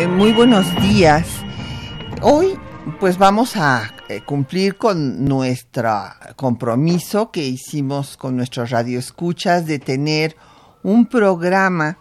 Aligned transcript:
Eh, 0.00 0.08
muy 0.08 0.32
buenos 0.32 0.64
días. 0.80 1.26
Hoy 2.22 2.58
pues 2.98 3.18
vamos 3.18 3.54
a 3.56 3.92
eh, 4.08 4.22
cumplir 4.22 4.78
con 4.78 5.26
nuestro 5.26 5.92
compromiso 6.36 7.30
que 7.30 7.44
hicimos 7.44 8.16
con 8.16 8.34
nuestros 8.34 8.70
radioescuchas 8.70 9.66
de 9.66 9.78
tener 9.78 10.36
un 10.82 11.04
programa 11.04 11.98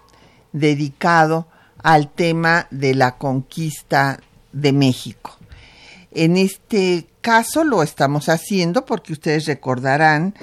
dedicado 0.54 1.50
al 1.84 2.10
tema 2.10 2.68
de 2.72 2.96
la 2.96 3.18
conquista 3.18 4.22
de 4.54 4.72
México. 4.72 5.38
En 6.12 6.38
este 6.38 7.06
caso 7.20 7.66
lo 7.66 7.84
estamos 7.84 8.30
haciendo 8.30 8.86
porque 8.86 9.12
ustedes 9.12 9.46
recordarán 9.46 10.36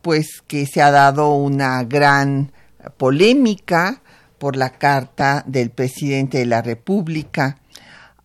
pues 0.00 0.44
que 0.46 0.64
se 0.64 0.80
ha 0.80 0.92
dado 0.92 1.34
una 1.34 1.82
gran 1.82 2.52
polémica 2.96 4.00
por 4.40 4.56
la 4.56 4.70
carta 4.70 5.44
del 5.46 5.70
presidente 5.70 6.38
de 6.38 6.46
la 6.46 6.62
República 6.62 7.58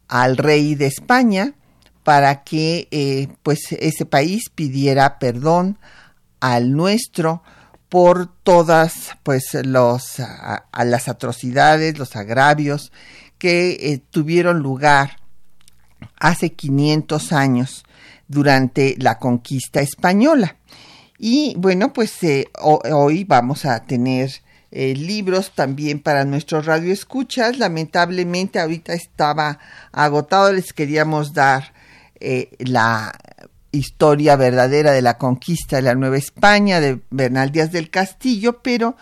al 0.08 0.38
rey 0.38 0.74
de 0.74 0.88
España 0.88 1.54
para 2.04 2.46
que 2.46 2.88
eh, 2.92 3.28
pues 3.44 3.74
ese 3.74 4.06
país 4.06 4.50
pidiera 4.50 5.20
perdón 5.20 5.78
al 6.40 6.72
nuestro 6.72 7.44
por 7.90 8.34
todas 8.44 9.18
pues 9.24 9.44
los 9.66 10.22
a, 10.22 10.64
las 10.86 11.10
atrocidades, 11.10 12.00
los 12.00 12.16
agravios 12.16 12.94
que 13.38 13.72
eh, 13.72 14.02
tuvieron 14.10 14.60
lugar 14.60 15.18
hace 16.18 16.54
500 16.54 17.34
años 17.34 17.84
durante 18.30 18.96
la 19.00 19.20
conquista 19.20 19.82
española. 19.82 20.56
Y 21.18 21.56
bueno, 21.58 21.92
pues 21.92 22.24
eh, 22.24 22.48
hoy 22.62 23.26
vamos 23.26 23.66
a 23.66 23.84
tener 23.84 24.45
eh, 24.72 24.94
libros 24.96 25.52
también 25.56 26.00
para 26.00 26.26
nuestros 26.26 26.66
radioescuchas. 26.66 27.58
Lamentablemente 27.58 28.60
ahorita 28.60 28.94
estaba 28.94 29.60
agotado, 29.92 30.54
les 30.54 30.74
queríamos 30.74 31.34
dar 31.34 31.74
la 32.60 33.14
historia 33.72 34.36
verdadera 34.36 34.92
de 34.92 35.02
la 35.02 35.18
conquista 35.18 35.76
de 35.76 35.84
la 35.84 35.96
Nueva 35.96 36.18
España 36.18 36.80
de 36.80 37.02
Bernal 37.12 37.52
Díaz 37.52 37.72
del 37.72 37.90
Castillo, 37.90 38.62
pero 38.62 38.96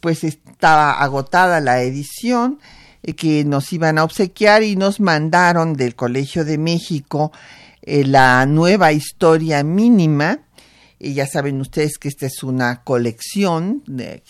pues 0.00 0.24
estaba 0.24 0.92
agotada 0.92 1.60
la 1.60 1.82
edición 1.82 2.58
eh, 3.02 3.14
que 3.14 3.44
nos 3.44 3.72
iban 3.72 3.98
a 3.98 4.04
obsequiar 4.04 4.62
y 4.62 4.76
nos 4.76 5.00
mandaron 5.00 5.74
del 5.74 5.94
Colegio 5.94 6.44
de 6.44 6.58
México 6.58 7.32
eh, 7.82 8.04
la 8.04 8.46
nueva 8.46 8.92
historia 8.92 9.62
mínima. 9.62 10.40
Y 10.98 11.14
ya 11.14 11.26
saben 11.26 11.60
ustedes 11.60 11.98
que 11.98 12.08
esta 12.08 12.26
es 12.26 12.42
una 12.42 12.82
colección 12.82 13.82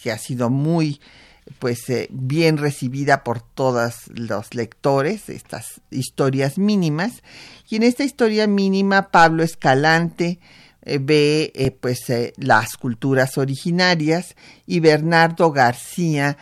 que 0.02 0.12
ha 0.12 0.19
sido 0.19 0.50
muy 0.50 1.00
pues 1.58 1.88
eh, 1.91 2.08
bien 2.10 2.56
recibida 2.56 3.22
por 3.22 3.41
todos 3.41 4.08
los 4.08 4.54
lectores, 4.54 5.28
estas 5.28 5.80
historias 5.91 6.58
mínimas. 6.58 7.22
Y 7.69 7.76
en 7.76 7.82
esta 7.82 8.04
historia 8.04 8.47
mínima, 8.47 9.10
Pablo 9.10 9.42
Escalante 9.42 10.38
eh, 10.82 10.98
ve 11.00 11.53
eh, 11.54 11.70
pues 11.70 12.00
las 12.36 12.76
culturas 12.76 13.38
originarias 13.38 14.36
y 14.66 14.80
Bernardo 14.80 15.53
García 15.53 16.36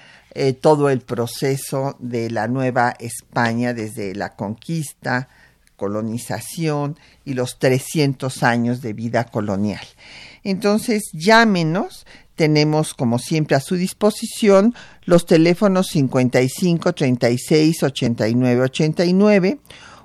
todo 0.63 0.89
el 0.89 1.03
proceso 1.03 1.95
de 1.99 2.31
la 2.31 2.49
Nueva 2.49 2.95
España 2.99 3.75
desde 3.75 4.15
la 4.15 4.35
conquista, 4.35 5.29
colonización 5.83 6.97
y 7.25 7.35
los 7.35 7.59
300 7.59 8.45
años 8.45 8.83
de 8.83 8.93
vida 8.93 9.25
colonial. 9.25 9.85
Entonces, 10.45 11.11
llámenos 11.13 12.07
tenemos 12.37 12.95
como 12.95 13.19
siempre 13.19 13.57
a 13.57 13.61
su 13.61 13.75
disposición 13.75 14.77
los 15.07 15.27
teléfonos 15.27 15.89
55 15.89 16.93
36 16.93 17.83
89 17.83 18.63
89, 18.63 19.59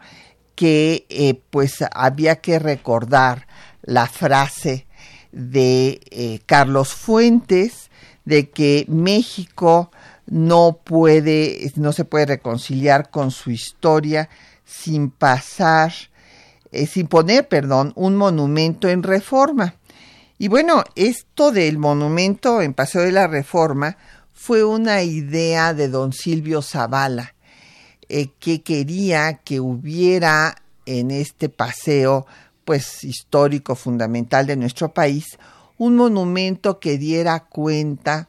que 0.55 1.07
eh, 1.09 1.41
pues 1.51 1.85
había 1.93 2.37
que 2.37 2.59
recordar 2.59 3.47
la 3.83 4.07
frase 4.07 4.87
de 5.33 6.01
eh, 6.11 6.41
Carlos 6.47 6.95
Fuentes 6.95 7.91
de 8.25 8.51
que 8.51 8.87
México 8.89 9.91
no 10.27 10.81
puede, 10.83 11.73
no 11.77 11.93
se 11.93 12.05
puede 12.05 12.27
reconciliar 12.27 13.11
con 13.11 13.31
su 13.31 13.51
historia 13.51 14.29
sin 14.65 15.11
pasar, 15.11 15.93
eh, 16.73 16.87
sin 16.87 17.07
poner, 17.07 17.49
perdón, 17.49 17.93
un 17.95 18.17
monumento 18.17 18.89
en 18.89 19.03
reforma. 19.03 19.77
Y 20.39 20.49
bueno, 20.49 20.85
esto 20.95 21.51
del 21.51 21.79
monumento 21.79 22.61
en 22.61 22.75
Paseo 22.75 23.03
de 23.03 23.13
la 23.13 23.27
Reforma 23.27 23.97
fue 24.35 24.65
una 24.65 25.03
idea 25.03 25.73
de 25.73 25.89
don 25.89 26.13
Silvio 26.13 26.61
Zavala, 26.61 27.35
eh, 28.09 28.29
que 28.39 28.63
quería 28.63 29.39
que 29.39 29.61
hubiera 29.61 30.63
en 30.85 31.11
este 31.11 31.49
paseo 31.49 32.27
pues 32.65 33.03
histórico 33.05 33.75
fundamental 33.75 34.47
de 34.47 34.57
nuestro 34.57 34.93
país 34.93 35.39
un 35.79 35.97
monumento 35.97 36.81
que 36.81 36.99
diera 36.99 37.41
cuenta 37.41 38.29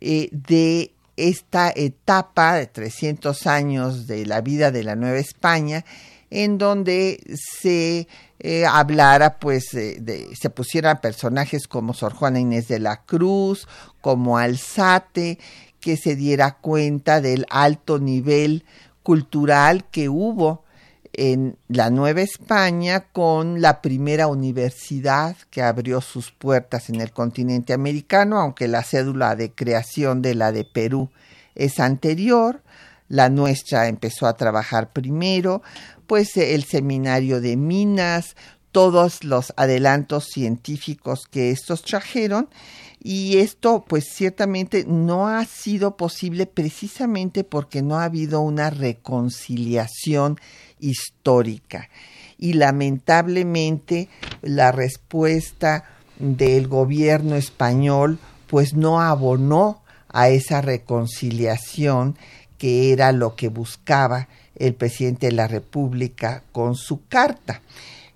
eh, 0.00 0.28
de 0.32 0.92
esta 1.16 1.72
etapa 1.74 2.54
de 2.54 2.66
300 2.66 3.46
años 3.46 4.06
de 4.06 4.26
la 4.26 4.40
vida 4.40 4.70
de 4.70 4.82
la 4.84 4.96
Nueva 4.96 5.18
España 5.18 5.84
en 6.30 6.58
donde 6.58 7.22
se 7.60 8.08
eh, 8.38 8.66
hablara, 8.66 9.38
pues, 9.38 9.70
de, 9.72 10.28
se 10.38 10.50
pusieran 10.50 11.00
personajes 11.00 11.68
como 11.68 11.94
Sor 11.94 12.14
Juana 12.14 12.40
Inés 12.40 12.68
de 12.68 12.78
la 12.78 13.02
Cruz, 13.04 13.68
como 14.00 14.38
Alzate, 14.38 15.38
que 15.80 15.96
se 15.96 16.16
diera 16.16 16.58
cuenta 16.58 17.20
del 17.20 17.46
alto 17.48 17.98
nivel 17.98 18.64
cultural 19.02 19.84
que 19.90 20.08
hubo 20.08 20.64
en 21.12 21.56
la 21.68 21.90
Nueva 21.90 22.20
España 22.20 23.00
con 23.12 23.62
la 23.62 23.80
primera 23.80 24.26
universidad 24.26 25.36
que 25.50 25.62
abrió 25.62 26.00
sus 26.00 26.30
puertas 26.30 26.90
en 26.90 27.00
el 27.00 27.10
continente 27.10 27.72
americano, 27.72 28.38
aunque 28.38 28.68
la 28.68 28.82
cédula 28.82 29.34
de 29.34 29.52
creación 29.52 30.20
de 30.20 30.34
la 30.34 30.52
de 30.52 30.64
Perú 30.64 31.10
es 31.54 31.80
anterior, 31.80 32.62
la 33.08 33.30
nuestra 33.30 33.88
empezó 33.88 34.26
a 34.26 34.36
trabajar 34.36 34.92
primero, 34.92 35.62
pues 36.06 36.36
el 36.36 36.64
seminario 36.64 37.40
de 37.40 37.56
minas, 37.56 38.36
todos 38.72 39.24
los 39.24 39.54
adelantos 39.56 40.26
científicos 40.26 41.26
que 41.30 41.50
estos 41.50 41.82
trajeron 41.82 42.48
y 43.02 43.38
esto 43.38 43.84
pues 43.86 44.04
ciertamente 44.12 44.84
no 44.86 45.28
ha 45.28 45.44
sido 45.44 45.96
posible 45.96 46.44
precisamente 46.44 47.44
porque 47.44 47.80
no 47.80 47.98
ha 47.98 48.04
habido 48.04 48.40
una 48.40 48.68
reconciliación 48.68 50.38
histórica. 50.80 51.88
Y 52.36 52.54
lamentablemente 52.54 54.08
la 54.42 54.72
respuesta 54.72 55.84
del 56.18 56.68
gobierno 56.68 57.36
español 57.36 58.18
pues 58.46 58.74
no 58.74 59.00
abonó 59.00 59.82
a 60.08 60.28
esa 60.28 60.60
reconciliación 60.60 62.18
que 62.58 62.92
era 62.92 63.12
lo 63.12 63.36
que 63.36 63.48
buscaba 63.48 64.28
el 64.56 64.74
presidente 64.74 65.26
de 65.26 65.32
la 65.32 65.48
República 65.48 66.42
con 66.52 66.74
su 66.74 67.06
carta. 67.06 67.62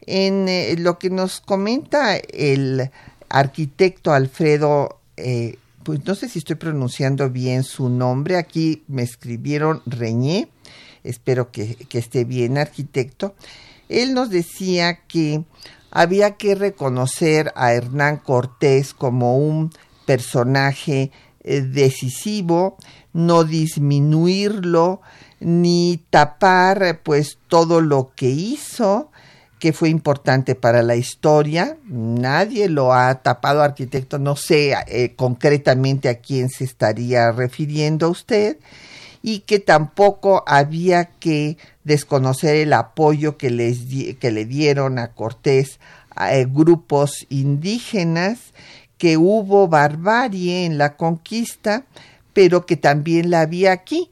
En 0.06 0.48
eh, 0.48 0.74
lo 0.78 0.98
que 0.98 1.10
nos 1.10 1.40
comenta 1.40 2.16
el 2.16 2.90
arquitecto 3.28 4.12
Alfredo, 4.12 5.00
eh, 5.16 5.56
pues 5.82 6.04
no 6.04 6.14
sé 6.14 6.28
si 6.28 6.40
estoy 6.40 6.56
pronunciando 6.56 7.30
bien 7.30 7.62
su 7.62 7.88
nombre, 7.88 8.36
aquí 8.36 8.82
me 8.88 9.02
escribieron 9.02 9.82
Reñé, 9.86 10.48
espero 11.04 11.50
que, 11.50 11.76
que 11.76 11.98
esté 11.98 12.24
bien 12.24 12.58
arquitecto, 12.58 13.34
él 13.88 14.14
nos 14.14 14.30
decía 14.30 15.00
que 15.06 15.44
había 15.90 16.36
que 16.36 16.54
reconocer 16.54 17.52
a 17.56 17.72
Hernán 17.72 18.18
Cortés 18.18 18.94
como 18.94 19.36
un 19.36 19.70
personaje 20.06 21.10
eh, 21.42 21.60
decisivo, 21.60 22.76
no 23.12 23.44
disminuirlo, 23.44 25.00
ni 25.40 26.02
tapar 26.10 27.00
pues 27.02 27.38
todo 27.48 27.80
lo 27.80 28.12
que 28.14 28.28
hizo, 28.28 29.10
que 29.58 29.72
fue 29.72 29.88
importante 29.88 30.54
para 30.54 30.82
la 30.82 30.96
historia. 30.96 31.76
Nadie 31.84 32.68
lo 32.68 32.92
ha 32.92 33.14
tapado, 33.22 33.62
arquitecto, 33.62 34.18
no 34.18 34.36
sé 34.36 34.74
eh, 34.86 35.14
concretamente 35.16 36.08
a 36.08 36.18
quién 36.18 36.48
se 36.48 36.64
estaría 36.64 37.32
refiriendo 37.32 38.08
usted, 38.10 38.58
y 39.22 39.40
que 39.40 39.58
tampoco 39.58 40.44
había 40.46 41.04
que 41.04 41.58
desconocer 41.84 42.56
el 42.56 42.72
apoyo 42.72 43.36
que, 43.36 43.50
les 43.50 43.80
que 44.18 44.30
le 44.30 44.46
dieron 44.46 44.98
a 44.98 45.12
Cortés 45.12 45.78
a 46.14 46.34
eh, 46.36 46.46
grupos 46.46 47.26
indígenas, 47.28 48.38
que 48.98 49.16
hubo 49.16 49.68
barbarie 49.68 50.66
en 50.66 50.76
la 50.76 50.96
conquista, 50.96 51.84
pero 52.32 52.66
que 52.66 52.76
también 52.76 53.30
la 53.30 53.40
había 53.40 53.72
aquí. 53.72 54.10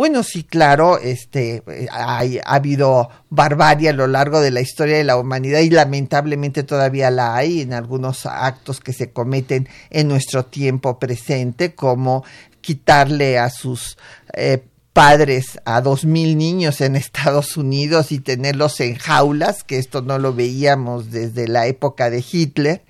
Bueno, 0.00 0.22
sí, 0.22 0.44
claro, 0.44 0.98
este, 0.98 1.62
ha 1.92 2.22
habido 2.46 3.10
barbarie 3.28 3.90
a 3.90 3.92
lo 3.92 4.06
largo 4.06 4.40
de 4.40 4.50
la 4.50 4.62
historia 4.62 4.96
de 4.96 5.04
la 5.04 5.18
humanidad 5.18 5.60
y 5.60 5.68
lamentablemente 5.68 6.62
todavía 6.62 7.10
la 7.10 7.36
hay 7.36 7.60
en 7.60 7.74
algunos 7.74 8.24
actos 8.24 8.80
que 8.80 8.94
se 8.94 9.12
cometen 9.12 9.68
en 9.90 10.08
nuestro 10.08 10.46
tiempo 10.46 10.98
presente, 10.98 11.74
como 11.74 12.24
quitarle 12.62 13.38
a 13.38 13.50
sus 13.50 13.98
eh, 14.32 14.64
padres 14.94 15.60
a 15.66 15.82
dos 15.82 16.06
mil 16.06 16.38
niños 16.38 16.80
en 16.80 16.96
Estados 16.96 17.58
Unidos 17.58 18.10
y 18.10 18.20
tenerlos 18.20 18.80
en 18.80 18.94
jaulas, 18.94 19.64
que 19.64 19.76
esto 19.76 20.00
no 20.00 20.18
lo 20.18 20.32
veíamos 20.32 21.10
desde 21.10 21.46
la 21.46 21.66
época 21.66 22.08
de 22.08 22.24
Hitler. 22.26 22.84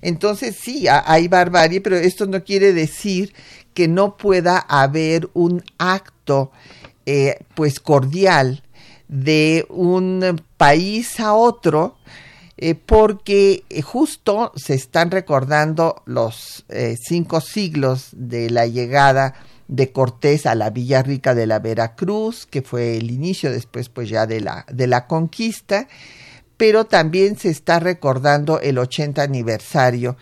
Entonces 0.00 0.56
sí, 0.58 0.86
hay 0.88 1.28
barbarie, 1.28 1.82
pero 1.82 1.96
esto 1.98 2.24
no 2.24 2.42
quiere 2.44 2.72
decir 2.72 3.34
que 3.74 3.88
no 3.88 4.16
pueda 4.16 4.58
haber 4.58 5.28
un 5.34 5.62
acto 5.76 6.15
eh, 7.04 7.38
pues 7.54 7.80
cordial 7.80 8.62
de 9.08 9.66
un 9.68 10.42
país 10.56 11.20
a 11.20 11.34
otro 11.34 11.96
eh, 12.56 12.74
porque 12.74 13.64
eh, 13.68 13.82
justo 13.82 14.52
se 14.56 14.74
están 14.74 15.10
recordando 15.10 16.02
los 16.06 16.64
cinco 17.00 17.40
siglos 17.40 18.08
de 18.12 18.50
la 18.50 18.66
llegada 18.66 19.34
de 19.68 19.92
Cortés 19.92 20.46
a 20.46 20.54
la 20.54 20.70
Villa 20.70 21.02
Rica 21.02 21.34
de 21.34 21.46
la 21.46 21.58
Veracruz, 21.58 22.46
que 22.46 22.62
fue 22.62 22.96
el 22.96 23.10
inicio 23.10 23.50
después 23.50 23.88
pues 23.88 24.08
ya 24.08 24.26
de 24.26 24.40
la, 24.40 24.64
de 24.72 24.86
la 24.86 25.06
conquista, 25.06 25.88
pero 26.56 26.86
también 26.86 27.36
se 27.36 27.50
está 27.50 27.78
recordando 27.80 28.60
el 28.60 28.78
80 28.78 29.22
aniversario 29.22 30.16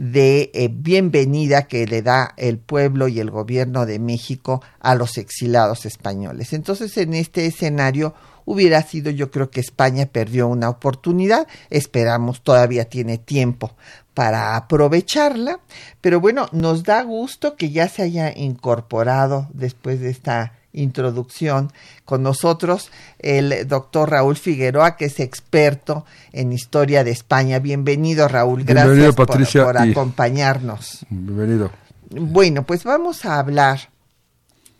de 0.00 0.50
eh, 0.54 0.70
bienvenida 0.72 1.68
que 1.68 1.86
le 1.86 2.00
da 2.00 2.32
el 2.38 2.56
pueblo 2.56 3.06
y 3.06 3.20
el 3.20 3.30
gobierno 3.30 3.84
de 3.84 3.98
México 3.98 4.62
a 4.80 4.94
los 4.94 5.18
exilados 5.18 5.84
españoles. 5.84 6.54
Entonces, 6.54 6.96
en 6.96 7.12
este 7.12 7.44
escenario 7.44 8.14
hubiera 8.46 8.80
sido, 8.80 9.10
yo 9.10 9.30
creo 9.30 9.50
que 9.50 9.60
España 9.60 10.06
perdió 10.06 10.48
una 10.48 10.70
oportunidad, 10.70 11.46
esperamos 11.68 12.40
todavía 12.40 12.86
tiene 12.86 13.18
tiempo 13.18 13.76
para 14.14 14.56
aprovecharla, 14.56 15.60
pero 16.00 16.18
bueno, 16.18 16.46
nos 16.52 16.82
da 16.84 17.02
gusto 17.02 17.56
que 17.56 17.70
ya 17.70 17.86
se 17.86 18.00
haya 18.00 18.32
incorporado 18.34 19.48
después 19.52 20.00
de 20.00 20.08
esta 20.08 20.59
introducción 20.72 21.72
con 22.04 22.22
nosotros 22.22 22.90
el 23.18 23.66
doctor 23.66 24.10
Raúl 24.10 24.36
Figueroa, 24.36 24.96
que 24.96 25.06
es 25.06 25.20
experto 25.20 26.04
en 26.32 26.52
historia 26.52 27.04
de 27.04 27.10
España. 27.10 27.58
Bienvenido, 27.58 28.28
Raúl. 28.28 28.64
Gracias 28.64 29.14
por, 29.14 29.78
acompañarnos. 29.78 31.06
Bienvenido. 31.08 31.70
Bueno, 32.10 32.64
pues 32.64 32.84
vamos 32.84 33.24
a 33.24 33.38
hablar 33.38 33.90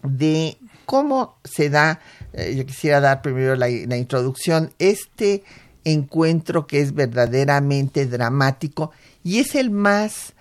de 0.02 0.56
cómo 0.86 1.36
se 1.44 1.70
da, 1.70 2.00
eh, 2.32 2.54
yo 2.56 2.66
quisiera 2.66 3.00
dar 3.00 3.22
primero 3.22 3.54
la, 3.54 3.68
introducción, 3.68 4.72
este 4.78 5.44
encuentro 5.84 6.66
que 6.66 6.80
es 6.80 6.94
verdaderamente 6.94 8.06
dramático 8.06 8.90
y 9.22 9.38
es 9.38 9.54
el 9.54 9.70
más, 9.70 10.34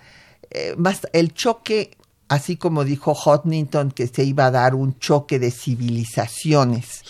eh, 0.50 0.74
más 0.76 1.06
el 1.12 1.32
choque 1.32 1.96
así 2.30 2.56
como 2.56 2.84
dijo 2.84 3.12
Hodgkinson 3.12 3.90
que 3.90 4.06
se 4.06 4.22
iba 4.22 4.46
a 4.46 4.50
dar 4.52 4.76
un 4.76 4.96
choque 5.00 5.40
de 5.40 5.50
civilizaciones 5.50 7.02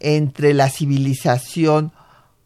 entre 0.00 0.52
la 0.52 0.68
civilización 0.68 1.92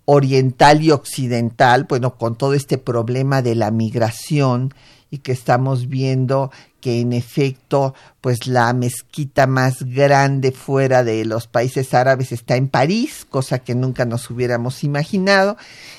oriental 0.04 0.80
y 0.80 0.92
occidental, 0.92 1.86
bueno, 1.88 2.14
con 2.14 2.36
todo 2.36 2.54
este 2.54 2.78
problema 2.78 3.42
de 3.42 3.56
la 3.56 3.72
migración 3.72 4.72
y 5.10 5.18
que 5.18 5.32
estamos 5.32 5.88
viendo 5.88 6.52
que 6.80 7.00
en 7.00 7.12
efecto, 7.12 7.94
pues 8.20 8.46
la 8.46 8.72
mezquita 8.74 9.48
más 9.48 9.82
grande 9.82 10.52
fuera 10.52 11.02
de 11.02 11.24
los 11.24 11.48
países 11.48 11.94
árabes 11.94 12.30
está 12.30 12.54
en 12.54 12.68
París, 12.68 13.26
cosa 13.28 13.58
que 13.58 13.74
nunca 13.74 14.04
nos 14.04 14.30
hubiéramos 14.30 14.84
imaginado, 14.84 15.56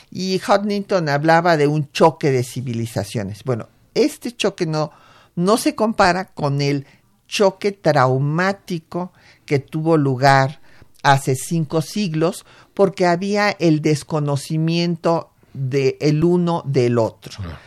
y 0.09 0.39
Hodgkinson 0.39 1.09
hablaba 1.09 1.57
de 1.57 1.67
un 1.67 1.91
choque 1.91 2.31
de 2.31 2.43
civilizaciones. 2.43 3.43
Bueno, 3.43 3.67
este 3.93 4.31
choque 4.31 4.65
no, 4.65 4.93
no 5.39 5.57
se 5.57 5.73
compara 5.73 6.25
con 6.25 6.61
el 6.61 6.85
choque 7.27 7.71
traumático 7.71 9.13
que 9.45 9.59
tuvo 9.59 9.97
lugar 9.97 10.61
hace 11.03 11.35
cinco 11.35 11.81
siglos 11.81 12.45
porque 12.73 13.05
había 13.05 13.49
el 13.51 13.81
desconocimiento 13.81 15.31
del 15.53 15.95
el 15.99 16.23
uno 16.23 16.63
del 16.65 16.97
otro. 16.97 17.33
Ah. 17.39 17.59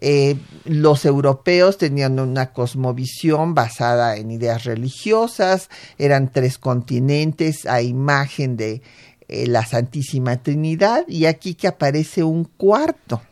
Eh, 0.00 0.36
los 0.64 1.04
europeos 1.04 1.78
tenían 1.78 2.18
una 2.18 2.52
cosmovisión 2.52 3.54
basada 3.54 4.16
en 4.16 4.30
ideas 4.30 4.64
religiosas, 4.64 5.70
eran 5.98 6.30
tres 6.30 6.58
continentes 6.58 7.64
a 7.64 7.80
imagen 7.80 8.56
de 8.56 8.82
eh, 9.28 9.46
la 9.46 9.64
Santísima 9.64 10.42
Trinidad 10.42 11.04
y 11.08 11.26
aquí 11.26 11.54
que 11.54 11.68
aparece 11.68 12.22
un 12.22 12.44
cuarto 12.44 13.22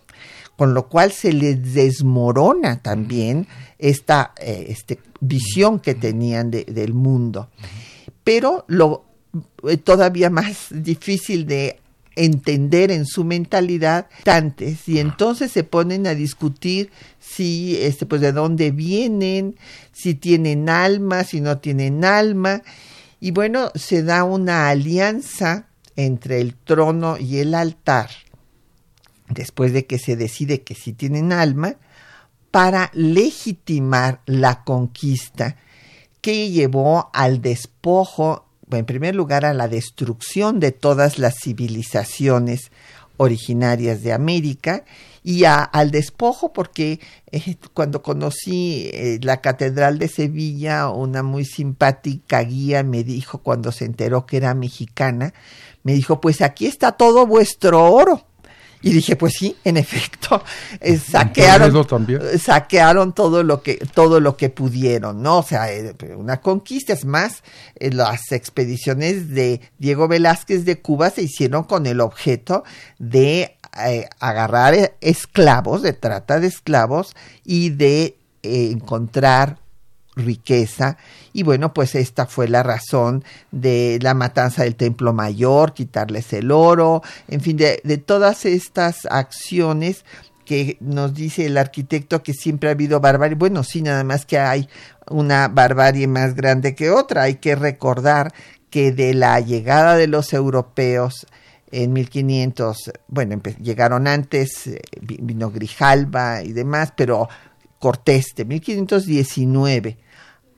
con 0.57 0.75
lo 0.75 0.89
cual 0.89 1.13
se 1.13 1.33
les 1.33 1.75
desmorona 1.75 2.81
también 2.81 3.47
esta 3.79 4.33
eh, 4.41 4.67
este, 4.69 4.99
visión 5.21 5.81
que 5.81 5.95
tenían 5.95 6.51
del 6.51 6.95
mundo. 6.95 7.49
Pero 8.23 8.65
lo 8.69 9.05
eh, 9.69 9.77
todavía 9.77 10.31
más 10.31 10.67
difícil 10.71 11.47
de 11.47 11.79
entender 12.15 12.91
en 12.91 13.07
su 13.07 13.25
mentalidad 13.25 14.07
antes 14.27 14.87
y 14.87 14.99
entonces 14.99 15.51
se 15.51 15.65
ponen 15.65 16.07
a 16.07 16.15
discutir 16.15 16.91
si 17.19 17.79
este 17.81 18.05
pues 18.05 18.21
de 18.21 18.33
dónde 18.33 18.71
vienen, 18.71 19.57
si 19.93 20.15
tienen 20.15 20.69
alma, 20.69 21.25
si 21.25 21.41
no 21.41 21.59
tienen 21.59 22.05
alma 22.05 22.63
y 23.19 23.31
bueno, 23.31 23.71
se 23.75 24.03
da 24.03 24.25
una 24.25 24.69
alianza 24.69 25.67
entre 25.97 26.41
el 26.41 26.55
trono 26.55 27.17
y 27.19 27.39
el 27.39 27.55
altar 27.55 28.11
después 29.35 29.73
de 29.73 29.87
que 29.87 29.99
se 29.99 30.17
decide 30.17 30.63
que 30.63 30.75
sí 30.75 30.93
tienen 30.93 31.33
alma, 31.33 31.77
para 32.51 32.91
legitimar 32.93 34.21
la 34.27 34.63
conquista 34.65 35.57
que 36.21 36.51
llevó 36.51 37.11
al 37.13 37.41
despojo, 37.43 38.47
en 38.71 38.85
primer 38.85 39.15
lugar 39.15 39.45
a 39.45 39.55
la 39.55 39.69
destrucción 39.69 40.61
de 40.61 40.73
todas 40.73 41.19
las 41.19 41.35
civilizaciones 41.43 42.71
originarias 43.17 44.03
de 44.03 44.13
América 44.13 44.85
y 45.23 45.45
al 45.45 45.91
despojo 45.91 46.53
porque 46.53 47.01
eh, 47.31 47.57
cuando 47.75 48.03
conocí 48.03 48.91
eh, 48.93 49.19
la 49.23 49.41
Catedral 49.41 49.99
de 49.99 50.09
Sevilla, 50.09 50.89
una 50.89 51.23
muy 51.23 51.45
simpática 51.45 52.43
guía 52.43 52.83
me 52.83 53.05
dijo 53.05 53.39
cuando 53.39 53.71
se 53.71 53.85
enteró 53.85 54.27
que 54.27 54.39
era 54.39 54.55
mexicana, 54.55 55.33
me 55.85 55.95
dijo, 55.95 56.21
pues 56.21 56.43
aquí 56.43 56.67
está 56.67 56.93
todo 56.93 57.27
vuestro 57.27 57.93
oro. 57.93 58.27
Y 58.83 58.93
dije, 58.93 59.17
pues 59.17 59.35
sí, 59.39 59.57
en 59.65 59.77
efecto, 59.77 60.43
eh, 60.81 60.99
saquearon, 60.99 61.87
saquearon 62.39 63.13
todo 63.13 63.43
lo 63.43 63.63
que 63.63 63.77
todo 63.95 64.21
lo 64.21 64.37
que 64.37 64.51
pudieron, 64.51 65.23
¿no? 65.23 65.39
O 65.39 65.43
sea, 65.43 65.73
eh, 65.73 65.95
una 66.17 66.41
conquista 66.41 66.93
es 66.93 67.05
más, 67.05 67.43
eh, 67.77 67.93
las 67.93 68.33
expediciones 68.33 69.31
de 69.31 69.61
Diego 69.79 70.09
Velázquez 70.09 70.65
de 70.65 70.81
Cuba 70.81 71.11
se 71.11 71.23
hicieron 71.23 71.65
con 71.65 71.87
el 71.87 72.01
objeto 72.01 72.65
de 72.99 73.57
agarrar 74.21 74.97
esclavos, 75.01 75.81
de 75.81 75.95
trata 75.95 76.41
de 76.41 76.49
esclavos 76.49 77.15
y 77.43 77.71
de 77.71 78.19
encontrar 78.43 79.62
riqueza 80.15 80.99
y 81.33 81.43
bueno 81.43 81.73
pues 81.73 81.95
esta 81.95 82.27
fue 82.27 82.47
la 82.47 82.63
razón 82.63 83.25
de 83.51 83.99
la 84.03 84.15
matanza 84.15 84.63
del 84.63 84.77
templo 84.77 85.13
mayor 85.13 85.73
quitarles 85.73 86.33
el 86.35 86.51
oro 86.51 87.03
en 87.29 87.41
fin 87.41 87.57
de, 87.57 87.81
todas 88.05 88.45
estas 88.45 89.07
acciones 89.07 90.05
que 90.45 90.77
nos 90.81 91.15
dice 91.15 91.47
el 91.47 91.57
arquitecto 91.57 92.23
que 92.23 92.35
siempre 92.35 92.69
ha 92.69 92.73
habido 92.73 93.01
barbarie. 93.01 93.37
Bueno, 93.37 93.63
sí, 93.63 93.81
nada 93.81 94.03
más 94.03 94.27
que 94.27 94.39
hay 94.39 94.69
una 95.09 95.47
barbarie 95.47 96.09
más 96.09 96.35
grande 96.35 96.75
que 96.75 96.91
otra. 96.91 97.23
Hay 97.23 97.37
que 97.37 97.55
recordar 97.55 98.35
que 98.69 98.91
de 98.91 99.15
la 99.15 99.39
llegada 99.39 99.97
de 99.97 100.09
los 100.09 100.33
europeos 100.33 101.27
en 101.71 101.93
1500, 101.93 102.93
bueno, 103.09 103.41
llegaron 103.61 104.07
antes, 104.07 104.67
eh, 104.67 104.81
vino 105.01 105.51
Grijalba 105.51 106.43
y 106.43 106.53
demás, 106.53 106.93
pero 106.97 107.29
Cortés 107.79 108.27
de 108.37 108.45
1519 108.45 109.99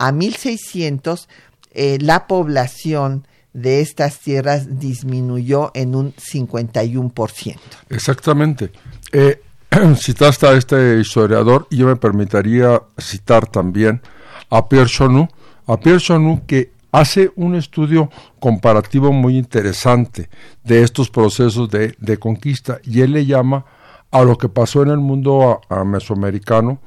a 0.05 0.13
1600, 0.13 1.29
eh, 1.73 1.99
la 2.01 2.27
población 2.27 3.27
de 3.55 3.81
estas 3.81 4.19
tierras 4.19 4.79
disminuyó 4.79 5.71
en 5.75 5.95
un 5.95 6.13
51%. 6.15 7.57
Exactamente. 7.89 8.71
Eh, 9.13 9.41
citaste 9.97 10.47
a 10.47 10.53
este 10.53 10.99
historiador 11.01 11.67
y 11.71 11.79
yo 11.79 11.87
me 11.87 11.97
permitiría 11.97 12.83
citar 12.99 13.47
también 13.47 14.03
a 14.51 14.69
Pierre 14.69 14.91
Chonou, 14.91 15.29
a 15.67 15.79
Pierre 15.79 16.01
Chonou 16.01 16.45
que 16.47 16.73
hace 16.93 17.33
un 17.37 17.55
estudio 17.55 18.11
comparativo 18.39 19.11
muy 19.11 19.39
interesante 19.39 20.29
de 20.65 20.83
estos 20.83 21.09
procesos 21.09 21.71
de, 21.71 22.19
conquista 22.19 22.79
y 22.85 23.01
él 23.01 23.13
le 23.13 23.25
llama 23.25 23.65
a 24.11 24.23
lo 24.23 24.37
que 24.37 24.51
pasó 24.51 24.83
en 24.83 24.91
el 24.91 24.99
mundo 24.99 25.63
mesoamericano 25.87 26.79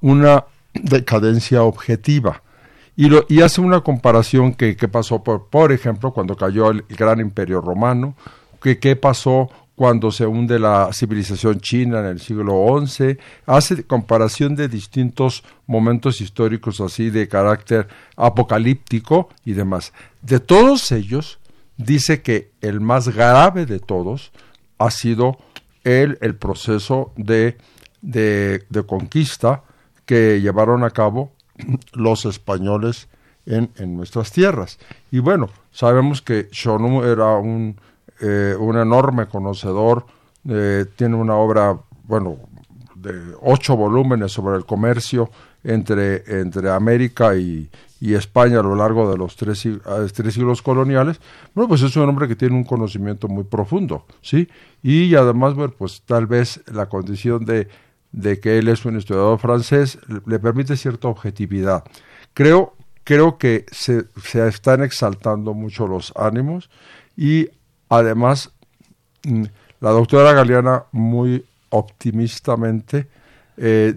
una 0.00 0.44
decadencia 0.74 1.62
objetiva. 1.62 2.42
Y, 2.96 3.08
lo, 3.08 3.26
y 3.28 3.40
hace 3.40 3.60
una 3.60 3.80
comparación 3.80 4.54
que, 4.54 4.76
que 4.76 4.88
pasó, 4.88 5.22
por, 5.22 5.48
por 5.48 5.72
ejemplo, 5.72 6.12
cuando 6.12 6.36
cayó 6.36 6.70
el, 6.70 6.84
gran 6.88 7.20
imperio 7.20 7.60
romano, 7.60 8.14
que 8.62 8.78
qué 8.78 8.96
pasó 8.96 9.50
cuando 9.74 10.12
se 10.12 10.24
hunde 10.24 10.60
la 10.60 10.90
civilización 10.92 11.60
china 11.60 11.98
en 11.98 12.06
el 12.06 12.20
siglo 12.20 12.80
XI, 12.86 13.18
hace 13.46 13.84
comparación 13.84 14.54
de 14.54 14.68
distintos 14.68 15.42
momentos 15.66 16.20
históricos 16.20 16.80
así 16.80 17.10
de 17.10 17.26
carácter 17.26 17.88
apocalíptico 18.16 19.28
y 19.44 19.54
demás. 19.54 19.92
De 20.22 20.38
todos 20.38 20.92
ellos, 20.92 21.40
dice 21.76 22.22
que 22.22 22.52
el 22.60 22.80
más 22.80 23.08
grave 23.08 23.66
de 23.66 23.80
todos 23.80 24.30
ha 24.78 24.92
sido 24.92 25.36
el, 25.82 26.18
el 26.20 26.36
proceso 26.36 27.12
de, 27.16 27.56
de, 28.00 28.64
de 28.70 28.86
conquista 28.86 29.64
que 30.06 30.40
llevaron 30.40 30.84
a 30.84 30.90
cabo 30.90 31.33
los 31.92 32.24
españoles 32.24 33.08
en, 33.46 33.70
en, 33.76 33.96
nuestras 33.96 34.32
tierras. 34.32 34.78
Y 35.10 35.18
bueno, 35.18 35.50
sabemos 35.70 36.22
que 36.22 36.48
Shonu 36.50 37.02
era 37.02 37.36
un 37.36 37.76
eh, 38.20 38.54
un 38.58 38.78
enorme 38.78 39.26
conocedor, 39.26 40.06
eh, 40.48 40.86
tiene 40.94 41.16
una 41.16 41.34
obra, 41.34 41.76
bueno, 42.04 42.38
de 42.94 43.34
ocho 43.42 43.76
volúmenes 43.76 44.30
sobre 44.30 44.56
el 44.56 44.64
comercio 44.64 45.30
entre, 45.64 46.22
entre 46.40 46.70
América 46.70 47.36
y, 47.36 47.68
España 48.00 48.60
a 48.60 48.62
lo 48.62 48.74
largo 48.74 49.10
de 49.10 49.16
los 49.16 49.34
tres, 49.34 49.66
tres, 50.12 50.34
siglos 50.34 50.60
coloniales, 50.60 51.18
bueno, 51.54 51.68
pues 51.68 51.80
es 51.80 51.96
un 51.96 52.06
hombre 52.06 52.28
que 52.28 52.36
tiene 52.36 52.54
un 52.54 52.64
conocimiento 52.64 53.28
muy 53.28 53.44
profundo, 53.44 54.04
¿sí? 54.20 54.46
Y 54.82 55.14
además, 55.14 55.54
bueno, 55.54 55.72
pues 55.78 56.02
tal 56.04 56.26
vez 56.26 56.60
la 56.70 56.90
condición 56.90 57.46
de, 57.46 57.66
de 58.14 58.40
que 58.40 58.58
él 58.58 58.68
es 58.68 58.84
un 58.84 58.96
historiador 58.96 59.38
francés 59.38 59.98
le, 60.26 60.38
permite 60.38 60.76
cierta 60.76 61.08
objetividad. 61.08 61.84
Creo, 62.32 62.74
creo 63.04 63.38
que 63.38 63.66
se, 63.70 64.06
están 64.46 64.82
exaltando 64.82 65.52
mucho 65.54 65.86
los 65.86 66.12
ánimos 66.16 66.70
y 67.16 67.48
Además, 67.88 68.50
mm, 69.24 69.44
la 69.80 69.90
doctora 69.90 70.32
Galeana 70.32 70.84
muy 70.92 71.44
optimistamente 71.70 73.08
eh, 73.56 73.94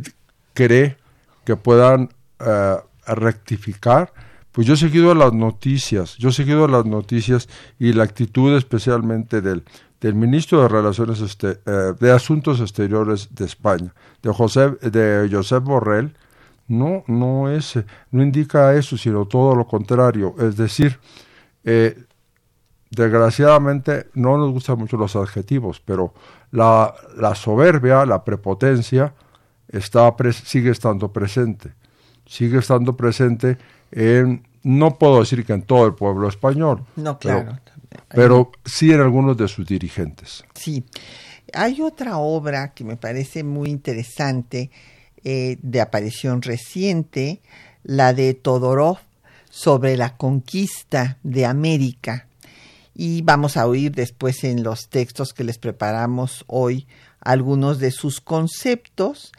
cree 0.53 0.97
que 1.45 1.55
puedan 1.55 2.09
eh, 2.39 2.75
rectificar. 3.07 4.13
Pues 4.51 4.67
yo 4.67 4.73
he 4.73 4.77
seguido 4.77 5.13
las 5.13 5.33
noticias, 5.33 6.15
yo 6.17 6.29
he 6.29 6.33
seguido 6.33 6.67
las 6.67 6.85
noticias 6.85 7.47
y 7.79 7.93
la 7.93 8.03
actitud 8.03 8.55
especialmente 8.55 9.41
del, 9.41 9.63
del 10.01 10.15
ministro 10.15 10.61
de 10.61 10.67
Relaciones 10.67 11.21
este, 11.21 11.59
eh, 11.65 11.93
de 11.99 12.11
Asuntos 12.11 12.59
Exteriores 12.59 13.29
de 13.35 13.45
España, 13.45 13.93
de 14.21 14.31
José 14.31 14.71
de 14.81 15.27
Josep 15.31 15.63
Borrell, 15.63 16.15
no 16.67 17.03
no 17.07 17.49
es 17.49 17.79
no 18.11 18.21
indica 18.21 18.75
eso, 18.75 18.97
sino 18.97 19.25
todo 19.25 19.55
lo 19.55 19.65
contrario, 19.65 20.35
es 20.39 20.57
decir, 20.57 20.99
desgraciadamente 22.91 24.07
no 24.13 24.37
nos 24.37 24.51
gustan 24.51 24.77
mucho 24.77 24.97
los 24.97 25.15
adjetivos, 25.15 25.81
pero 25.83 26.13
la, 26.51 26.93
la 27.15 27.35
soberbia, 27.35 28.05
la 28.05 28.23
prepotencia, 28.23 29.13
está 29.67 30.13
sigue 30.31 30.71
estando 30.71 31.11
presente. 31.11 31.73
Sigue 32.25 32.59
estando 32.59 32.95
presente 32.97 33.57
en, 33.91 34.45
no 34.63 34.95
puedo 34.95 35.19
decir 35.19 35.45
que 35.45 35.53
en 35.53 35.61
todo 35.63 35.85
el 35.85 35.93
pueblo 35.93 36.27
español. 36.27 36.83
No, 36.95 37.17
claro. 37.17 37.45
Pero, 37.45 37.66
sí 38.65 38.91
en 38.91 39.01
algunos 39.01 39.37
de 39.37 39.47
sus 39.47 39.65
dirigentes. 39.65 40.43
Sí. 40.55 40.83
Hay 41.53 41.81
otra 41.81 42.17
obra 42.17 42.73
que 42.73 42.83
me 42.83 42.97
parece 42.97 43.43
muy 43.43 43.69
interesante, 43.69 44.69
eh, 45.23 45.57
de 45.61 45.81
aparición 45.81 46.41
reciente, 46.41 47.41
la 47.83 48.13
de 48.13 48.33
Todorov 48.33 48.97
sobre 49.49 49.95
la 49.97 50.17
conquista 50.17 51.17
de 51.23 51.45
América 51.45 52.27
y 52.97 53.21
vamos 53.21 53.57
a 53.57 53.67
oír 53.67 53.91
después 53.91 54.43
en 54.43 54.63
los 54.63 54.89
textos 54.89 55.31
que 55.33 55.43
les 55.43 55.59
preparamos 55.59 56.43
hoy 56.47 56.87
algunos 57.21 57.77
de 57.77 57.91
sus 57.91 58.19
conceptos, 58.21 59.31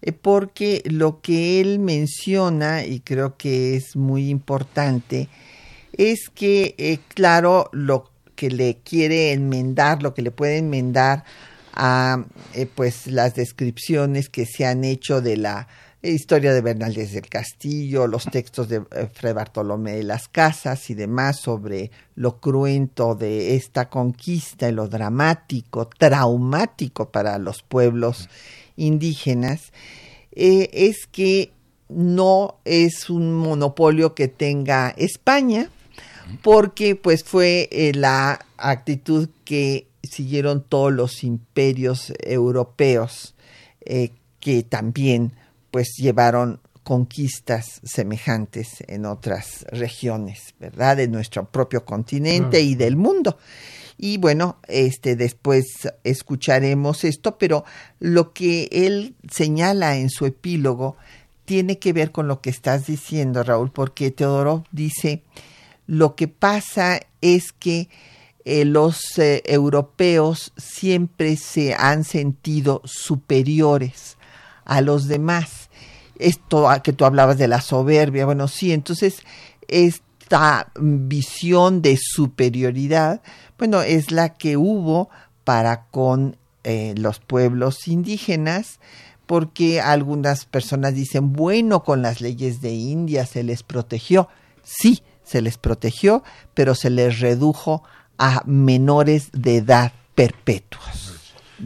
eh, 0.00 0.12
porque 0.12 0.82
lo 0.86 1.20
que 1.20 1.60
él 1.60 1.78
menciona, 1.78 2.86
y 2.86 3.00
creo 3.00 3.36
que 3.36 3.76
es 3.76 3.96
muy 3.96 4.30
importante, 4.30 5.28
es 5.92 6.28
que, 6.34 6.74
eh, 6.78 6.98
claro, 7.14 7.68
lo 7.72 8.10
que 8.34 8.50
le 8.50 8.78
quiere 8.78 9.32
enmendar, 9.32 10.02
lo 10.02 10.14
que 10.14 10.22
le 10.22 10.30
puede 10.30 10.58
enmendar 10.58 11.24
a 11.74 12.24
eh, 12.54 12.66
pues 12.66 13.06
las 13.06 13.34
descripciones 13.34 14.28
que 14.28 14.46
se 14.46 14.66
han 14.66 14.84
hecho 14.84 15.20
de 15.20 15.36
la 15.36 15.68
historia 16.02 16.52
de 16.52 16.60
Bernaldez 16.60 17.12
del 17.12 17.28
Castillo, 17.28 18.06
los 18.06 18.24
textos 18.24 18.68
de 18.68 18.82
eh, 18.90 19.08
Fray 19.12 19.32
Bartolomé 19.32 19.92
de 19.92 20.02
las 20.02 20.28
Casas 20.28 20.90
y 20.90 20.94
demás 20.94 21.38
sobre 21.38 21.90
lo 22.16 22.40
cruento 22.40 23.14
de 23.14 23.54
esta 23.54 23.88
conquista 23.88 24.68
y 24.68 24.72
lo 24.72 24.88
dramático, 24.88 25.86
traumático 25.86 27.10
para 27.10 27.38
los 27.38 27.62
pueblos 27.62 28.28
indígenas, 28.76 29.72
eh, 30.32 30.70
es 30.72 31.06
que 31.06 31.52
no 31.88 32.56
es 32.64 33.08
un 33.10 33.34
monopolio 33.34 34.14
que 34.14 34.26
tenga 34.26 34.90
España, 34.96 35.70
porque 36.42 36.96
pues 36.96 37.24
fue 37.24 37.68
eh, 37.70 37.92
la 37.94 38.44
actitud 38.56 39.28
que 39.44 39.86
siguieron 40.02 40.62
todos 40.62 40.92
los 40.92 41.24
imperios 41.24 42.12
europeos 42.20 43.34
que 44.38 44.62
también 44.62 45.32
pues 45.72 45.94
llevaron 45.96 46.60
conquistas 46.84 47.80
semejantes 47.84 48.84
en 48.86 49.06
otras 49.06 49.64
regiones, 49.70 50.54
¿verdad? 50.58 50.96
De 50.96 51.08
nuestro 51.08 51.44
propio 51.44 51.84
continente 51.84 52.60
y 52.60 52.74
del 52.74 52.96
mundo. 52.96 53.38
Y 53.96 54.18
bueno, 54.18 54.58
este 54.66 55.14
después 55.14 55.88
escucharemos 56.02 57.04
esto, 57.04 57.38
pero 57.38 57.64
lo 58.00 58.32
que 58.32 58.68
él 58.72 59.14
señala 59.30 59.96
en 59.96 60.10
su 60.10 60.26
epílogo 60.26 60.96
tiene 61.44 61.78
que 61.78 61.92
ver 61.92 62.10
con 62.10 62.26
lo 62.26 62.40
que 62.40 62.50
estás 62.50 62.86
diciendo, 62.86 63.42
Raúl, 63.42 63.70
porque 63.70 64.10
Teodoro 64.10 64.64
dice, 64.72 65.22
lo 65.92 66.14
que 66.14 66.26
pasa 66.26 67.00
es 67.20 67.52
que 67.52 67.90
eh, 68.46 68.64
los 68.64 69.18
eh, 69.18 69.42
europeos 69.44 70.54
siempre 70.56 71.36
se 71.36 71.74
han 71.74 72.04
sentido 72.04 72.80
superiores 72.86 74.16
a 74.64 74.80
los 74.80 75.06
demás. 75.06 75.68
Esto 76.18 76.66
que 76.82 76.94
tú 76.94 77.04
hablabas 77.04 77.36
de 77.36 77.46
la 77.46 77.60
soberbia, 77.60 78.24
bueno, 78.24 78.48
sí, 78.48 78.72
entonces 78.72 79.18
esta 79.68 80.72
visión 80.80 81.82
de 81.82 81.98
superioridad, 82.00 83.20
bueno, 83.58 83.82
es 83.82 84.12
la 84.12 84.30
que 84.30 84.56
hubo 84.56 85.10
para 85.44 85.84
con 85.90 86.38
eh, 86.64 86.94
los 86.96 87.20
pueblos 87.20 87.86
indígenas, 87.86 88.80
porque 89.26 89.82
algunas 89.82 90.46
personas 90.46 90.94
dicen, 90.94 91.34
bueno, 91.34 91.84
con 91.84 92.00
las 92.00 92.22
leyes 92.22 92.62
de 92.62 92.72
India 92.72 93.26
se 93.26 93.42
les 93.42 93.62
protegió. 93.62 94.30
Sí, 94.62 95.02
se 95.32 95.40
les 95.40 95.56
protegió, 95.56 96.22
pero 96.52 96.74
se 96.74 96.90
les 96.90 97.20
redujo 97.20 97.82
a 98.18 98.42
menores 98.44 99.30
de 99.32 99.56
edad 99.56 99.92
perpetuos. 100.14 101.20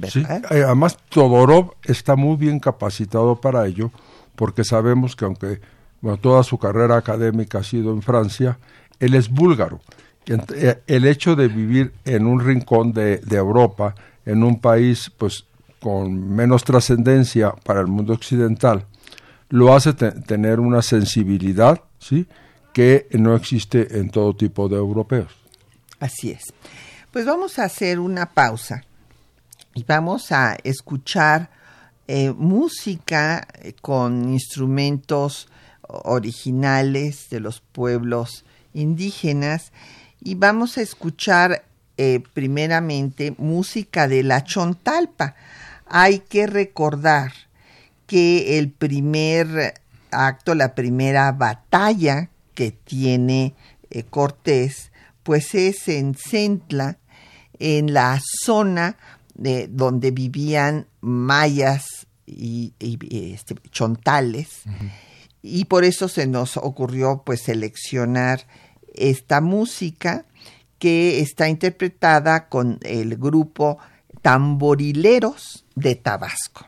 Sí, 0.08 0.20
eh, 0.20 0.42
además 0.50 0.98
Todorov 1.08 1.72
está 1.84 2.14
muy 2.16 2.36
bien 2.36 2.60
capacitado 2.60 3.40
para 3.40 3.66
ello 3.66 3.90
porque 4.36 4.62
sabemos 4.62 5.16
que 5.16 5.24
aunque 5.24 5.60
toda 6.20 6.44
su 6.44 6.58
carrera 6.58 6.96
académica 6.96 7.58
ha 7.58 7.64
sido 7.64 7.92
en 7.92 8.02
Francia, 8.02 8.58
él 9.00 9.14
es 9.14 9.28
búlgaro. 9.30 9.80
Eh, 10.26 10.82
el 10.86 11.06
hecho 11.06 11.34
de 11.34 11.48
vivir 11.48 11.92
en 12.04 12.26
un 12.26 12.38
rincón 12.40 12.92
de, 12.92 13.20
Europa, 13.30 13.94
en 14.24 14.44
un 14.44 14.60
país 14.60 15.10
pues 15.16 15.46
con 15.80 16.36
menos 16.36 16.62
trascendencia 16.62 17.52
para 17.64 17.80
el 17.80 17.88
mundo 17.88 18.12
occidental, 18.12 18.86
lo 19.48 19.74
hace 19.74 19.92
tener 19.94 20.60
una 20.60 20.82
sensibilidad, 20.82 21.80
¿sí? 21.98 22.26
Que 22.76 23.08
no 23.12 23.34
existe 23.34 23.98
en 23.98 24.10
todo 24.10 24.36
tipo 24.36 24.68
de 24.68 24.76
europeos. 24.76 25.32
Así 25.98 26.32
es. 26.32 26.52
Pues 27.10 27.24
vamos 27.24 27.58
a 27.58 27.64
hacer 27.64 27.98
una 27.98 28.34
pausa 28.34 28.84
y 29.72 29.82
vamos 29.84 30.30
a 30.30 30.58
escuchar 30.62 31.48
eh, 32.06 32.32
música 32.36 33.48
eh, 33.62 33.72
con 33.80 34.28
instrumentos 34.28 35.48
originales 35.88 37.30
de 37.30 37.40
los 37.40 37.60
pueblos 37.60 38.44
indígenas 38.74 39.72
y 40.20 40.34
vamos 40.34 40.76
a 40.76 40.82
escuchar 40.82 41.64
eh, 41.96 42.22
primeramente 42.34 43.34
música 43.38 44.06
de 44.06 44.22
la 44.22 44.44
Chontalpa. 44.44 45.34
Hay 45.86 46.18
que 46.18 46.46
recordar 46.46 47.32
que 48.06 48.58
el 48.58 48.70
primer 48.70 49.80
acto, 50.10 50.54
la 50.54 50.74
primera 50.74 51.32
batalla 51.32 52.28
que 52.56 52.72
tiene 52.72 53.54
Cortés, 54.10 54.90
pues 55.22 55.54
es 55.54 55.86
en 55.86 56.16
Centla, 56.16 56.98
en 57.60 57.94
la 57.94 58.20
zona 58.44 58.96
de 59.34 59.68
donde 59.68 60.10
vivían 60.10 60.88
mayas 61.00 62.08
y, 62.26 62.72
este, 62.80 63.54
chontales 63.70 64.64
y 65.46 65.66
por 65.66 65.84
eso 65.84 66.08
se 66.08 66.26
nos 66.26 66.56
ocurrió 66.56 67.22
pues 67.24 67.42
seleccionar 67.42 68.46
esta 68.94 69.40
música 69.40 70.26
que 70.78 71.20
está 71.20 71.48
interpretada 71.48 72.48
con 72.48 72.78
el 72.82 73.16
grupo 73.16 73.78
Tamborileros 74.22 75.64
de 75.76 75.94
Tabasco. 75.94 76.66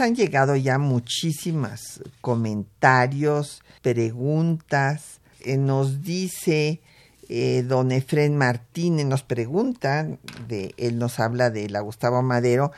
Han 0.00 0.14
llegado 0.14 0.56
ya 0.56 0.78
muchísimas 0.78 2.00
comentarios, 2.20 3.62
preguntas. 3.82 5.20
Eh, 5.40 5.56
nos 5.56 6.02
dice 6.02 6.80
eh, 7.28 7.62
don 7.66 7.92
Efren 7.92 8.36
Martínez, 8.36 9.06
nos 9.06 9.22
pregunta, 9.22 10.08
de, 10.48 10.74
él 10.76 10.98
nos 10.98 11.20
habla 11.20 11.50
de 11.50 11.68
la 11.68 11.80
Gustavo 11.80 12.22
Madero, 12.22 12.72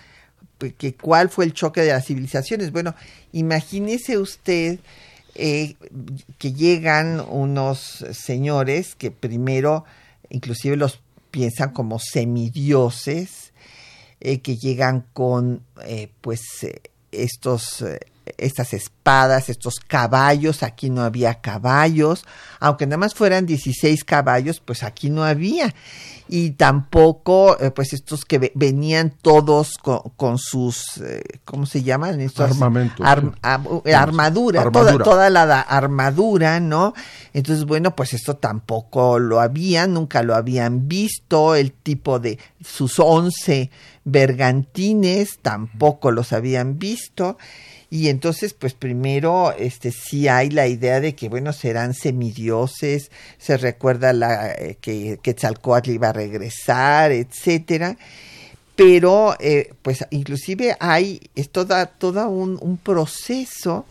pues, 0.58 0.74
que 0.74 0.94
cuál 0.94 1.30
fue 1.30 1.44
el 1.44 1.54
choque 1.54 1.82
de 1.82 1.92
las 1.92 2.06
civilizaciones. 2.06 2.72
Bueno, 2.72 2.94
imagínese 3.32 4.18
usted 4.18 4.78
eh, 5.34 5.76
que 6.38 6.52
llegan 6.52 7.20
unos 7.20 8.04
señores 8.12 8.94
que 8.94 9.10
primero, 9.10 9.84
inclusive 10.28 10.76
los 10.76 11.00
piensan 11.30 11.72
como 11.72 11.98
semidioses, 11.98 13.52
que 14.20 14.56
llegan 14.58 15.06
con 15.14 15.62
pues 16.20 16.42
estos, 17.12 17.82
eh, 17.82 18.00
estas 18.38 18.74
espadas, 18.74 19.48
estos 19.48 19.80
caballos, 19.80 20.62
aquí 20.62 20.90
no 20.90 21.02
había 21.02 21.40
caballos, 21.40 22.24
aunque 22.58 22.86
nada 22.86 22.98
más 22.98 23.14
fueran 23.14 23.46
16 23.46 24.04
caballos, 24.04 24.60
pues 24.60 24.82
aquí 24.82 25.10
no 25.10 25.24
había. 25.24 25.74
Y 26.32 26.52
tampoco, 26.52 27.58
eh, 27.58 27.72
pues 27.72 27.92
estos 27.92 28.24
que 28.24 28.52
venían 28.54 29.10
todos 29.20 29.78
con, 29.78 30.38
sus, 30.38 30.98
eh, 30.98 31.22
¿cómo 31.44 31.66
se 31.66 31.82
llaman? 31.82 32.20
Estos 32.20 32.52
Armamentos. 32.52 33.04
armadura, 33.04 34.70
Toda, 34.70 34.96
toda, 34.98 35.28
la 35.28 35.60
armadura, 35.60 36.60
¿no? 36.60 36.94
Entonces, 37.34 37.64
bueno, 37.64 37.96
pues 37.96 38.14
esto 38.14 38.36
tampoco 38.36 39.18
lo 39.18 39.40
habían, 39.40 39.94
nunca 39.94 40.22
lo 40.22 40.36
habían 40.36 40.86
visto, 40.86 41.56
el 41.56 41.72
tipo 41.72 42.20
de 42.20 42.38
sus 42.64 43.00
11 43.00 43.70
bergantines 44.04 45.38
tampoco 45.42 46.10
los 46.10 46.32
habían 46.32 46.78
visto 46.78 47.38
y 47.90 48.08
entonces 48.08 48.54
pues 48.54 48.72
primero 48.72 49.52
este 49.52 49.90
sí 49.90 50.28
hay 50.28 50.50
la 50.50 50.68
idea 50.68 51.00
de 51.00 51.16
que 51.16 51.28
bueno 51.28 51.52
serán 51.52 51.92
semidioses 51.92 53.10
se 53.36 53.56
recuerda 53.56 54.12
la 54.12 54.52
eh, 54.52 54.78
que 54.80 55.18
Quetzalcóatl 55.20 55.90
iba 55.90 56.08
a 56.08 56.12
regresar 56.12 57.10
etcétera. 57.12 57.96
Pero 58.76 59.36
eh, 59.40 59.74
pues 59.82 60.06
inclusive 60.10 60.76
hay 60.80 61.20
es 61.34 61.50
toda 61.50 61.84
toda 61.86 62.28
un, 62.28 62.58
un 62.62 62.78
proceso 62.78 63.84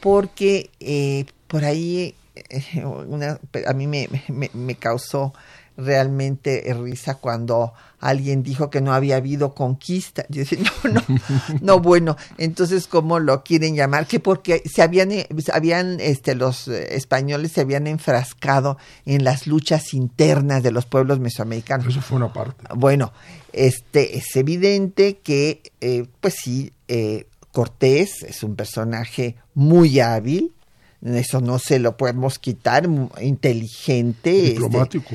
porque 0.00 0.70
eh, 0.80 1.24
por 1.46 1.64
ahí 1.64 2.14
una, 2.84 3.38
a 3.66 3.72
mí 3.72 3.86
me, 3.86 4.08
me 4.28 4.74
causó 4.74 5.32
realmente 5.78 6.74
risa 6.74 7.14
cuando 7.14 7.72
alguien 8.00 8.42
dijo 8.42 8.68
que 8.68 8.80
no 8.80 8.92
había 8.92 9.16
habido 9.16 9.54
conquista. 9.54 10.26
Yo 10.28 10.40
decía, 10.40 10.58
no, 10.84 10.90
no, 10.92 11.02
no, 11.60 11.80
bueno, 11.80 12.16
entonces, 12.36 12.86
¿cómo 12.86 13.18
lo 13.18 13.42
quieren 13.42 13.74
llamar? 13.74 14.06
Que 14.06 14.20
porque 14.20 14.62
se 14.66 14.82
habían, 14.82 15.10
habían 15.52 15.98
este, 16.00 16.34
los 16.34 16.68
eh, 16.68 16.96
españoles 16.96 17.52
se 17.52 17.62
habían 17.62 17.86
enfrascado 17.86 18.76
en 19.06 19.24
las 19.24 19.46
luchas 19.46 19.94
internas 19.94 20.62
de 20.62 20.72
los 20.72 20.84
pueblos 20.84 21.20
mesoamericanos. 21.20 21.86
Eso 21.86 22.02
fue 22.02 22.16
una 22.16 22.32
parte. 22.32 22.64
Bueno, 22.74 23.12
este, 23.52 24.18
es 24.18 24.34
evidente 24.36 25.18
que, 25.18 25.62
eh, 25.80 26.06
pues 26.20 26.34
sí, 26.42 26.72
eh, 26.88 27.26
Cortés 27.52 28.22
es 28.24 28.42
un 28.42 28.56
personaje 28.56 29.36
muy 29.54 30.00
hábil, 30.00 30.52
eso 31.02 31.40
no 31.40 31.60
se 31.60 31.78
lo 31.78 31.96
podemos 31.96 32.40
quitar, 32.40 32.88
inteligente. 33.20 34.48
Este, 34.48 34.60
Diplomático 34.60 35.14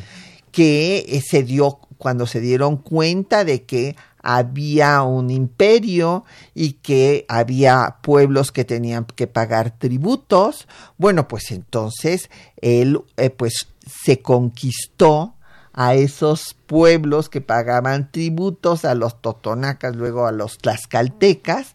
que 0.53 0.99
eh, 1.09 1.21
se 1.27 1.43
dio 1.43 1.79
cuando 1.97 2.27
se 2.27 2.39
dieron 2.39 2.77
cuenta 2.77 3.43
de 3.43 3.63
que 3.63 3.97
había 4.21 5.01
un 5.01 5.31
imperio 5.31 6.23
y 6.53 6.73
que 6.73 7.25
había 7.27 7.97
pueblos 8.03 8.51
que 8.51 8.63
tenían 8.63 9.05
que 9.05 9.25
pagar 9.27 9.71
tributos. 9.71 10.67
Bueno, 10.97 11.27
pues 11.27 11.51
entonces 11.51 12.29
él 12.61 13.01
eh, 13.17 13.31
pues 13.31 13.67
se 14.03 14.21
conquistó 14.21 15.33
a 15.73 15.95
esos 15.95 16.55
pueblos 16.67 17.29
que 17.29 17.41
pagaban 17.41 18.11
tributos, 18.11 18.85
a 18.85 18.93
los 18.93 19.19
totonacas, 19.19 19.95
luego 19.95 20.27
a 20.27 20.31
los 20.31 20.59
tlaxcaltecas, 20.59 21.73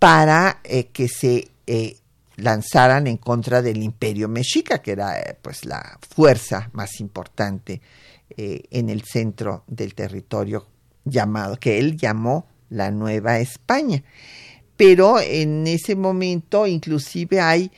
para 0.00 0.58
eh, 0.64 0.88
que 0.88 1.06
se 1.08 1.48
lanzaran 2.34 3.06
en 3.06 3.18
contra 3.18 3.62
del 3.62 3.84
imperio 3.84 4.26
mexica, 4.28 4.82
que 4.82 4.90
era 4.92 5.14
pues 5.40 5.64
la 5.64 6.00
fuerza 6.12 6.70
más 6.72 6.98
importante 6.98 7.80
en 8.36 8.88
el 8.90 9.02
centro 9.02 9.64
del 9.66 9.94
territorio 9.94 10.66
llamado, 11.04 11.56
que 11.58 11.78
él 11.78 11.96
llamó 11.96 12.46
la 12.68 12.90
Nueva 12.90 13.38
España. 13.40 14.02
Pero 14.76 15.20
en 15.20 15.66
ese 15.66 15.96
momento 15.96 16.66
inclusive 16.66 17.40
hay 17.40 17.70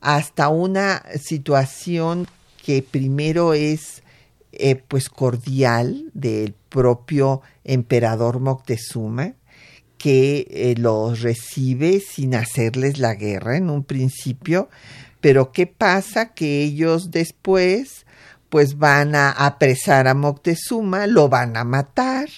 hasta 0.00 0.48
una 0.48 1.02
situación 1.20 2.26
que 2.64 2.82
primero 2.82 3.54
es 3.54 4.02
eh, 4.52 4.76
pues 4.76 5.08
cordial 5.08 6.10
del 6.14 6.54
propio 6.68 7.42
emperador 7.64 8.40
Moctezuma 8.40 9.34
que 9.98 10.46
eh, 10.50 10.74
los 10.78 11.22
recibe 11.22 12.00
sin 12.00 12.34
hacerles 12.34 12.98
la 12.98 13.14
guerra 13.14 13.56
en 13.56 13.68
un 13.68 13.82
principio, 13.82 14.68
pero 15.20 15.50
¿qué 15.50 15.66
pasa? 15.66 16.34
Que 16.34 16.62
ellos 16.62 17.10
después 17.10 18.06
pues 18.48 18.78
van 18.78 19.14
a 19.14 19.30
apresar 19.30 20.08
a 20.08 20.14
Moctezuma, 20.14 21.06
lo 21.06 21.28
van 21.28 21.56
a 21.56 21.64
matar, 21.64 22.28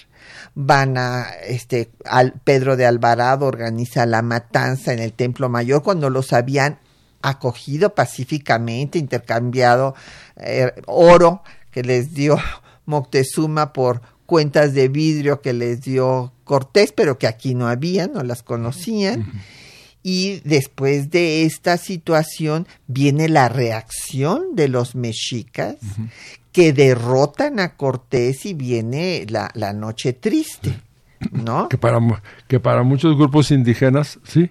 van 0.55 0.97
a, 0.97 1.29
este, 1.47 1.91
al 2.05 2.33
Pedro 2.43 2.75
de 2.75 2.85
Alvarado 2.85 3.45
organiza 3.45 4.05
la 4.05 4.21
matanza 4.21 4.93
en 4.93 4.99
el 4.99 5.13
Templo 5.13 5.49
Mayor 5.49 5.83
cuando 5.83 6.09
los 6.09 6.33
habían 6.33 6.79
acogido 7.21 7.93
pacíficamente, 7.93 8.99
intercambiado 8.99 9.95
eh, 10.37 10.73
oro 10.87 11.43
que 11.71 11.83
les 11.83 12.13
dio 12.13 12.37
Moctezuma 12.85 13.73
por 13.73 14.01
cuentas 14.25 14.73
de 14.73 14.87
vidrio 14.87 15.41
que 15.41 15.53
les 15.53 15.81
dio 15.81 16.33
Cortés, 16.43 16.91
pero 16.91 17.17
que 17.17 17.27
aquí 17.27 17.53
no 17.53 17.67
había, 17.67 18.07
no 18.07 18.23
las 18.23 18.43
conocían. 18.43 19.31
Y 20.03 20.41
después 20.45 21.11
de 21.11 21.45
esta 21.45 21.77
situación 21.77 22.67
viene 22.87 23.29
la 23.29 23.49
reacción 23.49 24.55
de 24.55 24.67
los 24.67 24.95
mexicas 24.95 25.75
que 26.51 26.73
derrotan 26.73 27.59
a 27.59 27.75
Cortés 27.75 28.45
y 28.45 28.53
viene 28.53 29.25
la, 29.29 29.51
la 29.53 29.73
noche 29.73 30.13
triste, 30.13 30.79
¿no? 31.31 31.69
Que 31.69 31.77
para, 31.77 31.99
que 32.47 32.59
para 32.59 32.83
muchos 32.83 33.15
grupos 33.15 33.51
indígenas, 33.51 34.19
sí, 34.23 34.49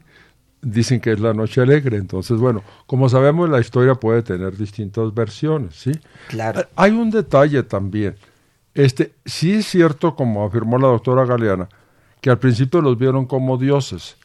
dicen 0.63 1.01
que 1.01 1.13
es 1.13 1.21
la 1.21 1.35
noche 1.35 1.61
alegre. 1.61 1.97
Entonces, 1.97 2.39
bueno, 2.39 2.63
como 2.87 3.09
sabemos, 3.09 3.49
la 3.49 3.61
historia 3.61 3.95
puede 3.95 4.23
tener 4.23 4.57
distintas 4.57 5.13
versiones, 5.15 5.75
¿sí? 5.75 5.93
Claro. 6.29 6.67
Hay 6.77 6.93
un 6.93 7.11
detalle 7.11 7.63
también. 7.63 8.17
Este, 8.75 9.15
sí 9.25 9.55
es 9.55 9.67
cierto, 9.67 10.15
como 10.15 10.45
afirmó 10.45 10.79
la 10.79 10.89
doctora 10.89 11.25
Galeana, 11.25 11.69
que 12.21 12.31
al 12.31 12.39
principio 12.39 12.81
los 12.81 12.99
vieron 12.99 13.27
como 13.27 13.57
dioses, 13.57 14.17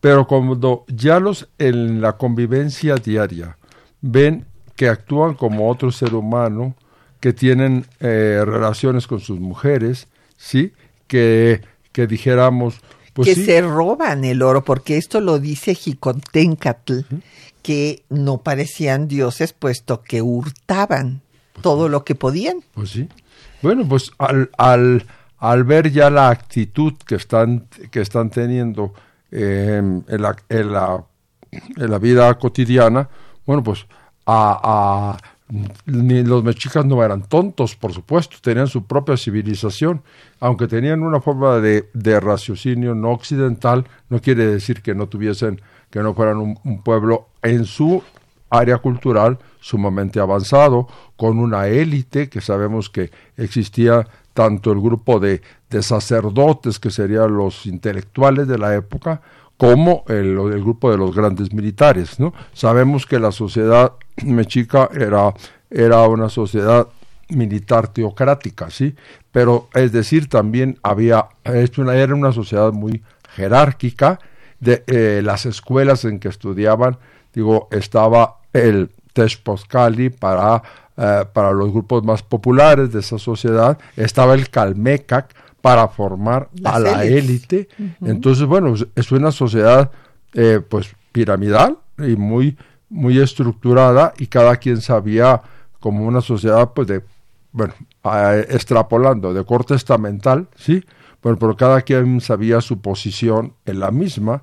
pero 0.00 0.26
cuando 0.26 0.84
ya 0.88 1.20
los 1.20 1.48
en 1.58 2.00
la 2.00 2.16
convivencia 2.16 2.96
diaria 2.96 3.56
ven 4.00 4.46
que 4.76 4.88
actúan 4.88 5.34
como 5.34 5.68
otro 5.68 5.92
ser 5.92 6.14
humano, 6.14 6.74
que 7.20 7.34
tienen 7.34 7.84
eh, 8.00 8.42
relaciones 8.46 9.06
con 9.06 9.20
sus 9.20 9.38
mujeres, 9.38 10.08
sí, 10.38 10.72
que, 11.06 11.60
que 11.92 12.06
dijéramos, 12.06 12.80
pues 13.12 13.28
que 13.28 13.34
se 13.34 13.60
roban 13.60 14.24
el 14.24 14.40
oro, 14.40 14.64
porque 14.64 14.96
esto 14.96 15.20
lo 15.20 15.38
dice 15.38 15.74
Jicotencatl, 15.74 17.00
que 17.62 18.04
no 18.08 18.38
parecían 18.38 19.06
dioses 19.06 19.52
puesto 19.52 20.00
que 20.00 20.22
hurtaban 20.22 21.20
pues 21.52 21.62
todo 21.62 21.90
lo 21.90 22.04
que 22.04 22.14
podían. 22.14 22.64
Pues 22.72 22.90
sí. 22.90 23.06
Bueno, 23.60 23.86
pues 23.86 24.12
al, 24.16 24.48
al, 24.56 25.04
al 25.36 25.64
ver 25.64 25.92
ya 25.92 26.08
la 26.08 26.30
actitud 26.30 26.94
que 27.06 27.16
están, 27.16 27.66
que 27.90 28.00
están 28.00 28.30
teniendo 28.30 28.94
en, 29.30 30.04
la, 30.08 30.36
en, 30.48 30.72
la, 30.72 31.04
en 31.50 31.90
la 31.90 31.98
vida 31.98 32.32
cotidiana, 32.38 33.08
bueno, 33.46 33.62
pues 33.62 33.86
a, 34.26 34.60
a 34.62 35.18
ni 35.86 36.22
los 36.22 36.44
mexicas 36.44 36.84
no 36.84 37.02
eran 37.02 37.22
tontos, 37.22 37.74
por 37.74 37.92
supuesto, 37.92 38.36
tenían 38.40 38.68
su 38.68 38.84
propia 38.84 39.16
civilización, 39.16 40.02
aunque 40.38 40.68
tenían 40.68 41.02
una 41.02 41.20
forma 41.20 41.58
de, 41.58 41.88
de 41.92 42.20
raciocinio 42.20 42.94
no 42.94 43.10
occidental, 43.10 43.86
no 44.08 44.20
quiere 44.20 44.46
decir 44.46 44.82
que 44.82 44.94
no 44.94 45.08
tuviesen, 45.08 45.60
que 45.90 46.00
no 46.00 46.14
fueran 46.14 46.38
un, 46.38 46.82
pueblo 46.82 47.28
en 47.42 47.64
su 47.64 48.02
área 48.48 48.78
cultural 48.78 49.38
sumamente 49.60 50.20
avanzado, 50.20 50.88
con 51.16 51.38
una 51.38 51.66
élite 51.66 52.28
que 52.28 52.40
sabemos 52.40 52.88
que 52.88 53.10
existía 53.36 54.06
tanto 54.40 54.72
el 54.72 54.80
grupo 54.80 55.20
de, 55.20 55.42
de 55.68 55.82
sacerdotes, 55.82 56.78
que 56.78 56.90
serían 56.90 57.36
los 57.36 57.66
intelectuales 57.66 58.48
de 58.48 58.56
la 58.56 58.74
época, 58.74 59.20
como 59.58 60.02
el, 60.08 60.28
el, 60.28 60.62
grupo 60.62 60.90
de 60.90 60.96
los 60.96 61.14
grandes 61.14 61.52
militares. 61.52 62.18
¿no? 62.18 62.32
Sabemos 62.54 63.04
que 63.04 63.18
la 63.18 63.32
sociedad 63.32 63.92
mexica 64.24 64.88
era, 64.94 65.34
era 65.68 66.08
una 66.08 66.30
sociedad 66.30 66.88
militar 67.28 67.88
teocrática, 67.88 68.70
¿sí? 68.70 68.94
Pero 69.30 69.68
es 69.74 69.92
decir, 69.92 70.26
también 70.26 70.78
había, 70.82 71.26
una, 71.76 71.94
era 71.94 72.14
una 72.14 72.32
sociedad 72.32 72.72
muy 72.72 73.02
jerárquica, 73.36 74.20
de 74.58 74.84
eh, 74.86 75.20
las 75.22 75.44
escuelas 75.44 76.06
en 76.06 76.18
que 76.18 76.28
estudiaban, 76.28 76.96
digo, 77.34 77.68
estaba 77.72 78.38
el 78.54 78.90
Teshposcali 79.12 80.08
para, 80.08 80.62
eh, 80.96 81.24
para 81.32 81.52
los 81.52 81.72
grupos 81.72 82.04
más 82.04 82.22
populares 82.22 82.92
de 82.92 83.00
esa 83.00 83.18
sociedad, 83.18 83.78
estaba 83.96 84.34
el 84.34 84.50
Calmecac 84.50 85.34
para 85.60 85.88
formar 85.88 86.48
a 86.64 86.78
la 86.78 87.04
élite. 87.04 87.68
Entonces, 88.00 88.46
bueno, 88.46 88.74
es 88.94 89.12
una 89.12 89.32
sociedad 89.32 89.90
eh, 90.34 90.60
pues 90.66 90.94
piramidal 91.12 91.78
y 91.98 92.16
muy, 92.16 92.56
muy 92.88 93.18
estructurada 93.18 94.14
y 94.18 94.26
cada 94.26 94.56
quien 94.56 94.80
sabía 94.80 95.42
como 95.80 96.06
una 96.06 96.20
sociedad 96.20 96.72
pues 96.74 96.88
de, 96.88 97.02
bueno, 97.52 97.74
extrapolando, 98.48 99.34
de 99.34 99.44
corte 99.44 99.74
estamental, 99.74 100.48
¿sí? 100.56 100.84
Bueno, 101.22 101.38
pero 101.38 101.56
cada 101.56 101.82
quien 101.82 102.20
sabía 102.20 102.60
su 102.60 102.80
posición 102.80 103.54
en 103.66 103.80
la 103.80 103.90
misma 103.90 104.42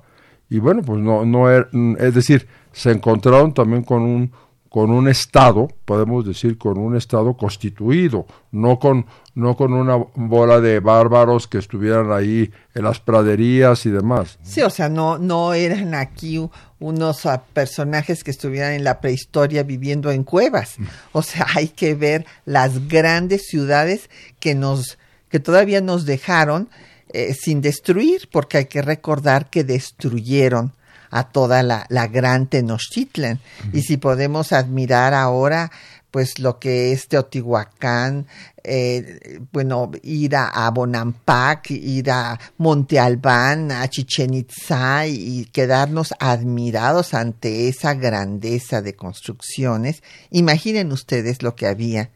y 0.50 0.58
bueno, 0.60 0.82
pues 0.82 1.00
no, 1.00 1.24
no 1.26 1.50
er, 1.50 1.68
es 1.98 2.14
decir, 2.14 2.46
se 2.72 2.90
encontraron 2.92 3.52
también 3.52 3.82
con 3.82 4.02
un 4.02 4.32
con 4.68 4.90
un 4.90 5.08
Estado, 5.08 5.68
podemos 5.84 6.26
decir, 6.26 6.58
con 6.58 6.78
un 6.78 6.96
Estado 6.96 7.36
constituido, 7.36 8.26
no 8.52 8.78
con, 8.78 9.06
no 9.34 9.56
con 9.56 9.72
una 9.72 9.96
bola 10.14 10.60
de 10.60 10.80
bárbaros 10.80 11.48
que 11.48 11.58
estuvieran 11.58 12.12
ahí 12.12 12.50
en 12.74 12.84
las 12.84 13.00
praderías 13.00 13.86
y 13.86 13.90
demás. 13.90 14.38
Sí, 14.42 14.60
o 14.62 14.70
sea, 14.70 14.88
no, 14.88 15.18
no 15.18 15.54
eran 15.54 15.94
aquí 15.94 16.38
unos 16.78 17.26
ah, 17.26 17.42
personajes 17.52 18.22
que 18.22 18.30
estuvieran 18.30 18.72
en 18.72 18.84
la 18.84 19.00
prehistoria 19.00 19.62
viviendo 19.62 20.10
en 20.10 20.24
cuevas. 20.24 20.78
Mm. 20.78 20.84
O 21.12 21.22
sea, 21.22 21.46
hay 21.54 21.68
que 21.68 21.94
ver 21.94 22.26
las 22.44 22.88
grandes 22.88 23.46
ciudades 23.46 24.10
que 24.38 24.54
nos, 24.54 24.98
que 25.30 25.40
todavía 25.40 25.80
nos 25.80 26.04
dejaron 26.04 26.68
eh, 27.10 27.32
sin 27.32 27.62
destruir, 27.62 28.28
porque 28.30 28.58
hay 28.58 28.66
que 28.66 28.82
recordar 28.82 29.48
que 29.48 29.64
destruyeron 29.64 30.74
a 31.10 31.24
toda 31.24 31.62
la, 31.62 31.86
la 31.88 32.06
gran 32.06 32.46
Tenochtitlan. 32.46 33.40
Y 33.72 33.82
si 33.82 33.96
podemos 33.96 34.52
admirar 34.52 35.14
ahora 35.14 35.70
pues 36.10 36.38
lo 36.38 36.58
que 36.58 36.92
es 36.92 37.08
Teotihuacán, 37.08 38.26
eh, 38.64 39.40
bueno, 39.52 39.90
ir 40.02 40.36
a, 40.36 40.70
Bonampak, 40.70 41.70
ir 41.70 42.10
a 42.10 42.38
Monte 42.56 42.98
Albán, 42.98 43.70
a 43.72 43.86
Chichen 43.88 44.34
Itza 44.34 45.06
y, 45.06 45.46
quedarnos 45.52 46.14
admirados 46.18 47.14
ante 47.14 47.68
esa 47.68 47.94
grandeza 47.94 48.80
de 48.80 48.94
construcciones. 48.94 50.02
Imaginen 50.30 50.92
ustedes 50.92 51.42
lo 51.42 51.54
que 51.54 51.66
había 51.66 52.10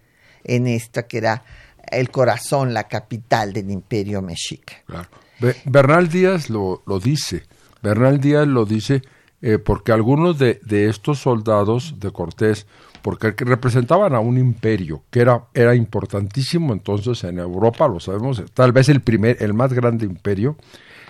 en 0.45 0.67
esta 0.67 1.07
que 1.07 1.19
era 1.19 1.45
el 1.91 2.11
corazón, 2.11 2.73
la 2.73 2.89
capital 2.89 3.53
del 3.53 3.71
imperio 3.71 4.23
mexica. 4.23 4.75
Bernal 5.65 6.09
Díaz 6.09 6.49
lo, 6.49 6.83
lo 6.87 6.99
dice, 6.99 7.45
Bernal 7.83 8.21
Díaz 8.21 8.47
lo 8.47 8.65
dice 8.65 9.03
eh, 9.41 9.59
porque 9.59 9.93
algunos 9.93 10.39
de, 10.39 10.61
de, 10.65 10.89
estos 10.89 11.19
soldados 11.19 11.97
de 11.99 12.13
Cortés, 12.13 12.67
porque 13.03 13.35
representaban 13.37 14.15
a 14.15 14.21
un 14.21 14.39
imperio 14.39 15.03
que 15.11 15.21
era, 15.21 15.45
era 15.53 15.75
importantísimo 15.75 16.73
entonces 16.73 17.25
en 17.25 17.41
Europa, 17.41 17.89
lo 17.89 17.99
sabemos, 17.99 18.43
tal 18.55 18.71
vez 18.73 18.89
el 18.89 19.01
primer, 19.01 19.43
el 19.43 19.53
más 19.53 19.73
grande 19.73 20.07
imperio, 20.07 20.57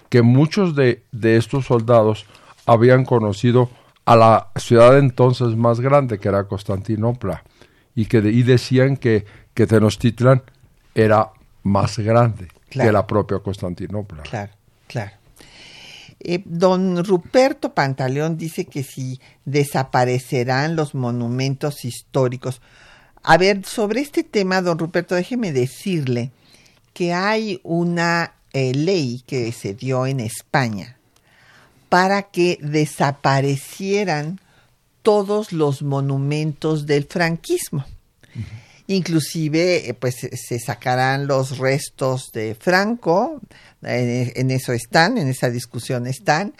que 0.08 0.22
muchos 0.22 0.74
de, 0.74 1.02
de 1.12 1.36
estos 1.36 1.66
soldados 1.66 2.24
habían 2.64 3.04
conocido 3.04 3.68
a 4.04 4.16
la 4.16 4.48
ciudad 4.56 4.98
entonces 4.98 5.54
más 5.56 5.80
grande 5.80 6.18
que 6.18 6.28
era 6.28 6.44
Constantinopla 6.44 7.44
y 7.94 8.06
que 8.06 8.18
y 8.18 8.42
decían 8.42 8.96
que, 8.96 9.26
que 9.52 9.66
Tenochtitlan 9.66 10.42
era 10.94 11.30
más 11.62 11.98
grande 11.98 12.48
Claro. 12.72 12.86
de 12.86 12.92
la 12.94 13.06
propia 13.06 13.38
Constantinopla. 13.40 14.22
Claro, 14.22 14.52
claro. 14.86 15.10
Eh, 16.24 16.40
don 16.44 17.04
Ruperto 17.04 17.74
Pantaleón 17.74 18.36
dice 18.36 18.64
que 18.64 18.84
si 18.84 19.20
desaparecerán 19.44 20.76
los 20.76 20.94
monumentos 20.94 21.84
históricos. 21.84 22.60
A 23.24 23.36
ver, 23.38 23.64
sobre 23.64 24.00
este 24.00 24.22
tema, 24.22 24.62
don 24.62 24.78
Ruperto, 24.78 25.16
déjeme 25.16 25.52
decirle 25.52 26.30
que 26.94 27.12
hay 27.12 27.60
una 27.64 28.34
eh, 28.52 28.72
ley 28.72 29.24
que 29.26 29.50
se 29.50 29.74
dio 29.74 30.06
en 30.06 30.20
España 30.20 30.96
para 31.88 32.22
que 32.22 32.58
desaparecieran 32.62 34.40
todos 35.02 35.52
los 35.52 35.82
monumentos 35.82 36.86
del 36.86 37.04
franquismo. 37.04 37.84
Inclusive, 38.92 39.88
eh, 39.88 39.94
pues 39.94 40.16
se 40.16 40.58
sacarán 40.58 41.26
los 41.26 41.58
restos 41.58 42.30
de 42.32 42.54
Franco, 42.54 43.40
en, 43.82 44.32
en 44.34 44.50
eso 44.50 44.72
están, 44.72 45.18
en 45.18 45.28
esa 45.28 45.50
discusión 45.50 46.06
están, 46.06 46.54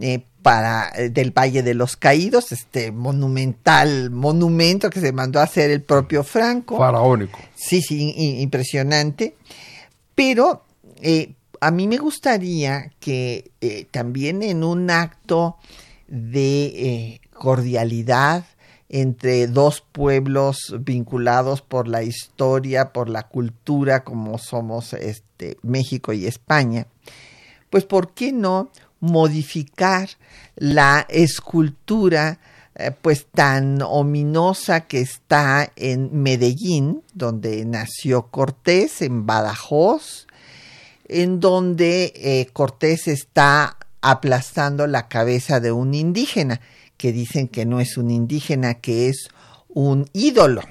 eh, 0.00 0.24
para 0.42 0.90
eh, 0.94 1.10
del 1.10 1.30
Valle 1.30 1.62
de 1.62 1.74
los 1.74 1.96
Caídos, 1.96 2.52
este 2.52 2.92
monumental 2.92 4.10
monumento 4.10 4.90
que 4.90 5.00
se 5.00 5.12
mandó 5.12 5.40
a 5.40 5.44
hacer 5.44 5.70
el 5.70 5.82
propio 5.82 6.24
Franco. 6.24 6.78
Faraónico. 6.78 7.38
Sí, 7.54 7.80
sí, 7.80 8.14
impresionante. 8.40 9.36
Pero 10.14 10.64
eh, 11.00 11.34
a 11.60 11.70
mí 11.70 11.86
me 11.86 11.98
gustaría 11.98 12.90
que 13.00 13.52
eh, 13.60 13.86
también 13.90 14.42
en 14.42 14.64
un 14.64 14.90
acto 14.90 15.56
de 16.08 16.64
eh, 16.64 17.20
cordialidad 17.32 18.44
entre 18.92 19.46
dos 19.46 19.80
pueblos 19.80 20.76
vinculados 20.80 21.62
por 21.62 21.88
la 21.88 22.02
historia, 22.02 22.92
por 22.92 23.08
la 23.08 23.22
cultura, 23.24 24.04
como 24.04 24.38
somos 24.38 24.92
este, 24.92 25.56
México 25.62 26.12
y 26.12 26.26
España, 26.26 26.86
pues 27.70 27.84
¿por 27.84 28.12
qué 28.12 28.32
no 28.32 28.70
modificar 29.00 30.10
la 30.56 31.06
escultura 31.08 32.38
eh, 32.74 32.90
pues 33.02 33.26
tan 33.26 33.80
ominosa 33.82 34.82
que 34.82 35.00
está 35.00 35.72
en 35.76 36.22
Medellín, 36.22 37.02
donde 37.14 37.64
nació 37.64 38.28
Cortés, 38.28 39.00
en 39.00 39.26
Badajoz, 39.26 40.26
en 41.08 41.40
donde 41.40 42.12
eh, 42.14 42.48
Cortés 42.52 43.08
está 43.08 43.78
aplastando 44.02 44.86
la 44.86 45.08
cabeza 45.08 45.60
de 45.60 45.72
un 45.72 45.94
indígena, 45.94 46.60
que 47.02 47.12
dicen 47.12 47.48
que 47.48 47.66
no 47.66 47.80
es 47.80 47.96
un 47.96 48.12
indígena, 48.12 48.74
que 48.74 49.08
es 49.08 49.26
un 49.68 50.08
ídolo. 50.12 50.62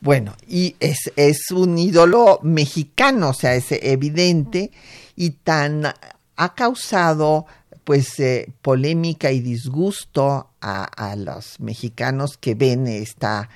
Bueno, 0.00 0.34
y 0.48 0.74
es, 0.80 1.12
es 1.16 1.50
un 1.50 1.76
ídolo 1.76 2.40
mexicano, 2.42 3.28
o 3.28 3.34
sea, 3.34 3.54
es 3.54 3.66
evidente 3.70 4.70
y 5.16 5.32
tan 5.32 5.84
ha 5.84 6.54
causado 6.54 7.44
pues 7.84 8.18
eh, 8.20 8.50
polémica 8.62 9.32
y 9.32 9.40
disgusto 9.40 10.48
a, 10.62 10.84
a, 10.84 11.14
los 11.16 11.60
mexicanos 11.60 12.38
que 12.38 12.54
ven 12.54 12.86
esta 12.86 13.50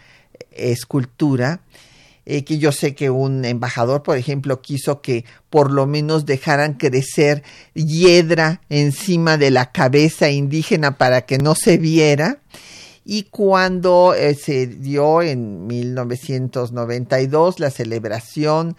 escultura, 0.50 1.62
que 2.24 2.58
yo 2.58 2.72
sé 2.72 2.94
que 2.94 3.10
un 3.10 3.44
embajador, 3.44 4.02
por 4.02 4.16
ejemplo, 4.16 4.62
quiso 4.62 5.02
que 5.02 5.24
por 5.50 5.70
lo 5.70 5.87
menos 5.87 6.24
dejaran 6.24 6.74
crecer 6.74 7.42
hiedra 7.74 8.62
encima 8.70 9.37
de 9.37 9.50
la 9.50 9.72
cabeza 9.72 10.30
indígena 10.30 10.96
para 10.96 11.26
que 11.26 11.38
no 11.38 11.54
se 11.54 11.76
viera. 11.76 12.38
Y 13.04 13.24
cuando 13.24 14.14
eh, 14.14 14.34
se 14.34 14.66
dio 14.66 15.20
en 15.20 15.66
1992 15.66 17.60
la 17.60 17.70
celebración 17.70 18.76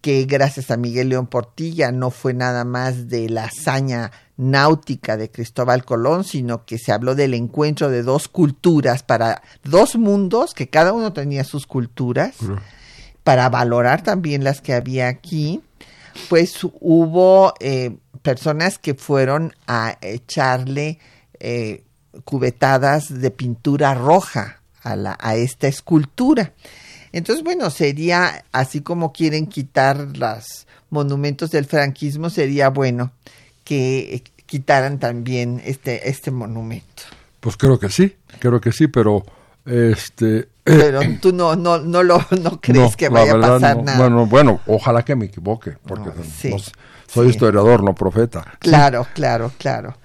que 0.00 0.24
gracias 0.24 0.70
a 0.70 0.76
Miguel 0.76 1.10
León 1.10 1.28
Portilla 1.28 1.92
no 1.92 2.10
fue 2.10 2.34
nada 2.34 2.64
más 2.64 3.08
de 3.08 3.28
la 3.28 3.44
hazaña 3.44 4.10
náutica 4.50 5.16
de 5.16 5.30
Cristóbal 5.30 5.84
Colón, 5.84 6.24
sino 6.24 6.64
que 6.64 6.78
se 6.78 6.92
habló 6.92 7.14
del 7.14 7.34
encuentro 7.34 7.88
de 7.88 8.02
dos 8.02 8.28
culturas 8.28 9.02
para 9.02 9.42
dos 9.64 9.96
mundos, 9.96 10.54
que 10.54 10.68
cada 10.68 10.92
uno 10.92 11.12
tenía 11.12 11.44
sus 11.44 11.66
culturas, 11.66 12.34
uh 12.42 12.48
-huh. 12.48 12.60
para 13.24 13.48
valorar 13.48 14.02
también 14.02 14.44
las 14.44 14.60
que 14.60 14.74
había 14.74 15.08
aquí, 15.08 15.62
pues 16.28 16.58
hubo 16.62 17.54
eh, 17.60 17.96
personas 18.22 18.78
que 18.78 18.94
fueron 18.94 19.54
a 19.66 19.96
echarle 20.00 20.98
eh, 21.40 21.84
cubetadas 22.24 23.20
de 23.20 23.30
pintura 23.30 23.94
roja 23.94 24.60
a, 24.82 24.96
la, 24.96 25.16
a 25.20 25.36
esta 25.36 25.68
escultura. 25.68 26.52
Entonces, 27.12 27.44
bueno, 27.44 27.70
sería 27.70 28.44
así 28.52 28.80
como 28.80 29.12
quieren 29.12 29.46
quitar 29.46 30.16
los 30.16 30.66
monumentos 30.90 31.50
del 31.50 31.64
franquismo, 31.66 32.30
sería 32.30 32.68
bueno 32.68 33.12
que 33.64 34.22
quitaran 34.52 34.98
también 34.98 35.62
este, 35.64 36.10
este 36.10 36.30
monumento. 36.30 37.04
Pues 37.40 37.56
creo 37.56 37.78
que 37.78 37.88
sí, 37.88 38.18
creo 38.38 38.60
que 38.60 38.70
sí, 38.70 38.86
pero 38.86 39.24
este 39.64 40.50
pero 40.62 41.00
tú 41.22 41.32
no 41.32 41.56
no 41.56 41.78
no 41.78 42.02
lo 42.02 42.18
no 42.42 42.60
crees 42.60 42.90
no, 42.90 42.92
que 42.94 43.08
vaya 43.08 43.32
a 43.32 43.40
pasar 43.40 43.78
no. 43.78 43.84
nada. 43.84 43.98
Bueno, 43.98 44.26
bueno, 44.26 44.60
ojalá 44.66 45.06
que 45.06 45.16
me 45.16 45.24
equivoque, 45.24 45.78
porque 45.86 46.10
no, 46.14 46.22
sí, 46.22 46.54
soy 47.06 47.28
sí. 47.28 47.30
historiador, 47.30 47.82
no 47.82 47.94
profeta. 47.94 48.44
Claro, 48.58 49.06
claro, 49.14 49.50
claro. 49.56 49.96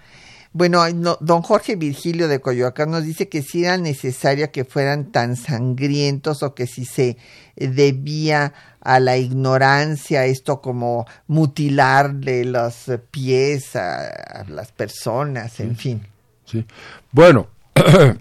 Bueno, 0.57 0.81
don 1.19 1.43
Jorge 1.43 1.75
Virgilio 1.75 2.27
de 2.27 2.41
Coyoacán 2.41 2.89
nos 2.89 3.03
dice 3.03 3.29
que 3.29 3.43
si 3.43 3.65
era 3.65 3.77
necesario 3.77 4.51
que 4.51 4.65
fueran 4.65 5.11
tan 5.11 5.35
sangrientos 5.35 6.41
o 6.41 6.55
que 6.55 6.65
si 6.65 6.83
se 6.83 7.15
debía 7.55 8.53
a 8.81 8.99
la 8.99 9.17
ignorancia 9.17 10.25
esto 10.25 10.59
como 10.59 11.05
mutilarle 11.27 12.43
los 12.43 12.89
pies 13.11 13.75
a, 13.75 14.07
a 14.07 14.45
las 14.45 14.71
personas, 14.71 15.59
en 15.59 15.75
sí. 15.75 15.81
fin. 15.83 16.07
Sí. 16.45 16.65
Bueno, 17.11 17.45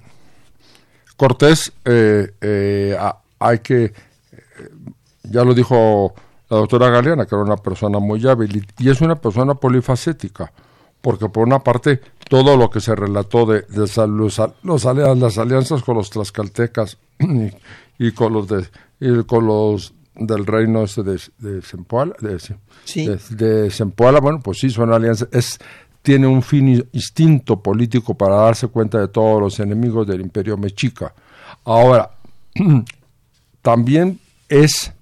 Cortés, 1.16 1.72
eh, 1.87 2.35
eh, 2.42 2.99
hay 3.38 3.59
que, 3.61 3.85
eh, 3.85 3.92
ya 5.22 5.42
lo 5.42 5.55
dijo 5.55 6.12
la 6.51 6.59
doctora 6.59 6.90
Galeana, 6.90 7.25
que 7.25 7.35
era 7.35 7.44
una 7.44 7.57
persona 7.57 7.99
muy 7.99 8.29
hábil 8.29 8.59
y, 8.79 8.85
y 8.85 8.90
es 8.90 9.01
una 9.01 9.16
persona 9.16 9.55
polifacética 9.55 10.53
porque 11.07 11.29
por 11.29 11.46
una 11.46 11.61
parte 11.61 12.01
todo 12.29 12.57
lo 12.57 12.71
que 12.71 12.81
se 12.81 12.95
relató 12.95 13.47
de, 13.47 13.62
de 13.62 14.07
los, 14.09 14.41
los, 14.62 14.85
las 14.85 15.39
alianzas 15.39 15.83
con 15.83 15.97
los 15.97 16.11
tlaxcaltecas 16.11 16.99
y, 17.19 17.51
y, 18.07 18.12
con 18.12 18.33
los 18.33 18.49
de 18.49 18.67
y 19.01 19.23
con 19.25 19.47
los 19.47 19.93
del 20.15 20.47
reino 20.47 20.85
este 20.85 21.03
de, 21.03 21.21
de 21.39 21.61
Zempoala, 21.61 22.15
de, 22.21 22.39
sí. 22.39 23.07
de, 23.07 23.19
de 23.31 23.71
Zempoala, 23.71 24.21
bueno, 24.21 24.41
pues 24.41 24.59
sí 24.59 24.71
son 24.71 24.93
alianzas, 24.93 25.29
es 25.33 25.59
tiene 26.01 26.27
un 26.27 26.43
fin 26.43 26.89
instinto 26.93 27.61
político 27.61 28.15
para 28.15 28.37
darse 28.37 28.69
cuenta 28.69 28.99
de 28.99 29.09
todos 29.09 29.41
los 29.41 29.59
enemigos 29.59 30.07
del 30.07 30.21
imperio 30.21 30.57
mexica. 30.57 31.12
Ahora, 31.65 32.12
también 33.61 34.21
es, 34.49 34.93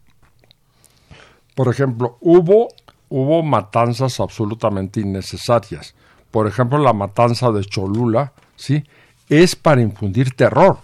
por 1.55 1.69
ejemplo, 1.69 2.17
hubo 2.21 2.69
hubo 3.15 3.43
matanzas 3.45 4.19
absolutamente 4.19 5.01
innecesarias. 5.01 5.95
Por 6.35 6.49
ejemplo, 6.49 6.79
la 6.79 6.93
matanza 6.93 7.53
de 7.53 7.65
Cholula, 7.65 8.33
¿sí? 8.57 8.83
Es 9.29 9.55
para 9.55 9.81
infundir 9.81 10.35
terror. 10.35 10.79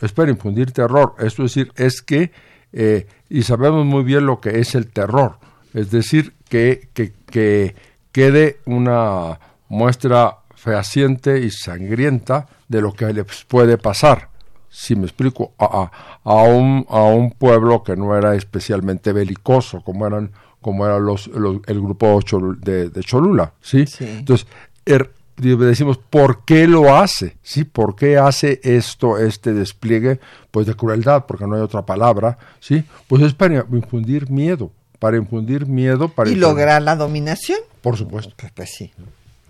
Es 0.00 0.12
para 0.12 0.30
infundir 0.30 0.72
terror. 0.72 1.14
Es 1.18 1.36
decir, 1.36 1.70
es 1.76 2.00
que, 2.00 2.32
eh, 2.72 3.06
y 3.28 3.42
sabemos 3.42 3.84
muy 3.84 4.02
bien 4.02 4.24
lo 4.24 4.40
que 4.40 4.60
es 4.60 4.74
el 4.74 4.86
terror. 4.86 5.40
Es 5.74 5.90
decir, 5.90 6.32
que, 6.48 6.88
que, 6.94 7.12
que 7.30 7.74
quede 8.12 8.60
una 8.64 9.38
muestra 9.68 10.38
fehaciente 10.54 11.38
y 11.40 11.50
sangrienta 11.50 12.48
de 12.66 12.80
lo 12.80 12.94
que 12.94 13.12
les 13.12 13.44
puede 13.44 13.76
pasar. 13.76 14.30
Si 14.70 14.96
me 14.96 15.04
explico, 15.04 15.52
a, 15.58 15.66
a, 15.66 15.90
a, 16.24 16.42
un, 16.44 16.86
a 16.88 17.02
un 17.02 17.32
pueblo 17.32 17.82
que 17.82 17.94
no 17.94 18.16
era 18.16 18.34
especialmente 18.36 19.12
belicoso, 19.12 19.82
como 19.82 20.06
eran 20.06 20.32
como 20.60 20.84
era 20.84 20.98
los, 20.98 21.28
los, 21.28 21.58
el 21.66 21.80
grupo 21.80 22.20
de, 22.60 22.90
de, 22.90 23.02
Cholula, 23.02 23.52
¿sí? 23.60 23.86
sí. 23.86 24.04
Entonces, 24.06 24.46
er, 24.88 25.12
decimos, 25.36 25.98
¿por 25.98 26.44
qué 26.44 26.66
lo 26.66 26.96
hace? 26.96 27.36
¿Sí? 27.42 27.64
¿Por 27.64 27.94
qué 27.96 28.18
hace 28.18 28.60
esto, 28.62 29.18
este 29.18 29.52
despliegue, 29.52 30.20
pues, 30.50 30.66
de 30.66 30.74
crueldad? 30.74 31.26
Porque 31.26 31.46
no 31.46 31.56
hay 31.56 31.62
otra 31.62 31.86
palabra, 31.86 32.38
¿sí? 32.60 32.84
Pues 33.06 33.22
es 33.22 33.34
para 33.34 33.66
infundir 33.70 34.30
miedo, 34.30 34.72
para 34.98 35.16
infundir 35.16 35.66
miedo, 35.66 36.08
para... 36.08 36.30
Y 36.30 36.32
infundir... 36.32 36.48
lograr 36.48 36.82
la 36.82 36.96
dominación. 36.96 37.60
Por 37.82 37.96
supuesto. 37.96 38.34
Pues, 38.36 38.52
pues 38.52 38.70
sí, 38.76 38.92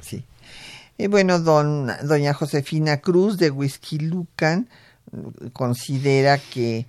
sí. 0.00 0.24
Y 0.98 1.06
bueno, 1.06 1.38
don, 1.38 1.90
doña 2.02 2.34
Josefina 2.34 2.98
Cruz 2.98 3.38
de 3.38 3.50
Whisky 3.50 3.98
Lucan 3.98 4.68
considera 5.52 6.38
que, 6.38 6.86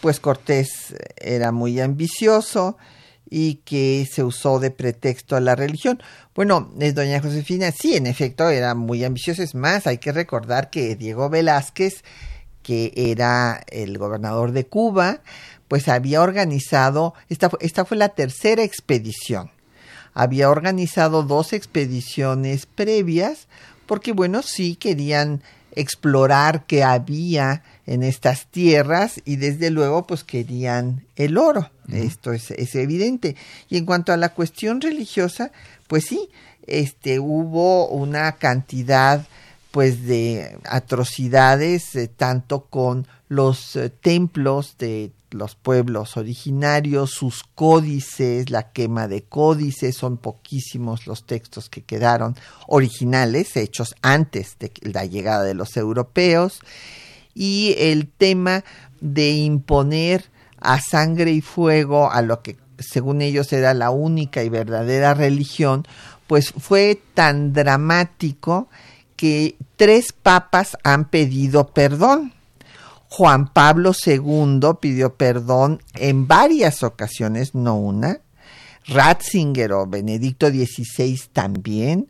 pues, 0.00 0.20
Cortés 0.20 0.94
era 1.16 1.52
muy 1.52 1.80
ambicioso, 1.80 2.76
y 3.34 3.54
que 3.64 4.06
se 4.12 4.22
usó 4.22 4.60
de 4.60 4.70
pretexto 4.70 5.36
a 5.36 5.40
la 5.40 5.56
religión. 5.56 6.02
Bueno, 6.34 6.72
eh, 6.80 6.92
doña 6.92 7.20
Josefina, 7.20 7.72
sí, 7.72 7.94
en 7.96 8.06
efecto, 8.06 8.48
era 8.48 8.74
muy 8.74 9.04
ambicioso. 9.04 9.42
Es 9.42 9.54
más, 9.54 9.86
hay 9.86 9.98
que 9.98 10.12
recordar 10.12 10.70
que 10.70 10.96
Diego 10.96 11.28
Velázquez 11.28 12.02
que 12.62 12.92
era 12.96 13.64
el 13.68 13.98
gobernador 13.98 14.52
de 14.52 14.66
Cuba, 14.66 15.20
pues 15.68 15.88
había 15.88 16.22
organizado, 16.22 17.14
esta, 17.28 17.50
esta 17.60 17.84
fue 17.84 17.96
la 17.96 18.10
tercera 18.10 18.62
expedición, 18.62 19.50
había 20.14 20.50
organizado 20.50 21.22
dos 21.22 21.52
expediciones 21.52 22.66
previas, 22.66 23.48
porque 23.86 24.12
bueno, 24.12 24.42
sí 24.42 24.76
querían 24.76 25.42
explorar 25.74 26.66
qué 26.66 26.84
había 26.84 27.62
en 27.86 28.02
estas 28.02 28.46
tierras 28.46 29.20
y 29.24 29.36
desde 29.36 29.70
luego 29.70 30.06
pues 30.06 30.22
querían 30.22 31.04
el 31.16 31.38
oro. 31.38 31.70
Esto 31.90 32.32
es, 32.32 32.50
es, 32.52 32.74
evidente. 32.74 33.36
Y 33.68 33.76
en 33.76 33.84
cuanto 33.84 34.12
a 34.12 34.16
la 34.16 34.30
cuestión 34.30 34.80
religiosa, 34.80 35.50
pues 35.92 36.06
sí, 36.06 36.30
este, 36.66 37.20
hubo 37.20 37.86
una 37.88 38.32
cantidad 38.36 39.26
pues 39.72 40.06
de 40.06 40.56
atrocidades 40.64 41.94
eh, 41.96 42.08
tanto 42.08 42.64
con 42.64 43.06
los 43.28 43.76
eh, 43.76 43.90
templos 43.90 44.78
de 44.78 45.12
los 45.32 45.54
pueblos 45.54 46.16
originarios, 46.16 47.10
sus 47.10 47.42
códices, 47.42 48.48
la 48.48 48.72
quema 48.72 49.06
de 49.06 49.24
códices, 49.24 49.94
son 49.94 50.16
poquísimos 50.16 51.06
los 51.06 51.26
textos 51.26 51.68
que 51.68 51.82
quedaron 51.82 52.36
originales, 52.68 53.54
hechos 53.58 53.94
antes 54.00 54.56
de 54.58 54.72
la 54.80 55.04
llegada 55.04 55.44
de 55.44 55.52
los 55.52 55.76
europeos, 55.76 56.60
y 57.34 57.74
el 57.76 58.08
tema 58.08 58.64
de 59.02 59.32
imponer 59.32 60.30
a 60.58 60.80
sangre 60.80 61.32
y 61.32 61.42
fuego 61.42 62.10
a 62.10 62.22
lo 62.22 62.40
que 62.40 62.56
según 62.82 63.22
ellos 63.22 63.52
era 63.52 63.74
la 63.74 63.90
única 63.90 64.42
y 64.42 64.48
verdadera 64.48 65.14
religión, 65.14 65.86
pues 66.26 66.52
fue 66.56 67.00
tan 67.14 67.52
dramático 67.52 68.68
que 69.16 69.56
tres 69.76 70.12
papas 70.12 70.76
han 70.82 71.08
pedido 71.08 71.68
perdón. 71.68 72.32
Juan 73.08 73.52
Pablo 73.52 73.92
II 74.06 74.60
pidió 74.80 75.14
perdón 75.14 75.82
en 75.94 76.26
varias 76.26 76.82
ocasiones, 76.82 77.54
no 77.54 77.76
una. 77.76 78.20
Ratzinger 78.86 79.72
o 79.72 79.86
Benedicto 79.86 80.48
XVI 80.48 81.20
también. 81.32 82.08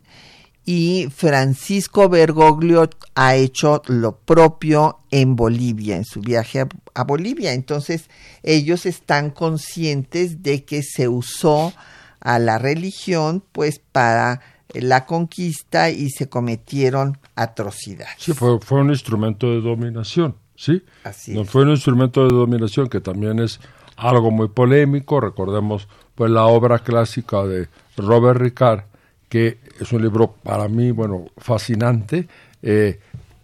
Y 0.65 1.09
Francisco 1.13 2.07
Bergoglio 2.07 2.89
ha 3.15 3.35
hecho 3.35 3.81
lo 3.87 4.15
propio 4.15 4.99
en 5.11 5.35
Bolivia, 5.35 5.97
en 5.97 6.05
su 6.05 6.21
viaje 6.21 6.61
a, 6.61 6.67
a 6.93 7.03
Bolivia. 7.03 7.53
Entonces, 7.53 8.09
ellos 8.43 8.85
están 8.85 9.29
conscientes 9.29 10.43
de 10.43 10.63
que 10.63 10.83
se 10.83 11.07
usó 11.07 11.73
a 12.19 12.39
la 12.39 12.57
religión 12.57 13.43
pues 13.51 13.79
para 13.79 14.41
la 14.73 15.05
conquista 15.05 15.89
y 15.89 16.09
se 16.09 16.29
cometieron 16.29 17.17
atrocidades. 17.35 18.15
Sí, 18.17 18.33
fue, 18.33 18.59
fue 18.59 18.81
un 18.81 18.89
instrumento 18.89 19.49
de 19.51 19.61
dominación, 19.61 20.35
¿sí? 20.55 20.83
Así 21.03 21.33
no 21.33 21.45
fue 21.45 21.63
un 21.63 21.71
instrumento 21.71 22.23
de 22.27 22.35
dominación 22.35 22.87
que 22.87 23.01
también 23.01 23.39
es 23.39 23.59
algo 23.97 24.31
muy 24.31 24.47
polémico, 24.47 25.19
recordemos 25.19 25.87
pues 26.15 26.31
la 26.31 26.45
obra 26.45 26.79
clásica 26.79 27.43
de 27.43 27.67
Robert 27.97 28.39
Ricard, 28.39 28.81
que 29.29 29.59
es 29.79 29.91
un 29.91 30.01
libro 30.01 30.35
para 30.43 30.67
mí, 30.67 30.91
bueno, 30.91 31.25
fascinante, 31.37 32.27
eh, 32.61 32.99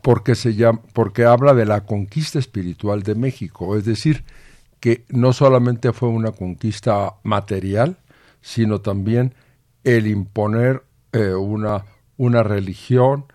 porque, 0.10 0.34
se 0.34 0.56
llama, 0.56 0.82
porque 0.94 1.26
habla 1.26 1.54
de 1.54 1.68
la 1.68 1.82
conquista 1.82 2.40
espiritual 2.40 3.04
de 3.04 3.14
México, 3.14 3.78
es 3.78 3.86
decir, 3.86 4.24
que 4.80 5.06
no 5.10 5.34
solamente 5.34 5.94
fue 5.94 6.10
una 6.10 6.32
conquista 6.32 7.14
material, 7.22 7.96
sino 8.42 8.82
también 8.82 9.36
el 9.84 10.08
imponer 10.08 10.82
eh, 11.12 11.36
una, 11.36 11.86
una 12.18 12.42
religión, 12.42 13.26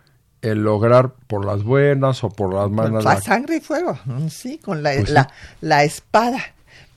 el 0.42 0.64
lograr 0.64 1.14
por 1.28 1.44
las 1.44 1.62
buenas 1.62 2.24
o 2.24 2.30
por 2.30 2.52
las 2.52 2.68
malas. 2.72 3.04
La 3.04 3.20
sangre 3.20 3.58
y 3.58 3.60
fuego, 3.60 3.96
sí, 4.28 4.58
con 4.58 4.82
la, 4.82 4.94
Pues 4.94 5.06
sí. 5.06 5.14
la, 5.14 5.30
la 5.60 5.84
espada, 5.84 6.40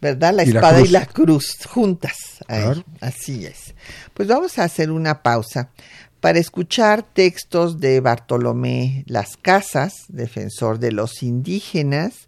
¿verdad? 0.01 0.33
La 0.33 0.43
Y 0.43 0.53
la 0.53 0.59
espada 0.59 0.81
y 0.81 0.87
la 0.87 1.05
cruz 1.05 1.55
juntas. 1.69 2.17
Claro. 2.47 2.83
Así 2.99 3.45
es. 3.45 3.75
Pues 4.15 4.27
vamos 4.27 4.57
a 4.57 4.63
hacer 4.63 4.89
una 4.89 5.21
pausa 5.21 5.69
para 6.19 6.39
escuchar 6.39 7.03
textos 7.03 7.79
de 7.79 7.99
Bartolomé 8.01 9.03
Las 9.07 9.37
Casas, 9.37 9.93
defensor 10.09 10.79
de 10.79 10.91
los 10.91 11.21
indígenas, 11.23 12.27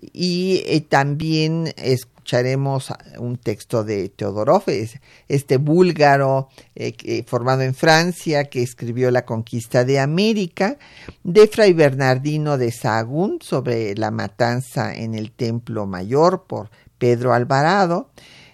y 0.00 0.62
eh, 0.66 0.80
también 0.80 1.72
escucharemos 1.76 2.92
un 3.18 3.36
texto 3.36 3.82
de 3.82 4.08
Teodorov, 4.10 4.62
es- 4.68 5.00
este 5.28 5.56
búlgaro 5.56 6.48
eh, 6.76 7.24
formado 7.26 7.62
en 7.62 7.74
Francia 7.74 8.44
que 8.44 8.62
escribió 8.62 9.10
La 9.10 9.24
conquista 9.24 9.84
de 9.84 9.98
América, 9.98 10.78
de 11.24 11.48
Fray 11.48 11.72
Bernardino 11.72 12.58
de 12.58 12.70
Sahagún 12.70 13.38
sobre 13.42 13.96
la 13.96 14.10
matanza 14.12 14.94
en 14.94 15.14
el 15.16 15.32
Templo 15.32 15.86
Mayor 15.86 16.44
por 16.46 16.70
Pedro 16.98 17.32
Alvarado, 17.34 18.10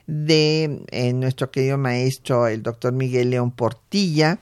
de 0.06 0.82
eh, 0.90 1.12
nuestro 1.12 1.50
querido 1.50 1.76
maestro 1.78 2.46
el 2.46 2.62
doctor 2.62 2.92
Miguel 2.92 3.30
León 3.30 3.50
Portilla, 3.50 4.38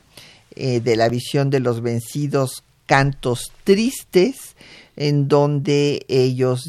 eh, 0.57 0.81
de 0.81 0.97
la 0.97 1.09
visión 1.09 1.51
de 1.51 1.61
los 1.61 1.83
vencidos 1.83 2.65
cantos 2.87 3.53
tristes, 3.65 4.57
en 4.97 5.29
donde 5.29 6.05
ellos, 6.09 6.65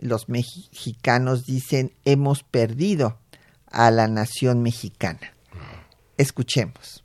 los 0.00 0.28
mexicanos, 0.28 1.46
dicen, 1.46 1.92
hemos 2.04 2.42
perdido 2.42 3.16
a 3.70 3.90
la 3.90 4.08
nación 4.08 4.62
mexicana. 4.62 5.32
Escuchemos. 6.16 7.04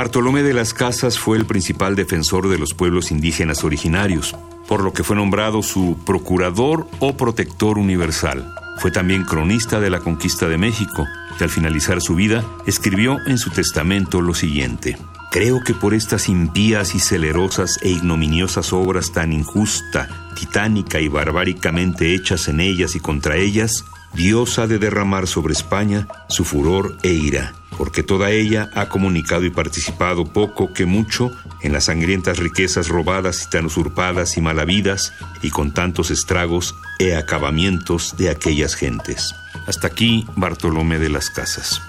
Bartolomé 0.00 0.42
de 0.42 0.54
las 0.54 0.72
Casas 0.72 1.18
fue 1.18 1.36
el 1.36 1.44
principal 1.44 1.94
defensor 1.94 2.48
de 2.48 2.56
los 2.56 2.72
pueblos 2.72 3.10
indígenas 3.10 3.64
originarios, 3.64 4.34
por 4.66 4.82
lo 4.82 4.94
que 4.94 5.04
fue 5.04 5.14
nombrado 5.14 5.62
su 5.62 5.98
procurador 6.06 6.88
o 7.00 7.18
protector 7.18 7.76
universal. 7.76 8.50
Fue 8.78 8.90
también 8.90 9.24
cronista 9.24 9.78
de 9.78 9.90
la 9.90 9.98
conquista 9.98 10.48
de 10.48 10.56
México, 10.56 11.06
y 11.38 11.44
al 11.44 11.50
finalizar 11.50 12.00
su 12.00 12.14
vida 12.14 12.42
escribió 12.64 13.18
en 13.26 13.36
su 13.36 13.50
testamento 13.50 14.22
lo 14.22 14.32
siguiente. 14.32 14.96
Creo 15.30 15.62
que 15.62 15.74
por 15.74 15.92
estas 15.92 16.30
impías 16.30 16.94
y 16.94 16.98
celerosas 16.98 17.78
e 17.82 17.90
ignominiosas 17.90 18.72
obras 18.72 19.12
tan 19.12 19.34
injusta, 19.34 20.30
titánica 20.34 20.98
y 21.00 21.08
barbáricamente 21.08 22.14
hechas 22.14 22.48
en 22.48 22.60
ellas 22.60 22.96
y 22.96 23.00
contra 23.00 23.36
ellas, 23.36 23.84
Dios 24.14 24.58
ha 24.58 24.66
de 24.66 24.78
derramar 24.78 25.26
sobre 25.26 25.52
España 25.52 26.08
su 26.28 26.44
furor 26.44 26.96
e 27.02 27.12
ira, 27.12 27.54
porque 27.78 28.02
toda 28.02 28.30
ella 28.30 28.68
ha 28.74 28.88
comunicado 28.88 29.44
y 29.44 29.50
participado 29.50 30.24
poco 30.24 30.72
que 30.72 30.84
mucho 30.84 31.30
en 31.62 31.72
las 31.72 31.84
sangrientas 31.84 32.38
riquezas 32.38 32.88
robadas 32.88 33.44
y 33.44 33.50
tan 33.50 33.66
usurpadas 33.66 34.36
y 34.36 34.40
malavidas, 34.40 35.12
y 35.42 35.50
con 35.50 35.72
tantos 35.72 36.10
estragos 36.10 36.74
e 36.98 37.16
acabamientos 37.16 38.16
de 38.16 38.30
aquellas 38.30 38.74
gentes. 38.74 39.34
Hasta 39.66 39.86
aquí 39.86 40.26
Bartolomé 40.36 40.98
de 40.98 41.08
las 41.08 41.30
Casas. 41.30 41.80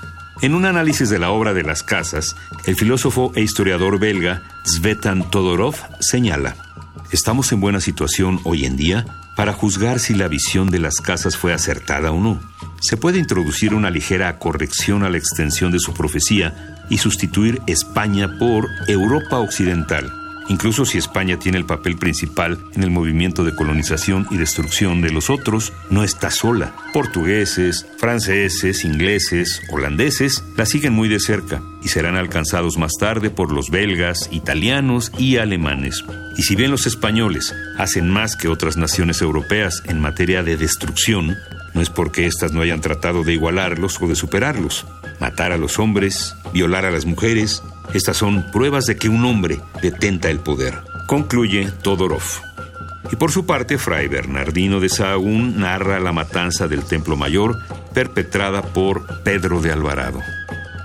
En 0.41 0.55
un 0.55 0.65
análisis 0.65 1.10
de 1.10 1.19
la 1.19 1.29
obra 1.31 1.53
de 1.53 1.63
las 1.63 1.84
casas, 1.84 2.36
el 2.65 2.75
filósofo 2.75 3.31
e 3.36 3.41
historiador 3.41 3.99
belga 3.99 4.41
Svetan 4.65 5.29
Todorov 5.29 5.75
señala, 5.99 6.55
estamos 7.12 7.51
en 7.51 7.60
buena 7.60 7.79
situación 7.79 8.39
hoy 8.43 8.65
en 8.65 8.75
día 8.75 9.05
para 9.36 9.54
juzgar 9.54 10.00
si 10.00 10.13
la 10.13 10.28
visión 10.28 10.70
de 10.70 10.80
las 10.80 11.02
casas 11.02 11.38
fue 11.38 11.54
acertada 11.54 12.12
o 12.12 12.20
no. 12.20 12.39
Se 12.82 12.98
puede 12.98 13.20
introducir 13.20 13.74
una 13.74 13.89
ligera 13.89 14.38
corrección 14.39 15.04
a 15.04 15.10
la 15.10 15.17
extensión 15.17 15.72
de 15.72 15.80
su 15.80 15.94
profecía 15.94 16.86
y 16.89 16.98
sustituir 16.98 17.62
España 17.67 18.38
por 18.39 18.67
Europa 18.88 19.39
Occidental, 19.39 20.12
incluso 20.49 20.86
si 20.86 20.97
España 20.97 21.38
tiene 21.38 21.58
el 21.58 21.66
papel 21.66 21.97
principal 21.97 22.57
en 22.74 22.84
el 22.84 22.91
movimiento 22.91 23.43
de 23.43 23.55
colonización 23.55 24.28
y 24.32 24.38
destrucción 24.38 25.01
de 25.01 25.11
los 25.11 25.30
otros, 25.30 25.74
no 25.89 26.03
está 26.03 26.32
sola. 26.32 26.76
Portugueses, 26.93 27.86
franceses, 27.97 28.84
ingleses, 28.86 29.61
holandeses 29.72 30.43
la 30.57 30.66
siguen 30.66 30.93
muy 30.93 31.09
de 31.09 31.20
cerca 31.20 31.61
y 31.84 31.89
serán 31.89 32.16
alcanzados 32.16 32.78
más 32.78 32.93
tarde 32.99 33.30
por 33.30 33.51
los 33.51 33.70
belgas, 33.70 34.30
italianos 34.32 35.11
y 35.18 35.38
alemanes. 35.38 36.03
Y 36.38 36.43
si 36.43 36.55
bien 36.55 36.72
los 36.72 36.88
españoles 36.88 37.53
hacen 37.78 38.09
más 38.09 38.36
que 38.36 38.47
otras 38.47 38.78
naciones 38.78 39.22
europeas 39.22 39.84
en 39.86 39.99
materia 39.99 40.43
de 40.43 40.57
destrucción, 40.57 41.38
no 41.74 41.82
es 41.82 41.89
porque 41.89 42.26
éstas 42.26 42.51
no 42.51 42.61
hayan 42.61 42.82
tratado 42.82 43.24
de 43.24 43.34
igualarlos 43.34 44.01
o 44.01 44.07
de 44.07 44.16
superarlos. 44.16 44.86
Matar 45.22 45.51
a 45.51 45.57
los 45.57 45.78
hombres, 45.78 46.36
violar 46.51 46.84
a 46.84 46.89
las 46.89 47.05
mujeres, 47.05 47.61
estas 47.93 48.17
son 48.17 48.49
pruebas 48.51 48.88
de 48.88 48.97
que 48.97 49.07
un 49.07 49.24
hombre 49.24 49.61
detenta 49.80 50.32
el 50.32 50.39
poder. 50.39 50.82
Concluye 51.07 51.72
Todorov. 51.84 52.24
Y 53.11 53.15
por 53.17 53.32
su 53.32 53.45
parte, 53.45 53.78
Fray 53.78 54.07
Bernardino 54.07 54.80
de 54.80 54.89
Sahagún 54.89 55.59
narra 55.59 55.99
la 55.99 56.11
matanza 56.11 56.67
del 56.67 56.84
Templo 56.86 57.15
Mayor 57.15 57.55
perpetrada 57.93 58.63
por 58.63 59.22
Pedro 59.22 59.61
de 59.61 59.72
Alvarado. 59.72 60.22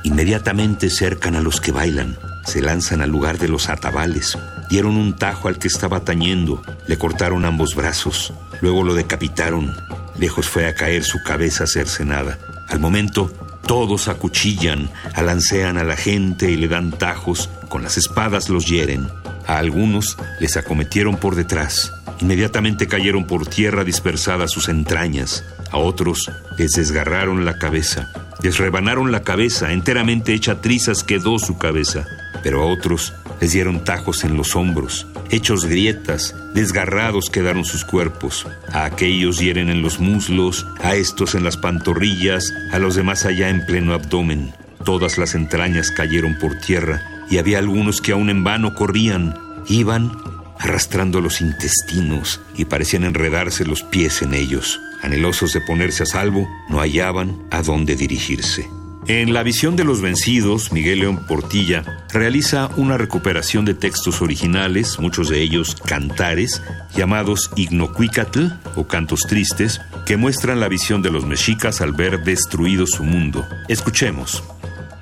Inmediatamente 0.05 0.91
cercan 0.91 1.35
a 1.35 1.41
los 1.41 1.63
que 1.63 1.73
bailan, 1.73 2.19
se 2.45 2.61
lanzan 2.61 3.01
al 3.01 3.09
lugar 3.09 3.39
de 3.39 3.49
los 3.49 3.71
atabales, 3.71 4.37
dieron 4.69 4.99
un 4.99 5.17
tajo 5.17 5.49
al 5.49 5.59
que 5.59 5.69
estaba 5.69 6.01
tañendo, 6.01 6.63
le 6.87 6.99
cortaron 6.99 7.47
ambos 7.47 7.75
brazos, 7.75 8.35
luego 8.61 8.83
lo 8.83 8.93
decapitaron, 8.93 9.75
lejos 10.19 10.47
fue 10.47 10.67
a 10.67 10.75
caer 10.75 11.05
su 11.05 11.23
cabeza 11.23 11.67
cercenada. 11.67 12.39
Al 12.69 12.81
momento, 12.81 13.33
todos 13.67 14.09
acuchillan, 14.09 14.89
alancean 15.15 15.77
a 15.77 15.85
la 15.85 15.97
gente 15.97 16.51
y 16.51 16.57
le 16.57 16.69
dan 16.69 16.93
tajos, 16.93 17.51
con 17.69 17.83
las 17.83 17.97
espadas 17.97 18.49
los 18.49 18.67
hieren. 18.67 19.09
A 19.47 19.59
algunos 19.59 20.17
les 20.41 20.57
acometieron 20.57 21.17
por 21.17 21.35
detrás. 21.35 21.93
Inmediatamente 22.21 22.87
cayeron 22.87 23.27
por 23.27 23.47
tierra 23.47 23.85
dispersadas 23.85 24.53
sus 24.53 24.69
entrañas. 24.69 25.45
A 25.71 25.79
otros 25.79 26.31
les 26.57 26.73
desgarraron 26.73 27.45
la 27.45 27.59
cabeza. 27.59 28.09
Les 28.43 28.59
rebanaron 28.59 29.11
la 29.13 29.23
cabeza, 29.23 29.73
enteramente 29.73 30.33
hecha 30.33 30.61
trizas 30.61 31.03
quedó 31.03 31.39
su 31.39 31.59
cabeza. 31.59 32.07
Pero 32.43 32.63
a 32.63 32.67
otros 32.67 33.13
les 33.41 33.53
dieron 33.53 33.85
tajos 33.85 34.25
en 34.25 34.37
los 34.37 34.57
hombros, 34.57 35.07
hechos 35.31 35.65
grietas, 35.65 36.35
desgarrados 36.55 37.31
quedaron 37.31 37.65
sus 37.65 37.85
cuerpos. 37.85 38.47
A 38.73 38.85
aquellos 38.85 39.39
hieren 39.39 39.69
en 39.69 39.83
los 39.83 40.01
muslos, 40.01 40.67
a 40.83 40.95
estos 40.95 41.35
en 41.35 41.45
las 41.45 41.57
pantorrillas, 41.57 42.53
a 42.73 42.79
los 42.79 42.95
demás 42.95 43.25
allá 43.25 43.49
en 43.49 43.65
pleno 43.67 43.95
abdomen. 43.95 44.53
Todas 44.85 45.19
las 45.19 45.35
entrañas 45.35 45.91
cayeron 45.91 46.39
por 46.39 46.59
tierra 46.59 47.03
y 47.31 47.39
había 47.39 47.59
algunos 47.59 48.01
que 48.01 48.13
aún 48.13 48.31
en 48.31 48.45
vano 48.45 48.75
corrían, 48.75 49.35
iban 49.69 50.13
arrastrando 50.59 51.21
los 51.21 51.41
intestinos 51.41 52.41
y 52.57 52.65
parecían 52.65 53.05
enredarse 53.05 53.65
los 53.65 53.83
pies 53.83 54.23
en 54.23 54.35
ellos. 54.35 54.81
Anhelosos 55.03 55.53
de 55.53 55.61
ponerse 55.61 56.05
a 56.05 56.07
salvo, 56.07 56.49
no 56.69 56.79
hallaban 56.79 57.43
a 57.51 57.63
dónde 57.63 57.97
dirigirse. 57.97 58.69
En 59.09 59.33
La 59.33 59.45
visión 59.45 59.77
de 59.77 59.85
los 59.85 60.01
vencidos, 60.01 60.73
Miguel 60.73 60.99
León 60.99 61.27
Portilla 61.29 62.05
realiza 62.13 62.71
una 62.77 62.99
recuperación 62.99 63.65
de 63.65 63.75
textos 63.75 64.21
originales, 64.21 64.99
muchos 64.99 65.29
de 65.29 65.43
ellos 65.43 65.77
cantares, 65.77 66.61
llamados 66.93 67.53
Ignocuicatl 67.55 68.47
o 68.75 68.89
cantos 68.89 69.21
tristes, 69.29 69.81
que 70.07 70.17
muestran 70.17 70.59
la 70.59 70.67
visión 70.67 71.03
de 71.03 71.13
los 71.13 71.25
mexicas 71.25 71.81
al 71.81 71.93
ver 71.93 72.25
destruido 72.25 72.85
su 72.89 73.05
mundo. 73.05 73.47
Escuchemos. 73.69 74.43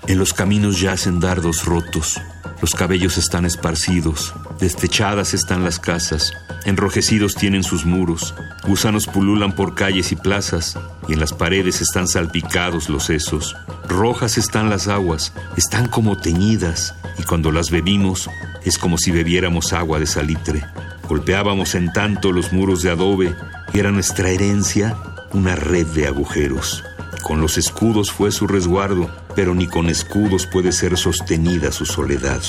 En 0.07 0.19
los 0.19 0.35
caminos 0.35 0.83
yacen 0.83 1.19
dardos 1.19 1.65
rotos, 1.65 2.21
los 2.65 2.75
cabellos 2.75 3.19
están 3.19 3.45
esparcidos, 3.45 4.33
destechadas 4.59 5.35
están 5.35 5.65
las 5.65 5.79
casas, 5.79 6.33
enrojecidos 6.65 7.35
tienen 7.35 7.62
sus 7.62 7.85
muros, 7.85 8.35
gusanos 8.67 9.07
pululan 9.07 9.55
por 9.55 9.75
calles 9.75 10.12
y 10.12 10.17
plazas, 10.17 10.79
y 11.07 11.12
en 11.12 11.21
las 11.21 11.35
paredes 11.35 11.83
están 11.83 12.09
salpicados 12.09 12.89
los 12.89 13.05
sesos. 13.05 13.55
Rojas 13.87 14.39
están 14.39 14.71
las 14.71 14.89
aguas, 14.89 15.35
están 15.59 15.89
como 15.89 16.17
teñidas, 16.17 16.95
y 17.19 17.25
cuando 17.25 17.53
las 17.53 17.71
bebimos 17.71 18.31
es 18.65 18.79
como 18.79 18.97
si 18.97 19.11
bebiéramos 19.11 19.75
agua 19.75 19.99
de 19.99 20.07
salitre. 20.07 20.65
Golpeábamos 21.07 21.75
en 21.75 21.93
tanto 21.93 22.33
los 22.33 22.55
muros 22.55 22.81
de 22.81 22.93
adobe, 22.93 23.37
y 23.75 23.79
era 23.79 23.91
nuestra 23.91 24.31
herencia 24.31 24.97
una 25.35 25.55
red 25.55 25.87
de 25.89 26.07
agujeros. 26.07 26.83
Con 27.25 27.41
los 27.41 27.57
escudos 27.57 28.12
fue 28.12 28.31
su 28.31 28.47
resguardo, 28.47 29.11
pero 29.35 29.55
ni 29.55 29.66
con 29.66 29.89
escudos 29.89 30.47
puede 30.47 30.72
ser 30.72 30.99
sostenida 30.99 31.72
su 31.72 31.87
soledad. 31.87 32.43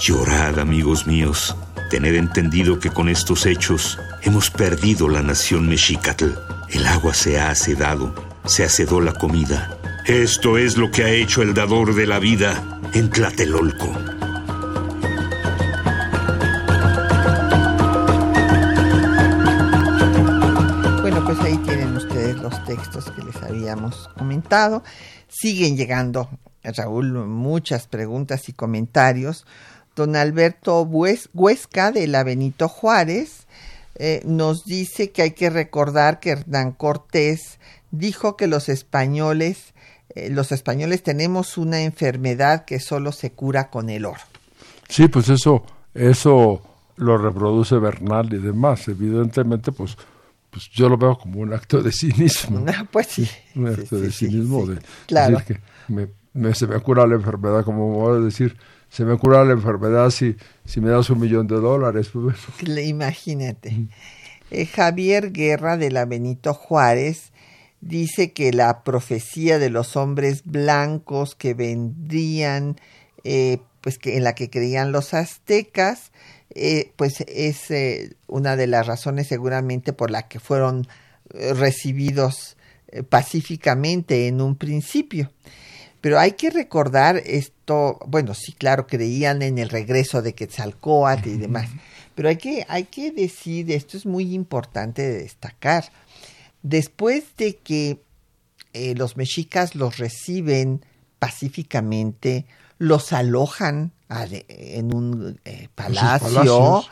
Llorad, 0.00 0.58
amigos 0.58 1.06
míos, 1.06 1.54
tened 1.90 2.14
entendido 2.14 2.80
que 2.80 2.88
con 2.88 3.10
estos 3.10 3.44
hechos 3.44 3.98
hemos 4.22 4.48
perdido 4.48 5.10
la 5.10 5.20
nación 5.20 5.68
mexicatl. 5.68 6.30
El 6.70 6.86
agua 6.86 7.12
se 7.12 7.38
ha 7.38 7.50
acedado, 7.50 8.14
se 8.46 8.64
acedó 8.64 9.02
la 9.02 9.12
comida. 9.12 9.76
Esto 10.06 10.56
es 10.56 10.78
lo 10.78 10.90
que 10.90 11.04
ha 11.04 11.10
hecho 11.10 11.42
el 11.42 11.52
dador 11.52 11.94
de 11.94 12.06
la 12.06 12.18
vida 12.18 12.80
en 12.94 13.10
Tlatelolco. 13.10 14.13
Comentado. 24.16 24.82
Siguen 25.28 25.76
llegando, 25.76 26.28
Raúl, 26.62 27.12
muchas 27.26 27.86
preguntas 27.86 28.48
y 28.48 28.52
comentarios. 28.52 29.46
Don 29.96 30.16
Alberto 30.16 30.82
Huesca 30.82 31.92
de 31.92 32.06
la 32.06 32.24
Benito 32.24 32.68
Juárez 32.68 33.46
eh, 33.96 34.22
nos 34.24 34.64
dice 34.64 35.12
que 35.12 35.22
hay 35.22 35.30
que 35.32 35.50
recordar 35.50 36.18
que 36.18 36.30
Hernán 36.30 36.72
Cortés 36.72 37.60
dijo 37.92 38.36
que 38.36 38.48
los 38.48 38.68
españoles, 38.68 39.74
eh, 40.14 40.30
los 40.30 40.50
españoles 40.50 41.02
tenemos 41.02 41.56
una 41.58 41.82
enfermedad 41.82 42.64
que 42.64 42.80
solo 42.80 43.12
se 43.12 43.32
cura 43.32 43.70
con 43.70 43.90
el 43.90 44.04
oro. 44.04 44.20
Sí, 44.88 45.08
pues 45.08 45.28
eso, 45.28 45.64
eso 45.94 46.60
lo 46.96 47.18
reproduce 47.18 47.76
Bernal 47.76 48.32
y 48.32 48.38
demás. 48.38 48.88
Evidentemente, 48.88 49.70
pues, 49.70 49.96
pues 50.54 50.70
yo 50.70 50.88
lo 50.88 50.96
veo 50.96 51.18
como 51.18 51.40
un 51.40 51.52
acto 51.52 51.82
de 51.82 51.90
cinismo. 51.90 52.64
Ah, 52.68 52.86
pues 52.90 53.08
sí. 53.08 53.28
Un 53.56 53.66
acto 53.66 53.96
sí, 53.98 54.02
de 54.02 54.12
sí, 54.12 54.26
cinismo 54.28 54.64
sí, 54.66 54.72
de 54.74 54.78
claro. 55.06 55.38
decir 55.38 55.56
que 55.56 55.92
me, 55.92 56.08
me- 56.32 56.54
se 56.54 56.66
me 56.68 56.78
cura 56.80 57.06
la 57.08 57.16
enfermedad, 57.16 57.64
como 57.64 57.88
voy 57.88 58.18
a 58.18 58.20
decir, 58.24 58.56
se 58.88 59.04
me 59.04 59.18
cura 59.18 59.44
la 59.44 59.52
enfermedad 59.52 60.10
si, 60.10 60.36
si 60.64 60.80
me 60.80 60.90
das 60.90 61.10
un 61.10 61.18
millón 61.18 61.48
de 61.48 61.56
dólares. 61.56 62.10
Pues, 62.12 62.36
bueno. 62.62 62.80
Imagínate. 62.86 63.88
Eh, 64.52 64.66
Javier 64.66 65.32
Guerra 65.32 65.76
de 65.76 65.90
la 65.90 66.04
Benito 66.04 66.54
Juárez 66.54 67.32
dice 67.80 68.32
que 68.32 68.52
la 68.52 68.84
profecía 68.84 69.58
de 69.58 69.70
los 69.70 69.96
hombres 69.96 70.42
blancos 70.44 71.34
que 71.34 71.54
vendrían, 71.54 72.76
eh, 73.24 73.58
pues 73.80 73.98
que 73.98 74.16
en 74.16 74.24
la 74.24 74.34
que 74.34 74.48
creían 74.50 74.92
los 74.92 75.12
aztecas, 75.14 76.12
eh, 76.54 76.92
pues 76.96 77.20
es 77.26 77.70
eh, 77.70 78.14
una 78.26 78.56
de 78.56 78.66
las 78.66 78.86
razones 78.86 79.26
seguramente 79.26 79.92
por 79.92 80.10
la 80.10 80.28
que 80.28 80.40
fueron 80.40 80.86
eh, 81.34 81.52
recibidos 81.52 82.56
pacíficamente 83.08 84.28
en 84.28 84.40
un 84.40 84.54
principio. 84.54 85.32
Pero 86.00 86.20
hay 86.20 86.32
que 86.32 86.50
recordar 86.50 87.16
esto, 87.24 87.98
bueno, 88.06 88.34
sí, 88.34 88.52
claro, 88.52 88.86
creían 88.86 89.40
en 89.42 89.58
el 89.58 89.70
regreso 89.70 90.20
de 90.20 90.34
Quetzalcóatl 90.34 91.30
y 91.30 91.36
demás, 91.38 91.70
pero 92.14 92.28
hay 92.28 92.36
que, 92.36 92.64
hay 92.68 92.84
que 92.84 93.10
decir, 93.10 93.72
esto 93.72 93.96
es 93.96 94.04
muy 94.04 94.34
importante 94.34 95.02
de 95.02 95.22
destacar, 95.22 95.90
después 96.62 97.24
de 97.38 97.56
que 97.56 98.00
eh, 98.74 98.94
los 98.96 99.16
mexicas 99.16 99.74
los 99.74 99.98
reciben 99.98 100.84
pacíficamente, 101.18 102.44
los 102.84 103.12
alojan 103.12 103.92
en 104.48 104.94
un 104.94 105.40
eh, 105.44 105.68
palacio, 105.74 106.84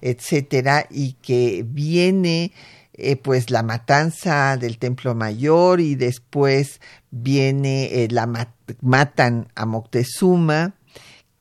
etcétera, 0.00 0.86
y 0.90 1.14
que 1.14 1.64
viene 1.66 2.52
eh, 2.94 3.16
pues 3.16 3.50
la 3.50 3.62
matanza 3.62 4.56
del 4.56 4.78
Templo 4.78 5.14
Mayor 5.14 5.80
y 5.80 5.94
después 5.96 6.80
viene 7.10 7.86
eh, 7.86 8.08
la 8.10 8.26
ma- 8.26 8.54
matan 8.80 9.48
a 9.54 9.66
Moctezuma, 9.66 10.74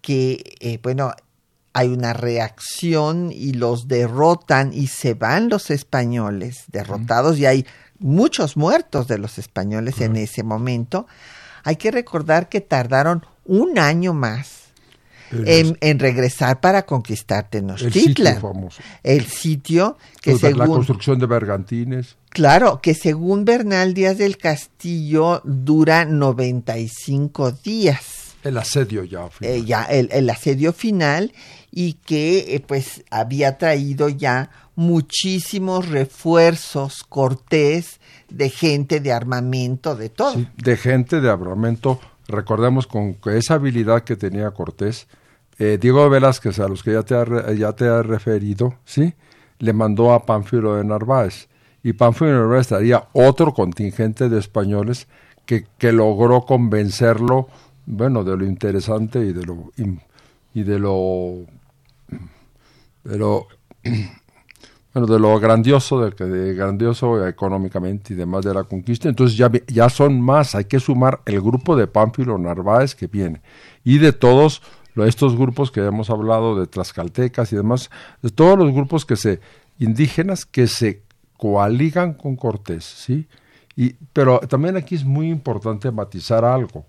que 0.01 0.79
bueno 0.81 1.13
hay 1.73 1.89
una 1.89 2.13
reacción 2.13 3.31
y 3.31 3.53
los 3.53 3.87
derrotan 3.87 4.71
y 4.73 4.87
se 4.87 5.13
van 5.13 5.49
los 5.49 5.69
españoles 5.69 6.63
derrotados 6.71 7.37
y 7.37 7.45
hay 7.45 7.67
muchos 7.99 8.57
muertos 8.57 9.07
de 9.07 9.19
los 9.19 9.37
españoles 9.37 10.01
en 10.01 10.15
ese 10.15 10.41
momento. 10.41 11.05
Hay 11.63 11.75
que 11.75 11.91
recordar 11.91 12.49
que 12.49 12.61
tardaron 12.61 13.25
un 13.47 13.79
año 13.79 14.13
más 14.13 14.65
en, 15.31 15.77
en 15.81 15.99
regresar 15.99 16.61
para 16.61 16.85
conquistar 16.85 17.45
el 17.45 17.49
Tenochtitlan. 17.49 18.35
sitio 18.35 18.49
famoso. 18.49 18.81
El 19.03 19.25
sitio 19.25 19.97
que 20.21 20.31
Pues, 20.31 20.43
la 20.43 20.49
según 20.49 20.67
construcción 20.67 21.19
de 21.19 21.25
bergantines. 21.25 22.15
Claro, 22.29 22.79
que 22.81 22.93
según 22.93 23.43
Bernal 23.43 23.93
Díaz 23.93 24.17
del 24.17 24.37
Castillo 24.37 25.41
dura 25.43 26.05
95 26.05 27.51
días. 27.51 28.35
El 28.43 28.57
asedio 28.57 29.03
ya. 29.03 29.27
eh, 29.41 29.63
ya 29.65 29.83
el, 29.83 30.09
el 30.13 30.29
asedio 30.29 30.71
final 30.71 31.33
y 31.71 31.93
que 31.93 32.55
eh, 32.55 32.59
pues 32.65 33.03
había 33.09 33.57
traído 33.57 34.07
ya 34.09 34.49
muchísimos 34.75 35.89
refuerzos 35.89 37.03
Cortés 37.03 37.99
de 38.29 38.49
gente, 38.49 38.99
de 38.99 39.11
armamento, 39.11 39.95
de 39.95 40.09
todo. 40.09 40.35
Sí, 40.35 40.47
de 40.57 40.77
gente 40.77 41.19
de 41.19 41.29
armamento. 41.29 41.99
Recordemos 42.27 42.87
con 42.87 43.17
esa 43.25 43.55
habilidad 43.55 44.03
que 44.03 44.15
tenía 44.15 44.51
Cortés, 44.51 45.07
eh, 45.59 45.77
Diego 45.81 46.09
Velázquez, 46.09 46.59
a 46.59 46.67
los 46.67 46.83
que 46.83 46.93
ya 46.93 47.03
te 47.03 47.15
ha, 47.15 47.25
re- 47.25 47.57
ya 47.57 47.73
te 47.73 47.87
ha 47.87 48.03
referido, 48.03 48.75
¿sí? 48.85 49.13
le 49.59 49.73
mandó 49.73 50.13
a 50.13 50.25
Pánfilo 50.25 50.75
de 50.75 50.83
Narváez. 50.83 51.47
Y 51.83 51.93
Pánfilo 51.93 52.31
de 52.31 52.37
Narváez 52.37 52.67
traía 52.67 53.07
otro 53.13 53.53
contingente 53.53 54.29
de 54.29 54.39
españoles 54.39 55.07
que, 55.45 55.65
que 55.77 55.91
logró 55.91 56.41
convencerlo, 56.41 57.47
bueno, 57.85 58.23
de 58.23 58.35
lo 58.37 58.45
interesante 58.45 59.19
y 59.19 59.31
de 59.33 59.45
lo, 59.45 59.71
y 60.53 60.63
de 60.63 60.77
lo, 60.79 61.45
de 63.03 63.17
lo 63.17 63.47
bueno, 64.97 65.13
de 65.13 65.19
lo 65.19 65.39
grandioso, 65.39 66.01
de, 66.01 66.25
de 66.25 66.53
grandioso 66.55 67.27
económicamente 67.27 68.13
y 68.13 68.15
demás 68.15 68.43
de 68.43 68.53
la 68.53 68.63
conquista. 68.63 69.07
Entonces 69.07 69.37
ya, 69.37 69.51
ya 69.67 69.89
son 69.89 70.19
más, 70.19 70.55
hay 70.55 70.65
que 70.65 70.79
sumar 70.79 71.21
el 71.25 71.39
grupo 71.39 71.75
de 71.75 71.85
Pánfilo 71.85 72.37
Narváez 72.39 72.95
que 72.95 73.05
viene 73.05 73.41
y 73.83 73.99
de 73.99 74.11
todos 74.11 74.63
estos 74.95 75.37
grupos 75.37 75.69
que 75.69 75.85
hemos 75.85 76.09
hablado 76.09 76.59
de 76.59 76.65
tlaxcaltecas 76.65 77.53
y 77.53 77.55
demás, 77.55 77.91
de 78.23 78.31
todos 78.31 78.57
los 78.57 78.73
grupos 78.73 79.05
que 79.05 79.15
se 79.15 79.39
indígenas 79.77 80.47
que 80.47 80.65
se 80.65 81.03
coaligan 81.37 82.15
con 82.15 82.35
Cortés, 82.35 82.83
¿sí? 82.83 83.27
Y, 83.75 83.93
pero 84.11 84.39
también 84.39 84.75
aquí 84.75 84.95
es 84.95 85.05
muy 85.05 85.29
importante 85.29 85.91
matizar 85.91 86.43
algo. 86.43 86.87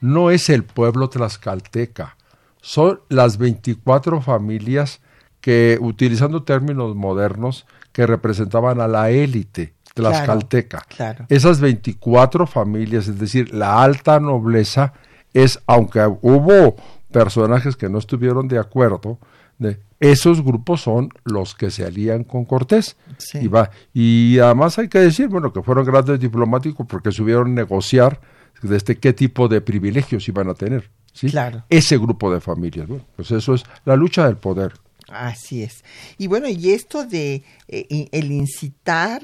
No 0.00 0.30
es 0.30 0.48
el 0.48 0.62
pueblo 0.62 1.08
tlaxcalteca, 1.08 2.16
son 2.60 3.00
las 3.08 3.36
24 3.36 4.20
familias 4.20 5.00
que, 5.40 5.78
utilizando 5.80 6.42
términos 6.42 6.94
modernos, 6.94 7.66
que 7.92 8.06
representaban 8.06 8.80
a 8.80 8.88
la 8.88 9.10
élite 9.10 9.74
tlaxcalteca. 9.94 10.84
Claro, 10.88 11.26
Esas 11.28 11.60
24 11.60 12.46
familias, 12.46 13.08
es 13.08 13.18
decir, 13.18 13.52
la 13.52 13.82
alta 13.82 14.20
nobleza, 14.20 14.92
es, 15.34 15.60
aunque 15.66 16.00
hubo 16.22 16.76
personajes 17.10 17.76
que 17.76 17.88
no 17.88 17.98
estuvieron 17.98 18.48
de 18.48 18.58
acuerdo, 18.58 19.18
de, 19.58 19.80
esos 20.00 20.44
grupos 20.44 20.82
son 20.82 21.10
los 21.24 21.54
que 21.54 21.70
se 21.70 21.84
alían 21.84 22.22
con 22.22 22.44
Cortés. 22.44 22.96
Sí. 23.18 23.38
Y, 23.42 23.48
va, 23.48 23.70
y 23.92 24.38
además 24.38 24.78
hay 24.78 24.88
que 24.88 25.00
decir, 25.00 25.28
bueno, 25.28 25.52
que 25.52 25.62
fueron 25.62 25.84
grandes 25.84 26.20
diplomáticos 26.20 26.86
porque 26.86 27.10
subieron 27.10 27.54
negociar 27.54 28.20
desde 28.62 28.76
este, 28.76 28.98
qué 28.98 29.12
tipo 29.12 29.48
de 29.48 29.60
privilegios 29.60 30.28
iban 30.28 30.48
a 30.48 30.54
tener. 30.54 30.90
¿sí? 31.12 31.30
Claro. 31.30 31.64
Ese 31.68 31.98
grupo 31.98 32.32
de 32.32 32.40
familias. 32.40 32.86
Bueno, 32.86 33.04
pues 33.16 33.30
eso 33.32 33.54
es 33.54 33.64
la 33.84 33.96
lucha 33.96 34.26
del 34.26 34.36
poder. 34.36 34.74
Así 35.08 35.62
es. 35.62 35.84
Y 36.18 36.26
bueno, 36.26 36.48
y 36.48 36.70
esto 36.72 37.04
de 37.04 37.42
eh, 37.68 38.08
el 38.12 38.30
incitar 38.30 39.22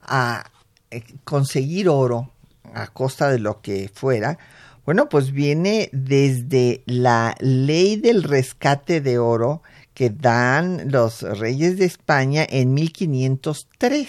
a 0.00 0.50
eh, 0.90 1.02
conseguir 1.24 1.88
oro 1.88 2.32
a 2.74 2.86
costa 2.88 3.30
de 3.30 3.38
lo 3.38 3.60
que 3.60 3.90
fuera, 3.92 4.38
bueno, 4.84 5.08
pues 5.08 5.32
viene 5.32 5.90
desde 5.92 6.82
la 6.86 7.34
ley 7.40 7.96
del 7.96 8.22
rescate 8.22 9.00
de 9.00 9.18
oro 9.18 9.62
que 9.92 10.10
dan 10.10 10.90
los 10.90 11.22
reyes 11.22 11.76
de 11.76 11.84
España 11.84 12.46
en 12.48 12.72
1503 12.72 14.08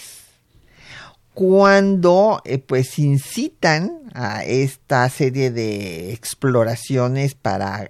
cuando 1.34 2.42
eh, 2.44 2.58
pues 2.58 3.00
incitan 3.00 4.02
a 4.14 4.44
esta 4.44 5.08
serie 5.10 5.52
de 5.52 6.12
exploraciones 6.12 7.34
para 7.34 7.88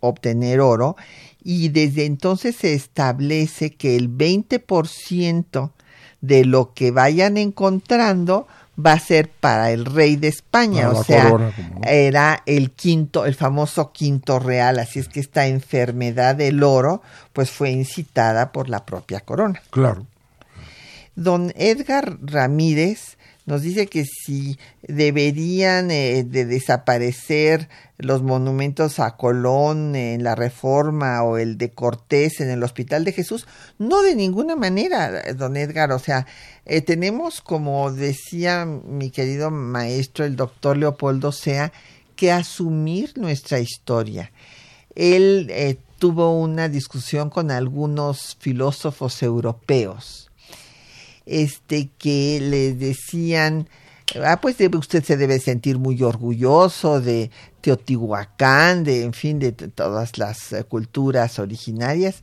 obtener 0.00 0.60
oro 0.60 0.96
y 1.42 1.68
desde 1.68 2.04
entonces 2.04 2.56
se 2.56 2.74
establece 2.74 3.74
que 3.74 3.96
el 3.96 4.10
20% 4.10 5.70
de 6.20 6.44
lo 6.44 6.74
que 6.74 6.90
vayan 6.90 7.36
encontrando 7.36 8.46
va 8.84 8.92
a 8.92 9.00
ser 9.00 9.28
para 9.28 9.72
el 9.72 9.84
rey 9.84 10.16
de 10.16 10.28
España, 10.28 10.88
Para 10.88 11.00
o 11.00 11.04
sea, 11.04 11.30
corona, 11.30 11.52
no. 11.74 11.80
era 11.84 12.42
el 12.46 12.70
quinto, 12.70 13.26
el 13.26 13.34
famoso 13.34 13.92
quinto 13.92 14.38
real, 14.38 14.78
así 14.78 15.00
es 15.00 15.08
que 15.08 15.20
esta 15.20 15.46
enfermedad 15.46 16.36
del 16.36 16.62
oro 16.62 17.02
pues 17.32 17.50
fue 17.50 17.70
incitada 17.70 18.52
por 18.52 18.68
la 18.68 18.84
propia 18.84 19.20
corona. 19.20 19.60
Claro. 19.70 20.06
Don 21.16 21.52
Edgar 21.56 22.18
Ramírez 22.22 23.17
nos 23.48 23.62
dice 23.62 23.86
que 23.86 24.04
si 24.04 24.58
deberían 24.82 25.90
eh, 25.90 26.22
de 26.22 26.44
desaparecer 26.44 27.70
los 27.96 28.22
monumentos 28.22 28.98
a 28.98 29.16
Colón 29.16 29.96
en 29.96 30.22
la 30.22 30.34
Reforma 30.34 31.22
o 31.22 31.38
el 31.38 31.56
de 31.56 31.70
Cortés 31.70 32.40
en 32.40 32.50
el 32.50 32.62
Hospital 32.62 33.06
de 33.06 33.12
Jesús, 33.12 33.46
no 33.78 34.02
de 34.02 34.14
ninguna 34.14 34.54
manera, 34.54 35.32
don 35.32 35.56
Edgar, 35.56 35.92
o 35.92 35.98
sea, 35.98 36.26
eh, 36.66 36.82
tenemos, 36.82 37.40
como 37.40 37.90
decía 37.90 38.66
mi 38.66 39.10
querido 39.10 39.50
maestro, 39.50 40.26
el 40.26 40.36
doctor 40.36 40.76
Leopoldo 40.76 41.32
Sea, 41.32 41.72
que 42.16 42.30
asumir 42.30 43.16
nuestra 43.16 43.60
historia. 43.60 44.30
Él 44.94 45.46
eh, 45.48 45.78
tuvo 45.98 46.38
una 46.38 46.68
discusión 46.68 47.30
con 47.30 47.50
algunos 47.50 48.36
filósofos 48.38 49.22
europeos 49.22 50.27
este 51.28 51.90
que 51.98 52.40
les 52.40 52.78
decían 52.78 53.68
ah 54.24 54.40
pues 54.40 54.58
debe, 54.58 54.78
usted 54.78 55.04
se 55.04 55.16
debe 55.16 55.38
sentir 55.38 55.78
muy 55.78 56.02
orgulloso 56.02 57.00
de 57.00 57.30
Teotihuacán 57.60 58.84
de 58.84 59.02
en 59.02 59.12
fin 59.12 59.38
de 59.38 59.52
todas 59.52 60.18
las 60.18 60.52
eh, 60.52 60.64
culturas 60.64 61.38
originarias. 61.38 62.22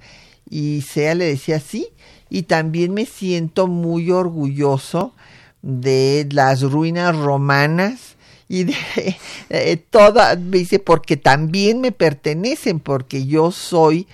Y 0.50 0.82
Sea 0.82 1.16
le 1.16 1.26
decía 1.26 1.60
sí 1.60 1.88
y 2.30 2.44
también 2.44 2.94
me 2.94 3.06
siento 3.06 3.68
muy 3.68 4.12
orgulloso 4.12 5.14
de 5.62 6.28
las 6.32 6.62
ruinas 6.62 7.16
romanas 7.16 8.16
y 8.48 8.66
de 8.66 8.76
eh, 9.50 9.78
toda 9.90 10.36
me 10.36 10.60
dice 10.60 10.80
porque 10.80 11.18
también 11.18 11.82
me 11.82 11.92
pertenecen 11.92 12.80
porque 12.80 13.26
yo 13.26 13.52
soy 13.52 14.08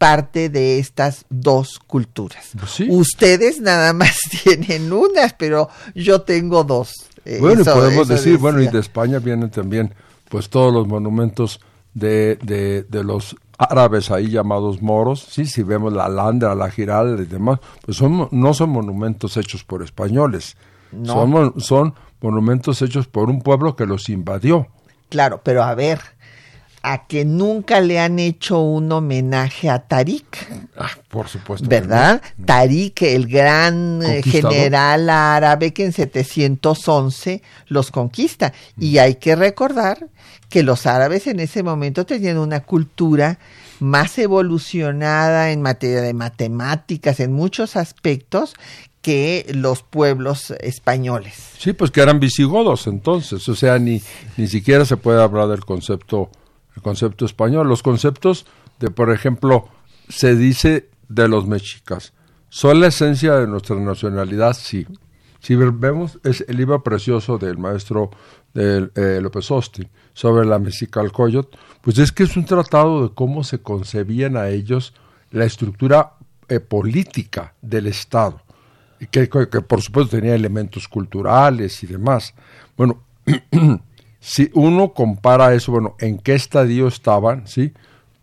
parte 0.00 0.48
de 0.48 0.78
estas 0.78 1.26
dos 1.28 1.78
culturas. 1.86 2.52
Pues 2.58 2.70
sí. 2.70 2.86
Ustedes 2.88 3.60
nada 3.60 3.92
más 4.00 4.18
tienen 4.42 4.90
unas, 4.90 5.34
pero 5.34 5.68
yo 5.94 6.22
tengo 6.22 6.64
dos. 6.64 6.94
Eh, 7.26 7.36
Bueno, 7.38 7.60
y 7.60 7.64
podemos 7.64 8.08
decir, 8.08 8.38
bueno, 8.38 8.62
y 8.62 8.68
de 8.68 8.78
España 8.80 9.18
vienen 9.18 9.50
también, 9.50 9.92
pues 10.30 10.48
todos 10.48 10.72
los 10.72 10.88
monumentos 10.88 11.60
de, 11.92 12.38
de, 12.42 12.82
de 12.84 13.04
los 13.04 13.36
árabes 13.58 14.10
ahí 14.10 14.30
llamados 14.30 14.80
moros, 14.80 15.26
sí, 15.30 15.44
si 15.44 15.62
vemos 15.62 15.92
la 15.92 16.06
Alhambra, 16.06 16.54
la 16.54 16.70
Giralda 16.70 17.22
y 17.22 17.26
demás, 17.26 17.58
pues 17.84 17.98
son, 17.98 18.26
no 18.30 18.54
son 18.54 18.70
monumentos 18.70 19.36
hechos 19.36 19.64
por 19.64 19.82
españoles, 19.82 20.56
No. 20.92 21.52
son 21.58 21.94
monumentos 22.22 22.80
hechos 22.80 23.06
por 23.06 23.28
un 23.28 23.42
pueblo 23.42 23.76
que 23.76 23.84
los 23.84 24.08
invadió. 24.08 24.66
Claro, 25.10 25.42
pero 25.44 25.62
a 25.62 25.74
ver, 25.74 26.00
a 26.82 27.06
que 27.06 27.24
nunca 27.24 27.80
le 27.80 28.00
han 28.00 28.18
hecho 28.18 28.60
un 28.60 28.90
homenaje 28.90 29.68
a 29.68 29.80
Tarik, 29.80 30.48
Ah, 30.76 30.90
por 31.08 31.28
supuesto. 31.28 31.68
¿verdad? 31.68 32.22
Tarik, 32.44 33.02
el 33.02 33.26
gran 33.26 34.02
eh, 34.02 34.22
general 34.22 35.10
árabe 35.10 35.72
que 35.72 35.84
en 35.84 35.92
711 35.92 37.42
los 37.66 37.90
conquista. 37.90 38.52
Y 38.78 38.98
hay 38.98 39.16
que 39.16 39.36
recordar 39.36 40.08
que 40.48 40.62
los 40.62 40.86
árabes 40.86 41.26
en 41.26 41.40
ese 41.40 41.62
momento 41.62 42.06
tenían 42.06 42.38
una 42.38 42.60
cultura 42.60 43.38
más 43.78 44.18
evolucionada 44.18 45.52
en 45.52 45.62
materia 45.62 46.00
de 46.02 46.14
matemáticas, 46.14 47.20
en 47.20 47.32
muchos 47.32 47.76
aspectos, 47.76 48.54
que 49.02 49.46
los 49.54 49.82
pueblos 49.82 50.50
españoles. 50.60 51.34
Sí, 51.58 51.72
pues 51.72 51.90
que 51.90 52.00
eran 52.02 52.20
visigodos 52.20 52.86
entonces, 52.86 53.48
o 53.48 53.54
sea, 53.54 53.78
ni, 53.78 54.02
ni 54.36 54.46
siquiera 54.46 54.84
se 54.84 54.96
puede 54.98 55.22
hablar 55.22 55.48
del 55.48 55.64
concepto, 55.64 56.30
el 56.76 56.82
concepto 56.82 57.24
español. 57.24 57.68
Los 57.68 57.82
conceptos 57.82 58.46
de, 58.78 58.90
por 58.90 59.10
ejemplo, 59.10 59.68
se 60.08 60.36
dice 60.36 60.88
de 61.08 61.28
los 61.28 61.46
mexicas, 61.46 62.12
¿son 62.48 62.80
la 62.80 62.88
esencia 62.88 63.36
de 63.36 63.46
nuestra 63.46 63.76
nacionalidad? 63.76 64.54
Sí. 64.54 64.86
Si 65.40 65.56
vemos 65.56 66.18
es 66.22 66.44
el 66.48 66.58
libro 66.58 66.82
precioso 66.82 67.38
del 67.38 67.56
maestro 67.56 68.10
del, 68.52 68.92
eh, 68.94 69.20
López 69.22 69.50
Austin 69.50 69.88
sobre 70.12 70.46
la 70.46 70.58
Mexicalcoyot, 70.58 71.56
pues 71.80 71.98
es 71.98 72.12
que 72.12 72.24
es 72.24 72.36
un 72.36 72.44
tratado 72.44 73.08
de 73.08 73.14
cómo 73.14 73.42
se 73.42 73.62
concebían 73.62 74.36
a 74.36 74.48
ellos 74.48 74.92
la 75.30 75.46
estructura 75.46 76.14
eh, 76.48 76.60
política 76.60 77.54
del 77.62 77.86
Estado 77.86 78.42
que, 79.06 79.26
por 79.26 79.80
supuesto 79.80 80.16
tenía 80.16 80.34
elementos 80.34 80.88
culturales 80.88 81.82
y 81.82 81.86
demás. 81.86 82.34
Bueno, 82.76 83.02
si 84.20 84.50
uno 84.54 84.92
compara 84.92 85.54
eso, 85.54 85.72
bueno, 85.72 85.96
¿en 85.98 86.18
qué 86.18 86.34
estadio 86.34 86.86
estaban? 86.86 87.46
¿Sí? 87.46 87.72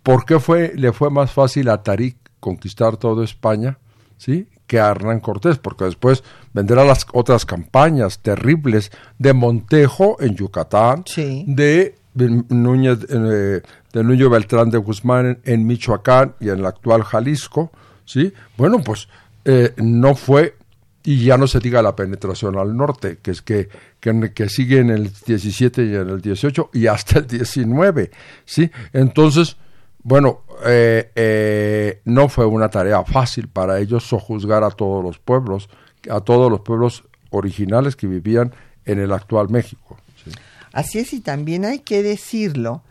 ¿Por 0.03 0.25
qué 0.25 0.39
fue, 0.39 0.73
le 0.75 0.93
fue 0.93 1.09
más 1.09 1.31
fácil 1.31 1.69
a 1.69 1.83
Tarik 1.83 2.15
conquistar 2.39 2.97
toda 2.97 3.25
España? 3.25 3.77
¿Sí? 4.17 4.47
que 4.67 4.79
a 4.79 4.89
Hernán 4.89 5.21
Cortés, 5.21 5.57
porque 5.57 5.85
después 5.85 6.23
vendrán 6.53 6.87
las 6.87 7.07
otras 7.13 7.45
campañas 7.45 8.19
terribles 8.19 8.91
de 9.17 9.33
Montejo 9.33 10.17
en 10.19 10.35
Yucatán, 10.35 11.03
Sí. 11.07 11.45
de 11.47 11.95
Núñez, 12.13 12.99
eh, 13.09 13.61
de 13.93 14.03
Nuño 14.03 14.29
Beltrán 14.29 14.69
de 14.69 14.77
Guzmán 14.77 15.39
en, 15.43 15.65
Michoacán 15.65 16.35
y 16.39 16.49
en 16.49 16.59
el 16.59 16.65
actual 16.65 17.03
Jalisco, 17.03 17.71
¿sí? 18.05 18.33
Bueno, 18.57 18.79
pues 18.83 19.07
eh, 19.45 19.73
no 19.77 20.15
fue, 20.15 20.55
y 21.03 21.23
ya 21.23 21.37
no 21.37 21.47
se 21.47 21.59
diga 21.59 21.81
la 21.81 21.95
penetración 21.95 22.57
al 22.57 22.75
norte, 22.75 23.19
que 23.21 23.31
es 23.31 23.41
que, 23.41 23.69
que, 24.13 24.33
que 24.33 24.49
sigue 24.49 24.79
en 24.79 24.89
el 24.89 25.11
17 25.25 25.85
y 25.85 25.95
en 25.95 26.09
el 26.09 26.21
18 26.21 26.69
y 26.73 26.87
hasta 26.87 27.19
el 27.19 27.27
19, 27.27 28.11
¿sí? 28.45 28.69
Entonces, 28.93 29.57
bueno, 30.03 30.43
eh, 30.65 31.11
eh, 31.15 32.01
no 32.05 32.29
fue 32.29 32.45
una 32.45 32.69
tarea 32.69 33.03
fácil 33.03 33.47
para 33.47 33.79
ellos 33.79 34.05
sojuzgar 34.05 34.63
a 34.63 34.71
todos 34.71 35.03
los 35.03 35.19
pueblos, 35.19 35.69
a 36.09 36.21
todos 36.21 36.49
los 36.49 36.61
pueblos 36.61 37.03
originales 37.29 37.95
que 37.95 38.07
vivían 38.07 38.53
en 38.85 38.99
el 38.99 39.11
actual 39.11 39.49
México. 39.49 39.97
¿sí? 40.23 40.31
Así 40.71 40.99
es, 40.99 41.11
y 41.13 41.19
también 41.19 41.65
hay 41.65 41.79
que 41.79 42.03
decirlo, 42.03 42.83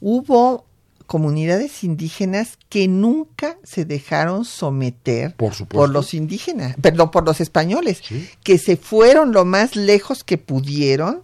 hubo 0.00 0.64
comunidades 1.12 1.84
indígenas 1.84 2.56
que 2.70 2.88
nunca 2.88 3.58
se 3.64 3.84
dejaron 3.84 4.46
someter 4.46 5.34
Por 5.36 5.52
por 5.68 5.90
los 5.90 6.14
indígenas, 6.14 6.74
perdón, 6.80 7.10
por 7.10 7.26
los 7.26 7.38
españoles, 7.42 8.00
Sí. 8.02 8.26
que 8.42 8.56
se 8.56 8.78
fueron 8.78 9.32
lo 9.32 9.44
más 9.44 9.76
lejos 9.76 10.24
que 10.24 10.38
pudieron 10.38 11.20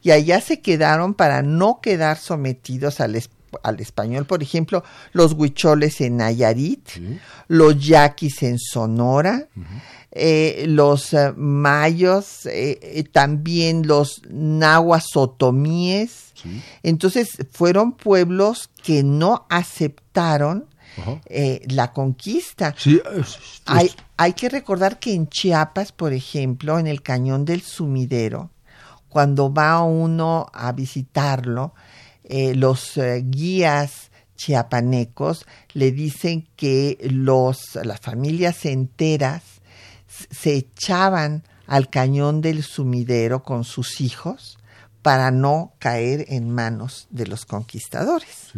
y 0.00 0.12
allá 0.12 0.40
se 0.40 0.60
quedaron 0.60 1.14
para 1.14 1.42
no 1.42 1.80
quedar 1.82 2.18
sometidos 2.18 3.00
al, 3.00 3.16
es- 3.16 3.30
al 3.64 3.80
español, 3.80 4.26
por 4.26 4.44
ejemplo, 4.44 4.84
los 5.12 5.32
huicholes 5.32 6.00
en 6.00 6.18
Nayarit, 6.18 6.88
los 7.48 7.84
yaquis 7.84 8.44
en 8.44 8.60
Sonora, 8.60 9.48
eh, 10.14 10.66
los 10.68 11.14
eh, 11.14 11.32
mayos, 11.34 12.44
eh, 12.44 13.02
también 13.12 13.86
los 13.86 14.20
nahuas 14.28 15.16
otomíes. 15.16 16.34
Entonces 16.82 17.38
fueron 17.50 17.92
pueblos 17.92 18.68
que 18.82 19.02
no 19.02 19.46
aceptaron 19.48 20.66
la 21.66 21.92
conquista. 21.92 22.74
hay, 23.64 23.90
hay 24.18 24.32
que 24.34 24.50
recordar 24.50 24.98
que 24.98 25.14
en 25.14 25.28
Chiapas, 25.28 25.92
por 25.92 26.12
ejemplo, 26.12 26.78
en 26.78 26.88
el 26.88 27.00
cañón 27.00 27.46
del 27.46 27.62
sumidero, 27.62 28.50
cuando 29.08 29.54
va 29.54 29.82
uno 29.82 30.46
a 30.52 30.72
visitarlo, 30.72 31.74
los 32.28 33.00
guías 33.30 34.10
chiapanecos 34.36 35.46
le 35.72 35.92
dicen 35.92 36.48
que 36.56 36.98
los, 37.08 37.76
las 37.84 38.00
familias 38.00 38.64
enteras 38.64 39.61
se 40.30 40.54
echaban 40.54 41.42
al 41.66 41.88
cañón 41.88 42.40
del 42.40 42.62
sumidero 42.62 43.42
con 43.42 43.64
sus 43.64 44.00
hijos 44.00 44.58
para 45.02 45.30
no 45.30 45.72
caer 45.78 46.26
en 46.28 46.50
manos 46.50 47.06
de 47.10 47.26
los 47.26 47.44
conquistadores. 47.44 48.52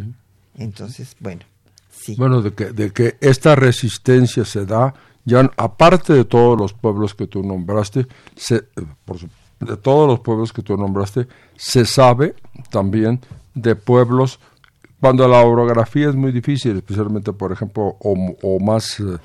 Entonces, 0.57 1.15
bueno, 1.19 1.41
sí. 1.89 2.15
Bueno, 2.17 2.41
de 2.41 2.53
que, 2.53 2.65
de 2.71 2.91
que 2.91 3.17
esta 3.19 3.55
resistencia 3.55 4.45
se 4.45 4.65
da, 4.65 4.93
ya 5.25 5.51
aparte 5.57 6.13
de 6.13 6.25
todos 6.25 6.59
los 6.59 6.73
pueblos 6.73 7.13
que 7.15 7.27
tú 7.27 7.41
nombraste, 7.41 8.07
se, 8.35 8.65
de 9.59 9.77
todos 9.77 10.07
los 10.07 10.19
pueblos 10.19 10.53
que 10.53 10.61
tú 10.61 10.77
nombraste, 10.77 11.27
se 11.55 11.85
sabe 11.85 12.35
también 12.69 13.19
de 13.53 13.75
pueblos 13.75 14.39
cuando 14.99 15.27
la 15.27 15.41
orografía 15.41 16.09
es 16.09 16.15
muy 16.15 16.31
difícil, 16.31 16.77
especialmente, 16.77 17.33
por 17.33 17.51
ejemplo, 17.51 17.95
o, 17.99 18.59
más... 18.59 18.99
Eh, 18.99 19.17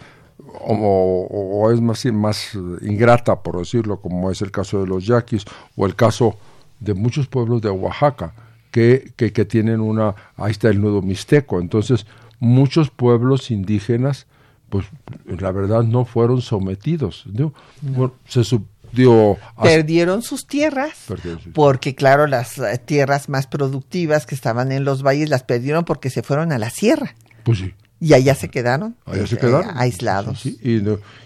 o, 0.60 1.70
es 1.72 1.80
más, 1.80 2.04
más 2.06 2.54
ingrata, 2.82 3.42
por 3.42 3.58
decirlo, 3.58 4.00
como 4.00 4.30
es 4.30 4.42
el 4.42 4.50
caso 4.50 4.80
de 4.80 4.86
los 4.86 5.06
yaquis 5.06 5.44
o 5.76 5.86
el 5.86 5.94
caso 5.94 6.36
de 6.80 6.94
muchos 6.94 7.26
pueblos 7.26 7.62
de 7.62 7.70
Oaxaca, 7.70 8.34
que, 8.70 9.12
que, 9.16 9.44
tienen 9.44 9.80
una, 9.80 10.14
ahí 10.36 10.52
está 10.52 10.68
el 10.68 10.80
nudo 10.80 11.02
mixteco. 11.02 11.60
Entonces, 11.60 12.06
muchos 12.38 12.90
pueblos 12.90 13.50
indígenas, 13.50 14.26
pues 14.68 14.86
la 15.26 15.52
verdad 15.52 15.82
no 15.82 16.04
fueron 16.04 16.40
sometidos. 16.40 17.24
se 18.26 18.42
perdieron 19.62 20.22
sus 20.22 20.46
tierras, 20.46 21.06
porque 21.54 21.94
claro, 21.94 22.26
las 22.26 22.58
eh, 22.58 22.80
tierras 22.84 23.28
más 23.28 23.46
productivas 23.46 24.26
que 24.26 24.34
estaban 24.34 24.72
en 24.72 24.84
los 24.84 25.02
valles 25.02 25.28
las 25.28 25.42
perdieron 25.42 25.84
porque 25.84 26.10
se 26.10 26.22
fueron 26.22 26.52
a 26.52 26.58
la 26.58 26.70
sierra. 26.70 27.14
Pues 27.44 27.58
sí. 27.58 27.74
Y 28.00 28.14
allá 28.14 28.34
se 28.34 28.48
quedaron, 28.48 28.96
allá 29.04 29.26
se 29.26 29.36
quedaron. 29.36 29.70
Eh, 29.70 29.74
aislados. 29.76 30.46
y, 30.46 30.82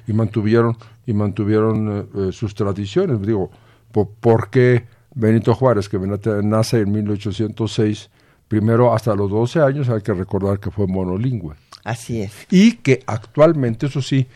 y, 0.07 0.13
mantuvieron, 0.13 0.77
y 1.07 1.13
mantuvieron 1.13 1.89
eh, 1.89 2.29
eh, 2.29 2.33
sus 2.33 2.55
tradiciones. 2.55 3.23
Digo, 3.23 3.51
¿por, 3.93 4.51
qué 4.51 4.85
Benito 5.15 5.55
Juárez, 5.55 5.89
que 5.89 5.99
nace 5.99 6.81
en 6.81 6.91
1806, 6.91 8.11
primero 8.49 8.93
hasta 8.93 9.15
los 9.15 9.31
12 9.31 9.61
años, 9.61 9.89
hay 9.89 10.03
que 10.03 10.13
recordar 10.13 10.59
que 10.59 10.73
fue 10.73 10.89
monolingüe? 10.89 11.55
Así 11.85 12.23
es. 12.23 12.33
Y 12.51 12.73
que 12.73 13.05
actualmente, 13.07 13.87
eso 13.87 14.03
sí, 14.03 14.27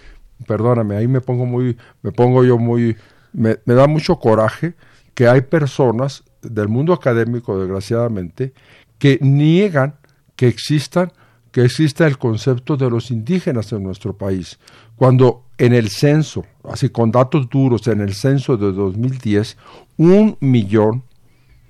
perdóname, 0.47 0.97
ahí 0.97 1.09
me 1.09 1.21
pongo 1.21 1.45
muy, 1.45 1.77
me 2.03 2.13
pongo 2.13 2.45
yo 2.45 2.57
muy, 2.57 2.97
me, 3.33 3.59
me 3.65 3.75
da 3.75 3.89
mucho 3.89 4.17
coraje 4.21 4.75
que 5.15 5.27
hay 5.27 5.41
personas 5.41 6.23
del 6.43 6.69
mundo 6.69 6.93
académico, 6.93 7.59
desgraciadamente, 7.59 8.53
que 8.99 9.19
niegan 9.21 9.97
que 10.37 10.47
existan 10.47 11.11
que 11.59 11.65
exista 11.65 12.07
el 12.07 12.19
concepto 12.19 12.77
de 12.77 12.89
los 12.89 13.11
indígenas 13.11 13.73
en 13.73 13.83
nuestro 13.83 14.17
país, 14.17 14.61
cuando 14.95 15.43
en 15.59 15.73
el 15.73 15.89
censo, 15.89 16.45
así 16.63 16.89
con 16.89 17.11
datos 17.11 17.51
duros, 17.51 17.89
en 17.89 18.01
el 18.01 18.15
censo 18.15 18.57
de 18.57 18.71
2010, 18.71 19.57
un 19.97 20.37
millón, 20.39 21.03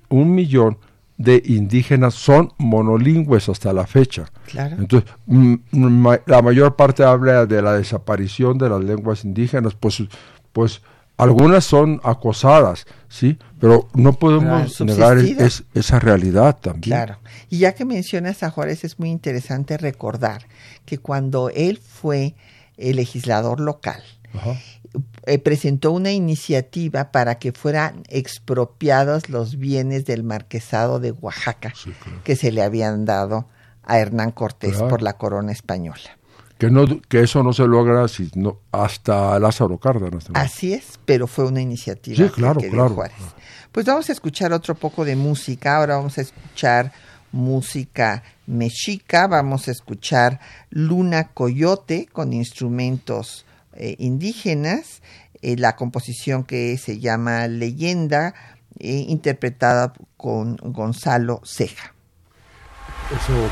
un 0.09 0.35
millón 0.35 0.77
de 1.17 1.41
indígenas 1.43 2.13
son 2.13 2.53
monolingües 2.59 3.49
hasta 3.49 3.73
la 3.73 3.87
fecha. 3.87 4.25
Entonces, 4.53 5.09
la 5.25 6.41
mayor 6.43 6.75
parte 6.75 7.03
habla 7.03 7.47
de 7.47 7.59
la 7.59 7.73
desaparición 7.73 8.59
de 8.59 8.69
las 8.69 8.83
lenguas 8.83 9.25
indígenas, 9.25 9.73
pues, 9.73 10.03
pues 10.53 10.83
algunas 11.19 11.65
son 11.65 11.99
acosadas, 12.03 12.87
¿sí? 13.09 13.37
Pero 13.59 13.89
no 13.93 14.13
podemos 14.13 14.79
negar 14.79 15.17
esa 15.73 15.99
realidad 15.99 16.57
también. 16.61 16.81
Claro. 16.81 17.19
Y 17.49 17.59
ya 17.59 17.73
que 17.73 17.83
mencionas 17.83 18.41
a 18.41 18.49
Juárez, 18.49 18.85
es 18.85 18.99
muy 18.99 19.09
interesante 19.09 19.77
recordar 19.77 20.45
que 20.85 20.97
cuando 20.97 21.49
él 21.49 21.77
fue 21.77 22.35
el 22.77 22.95
legislador 22.95 23.59
local, 23.59 24.01
eh, 25.25 25.39
presentó 25.39 25.91
una 25.91 26.11
iniciativa 26.11 27.11
para 27.11 27.35
que 27.35 27.51
fueran 27.51 28.03
expropiados 28.07 29.27
los 29.27 29.57
bienes 29.57 30.05
del 30.05 30.23
marquesado 30.23 30.99
de 30.99 31.11
Oaxaca 31.11 31.73
que 32.23 32.37
se 32.37 32.51
le 32.53 32.61
habían 32.61 33.03
dado 33.03 33.47
a 33.83 33.99
Hernán 33.99 34.31
Cortés 34.31 34.77
por 34.77 35.01
la 35.01 35.13
corona 35.13 35.51
española 35.51 36.18
que 36.59 36.69
no 36.69 36.85
que 37.07 37.21
eso 37.21 37.41
no 37.41 37.53
se 37.53 37.65
logra 37.65 38.07
sino 38.09 38.59
hasta 38.71 39.39
Lázaro 39.39 39.77
Cárdenas. 39.77 40.25
Así 40.33 40.73
es, 40.73 40.99
pero 41.05 41.25
fue 41.25 41.45
una 41.45 41.61
iniciativa. 41.61 42.17
Sí, 42.17 42.29
claro, 42.31 42.59
claro. 42.59 42.97
Pues 43.71 43.85
vamos 43.85 44.09
a 44.09 44.11
escuchar 44.11 44.51
otro 44.51 44.75
poco 44.75 45.05
de 45.05 45.15
música. 45.15 45.77
Ahora 45.77 45.95
vamos 45.95 46.17
a 46.17 46.21
escuchar 46.21 46.91
música 47.31 48.23
mexica. 48.45 49.27
Vamos 49.27 49.69
a 49.69 49.71
escuchar 49.71 50.41
Luna 50.69 51.29
Coyote 51.29 52.07
con 52.11 52.33
instrumentos 52.33 53.45
eh, 53.73 53.95
indígenas. 53.97 55.01
Eh, 55.41 55.55
la 55.55 55.77
composición 55.77 56.43
que 56.43 56.77
se 56.77 56.99
llama 56.99 57.47
Leyenda, 57.47 58.33
eh, 58.79 59.05
interpretada 59.07 59.93
con 60.17 60.57
Gonzalo 60.57 61.39
Ceja. 61.45 61.93
Eso, 63.11 63.49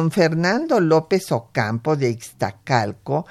don 0.00 0.10
Fernando 0.10 0.80
López 0.80 1.30
Ocampo 1.30 1.94
de 1.94 2.08
Ixtacalco, 2.08 3.26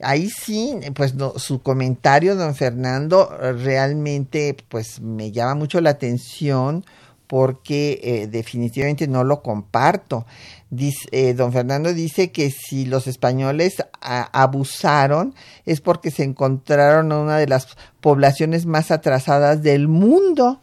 ahí 0.00 0.30
sí, 0.30 0.74
pues 0.94 1.14
su 1.36 1.60
comentario, 1.60 2.34
don 2.34 2.54
Fernando, 2.54 3.28
realmente 3.38 4.56
pues 4.68 5.00
me 5.02 5.32
llama 5.32 5.54
mucho 5.54 5.82
la 5.82 5.90
atención 5.90 6.86
porque 7.26 8.00
eh, 8.02 8.26
definitivamente 8.26 9.06
no 9.06 9.22
lo 9.22 9.42
comparto. 9.42 10.24
Dice, 10.70 11.06
eh, 11.12 11.34
don 11.34 11.52
Fernando 11.52 11.92
dice 11.92 12.32
que 12.32 12.50
si 12.50 12.86
los 12.86 13.06
españoles 13.06 13.84
abusaron 14.00 15.34
es 15.66 15.82
porque 15.82 16.10
se 16.10 16.22
encontraron 16.22 17.12
a 17.12 17.18
una 17.18 17.36
de 17.36 17.48
las 17.48 17.76
poblaciones 18.00 18.64
más 18.64 18.90
atrasadas 18.90 19.62
del 19.62 19.88
mundo, 19.88 20.58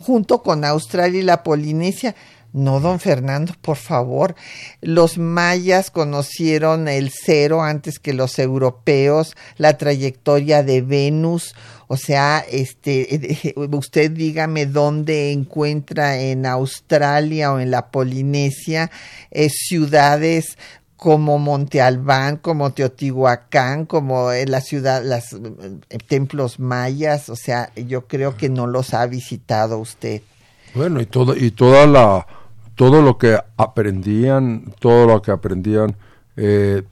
junto 0.00 0.42
con 0.42 0.64
Australia 0.64 1.20
y 1.20 1.24
la 1.24 1.44
Polinesia. 1.44 2.16
No, 2.52 2.80
don 2.80 3.00
Fernando, 3.00 3.54
por 3.62 3.76
favor. 3.76 4.34
Los 4.82 5.16
mayas 5.16 5.90
conocieron 5.90 6.86
el 6.86 7.10
cero 7.10 7.62
antes 7.62 7.98
que 7.98 8.12
los 8.12 8.38
europeos, 8.38 9.34
la 9.56 9.78
trayectoria 9.78 10.62
de 10.62 10.82
Venus. 10.82 11.54
O 11.88 11.96
sea, 11.96 12.44
este, 12.50 13.54
usted 13.72 14.10
dígame 14.10 14.66
dónde 14.66 15.32
encuentra 15.32 16.20
en 16.20 16.44
Australia 16.44 17.52
o 17.52 17.60
en 17.60 17.70
la 17.70 17.90
Polinesia 17.90 18.90
eh, 19.30 19.48
ciudades 19.48 20.58
como 21.02 21.38
Monte 21.38 21.80
Albán, 21.80 22.36
como 22.36 22.72
Teotihuacán, 22.72 23.86
como 23.86 24.30
en 24.30 24.50
la 24.52 24.60
ciudad, 24.60 25.02
los 25.02 25.36
templos 26.06 26.60
mayas, 26.60 27.28
o 27.28 27.34
sea, 27.34 27.72
yo 27.74 28.06
creo 28.06 28.36
que 28.36 28.48
no 28.48 28.68
los 28.68 28.94
ha 28.94 29.04
visitado 29.06 29.78
usted. 29.78 30.22
Bueno, 30.74 31.00
y 31.00 31.06
todo 31.06 31.34
y 31.36 31.50
toda 31.50 31.88
la 31.88 32.24
todo 32.74 33.02
lo 33.02 33.18
que 33.18 33.38
aprendían, 33.56 34.72
todo 34.78 35.06
lo 35.06 35.22
que 35.22 35.30
aprendían 35.30 35.96
eh, 36.36 36.82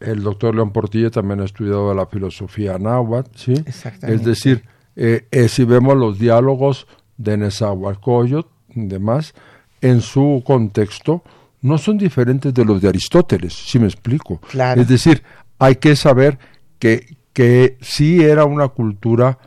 el 0.00 0.22
doctor 0.22 0.54
León 0.54 0.72
Portilla 0.72 1.10
también 1.10 1.40
ha 1.40 1.44
estudiado 1.44 1.94
la 1.94 2.06
filosofía 2.06 2.78
náhuatl, 2.78 3.30
¿sí? 3.36 3.54
Es 4.02 4.24
decir, 4.24 4.64
eh, 4.96 5.26
eh, 5.30 5.48
si 5.48 5.64
vemos 5.64 5.96
los 5.96 6.18
diálogos 6.18 6.86
de 7.16 7.36
Nezahualcóyotl 7.36 8.48
y 8.74 8.86
demás, 8.86 9.34
en 9.80 10.00
su 10.00 10.42
contexto, 10.44 11.22
no 11.60 11.78
son 11.78 11.98
diferentes 11.98 12.52
de 12.52 12.64
los 12.64 12.82
de 12.82 12.88
Aristóteles, 12.88 13.52
si 13.54 13.78
me 13.78 13.86
explico. 13.86 14.40
Es 14.80 14.88
decir, 14.88 15.22
hay 15.58 15.76
que 15.76 15.94
saber 15.94 16.38
que, 16.78 17.16
que 17.32 17.78
sí 17.80 18.22
era 18.22 18.44
una 18.44 18.68
cultura 18.68 19.38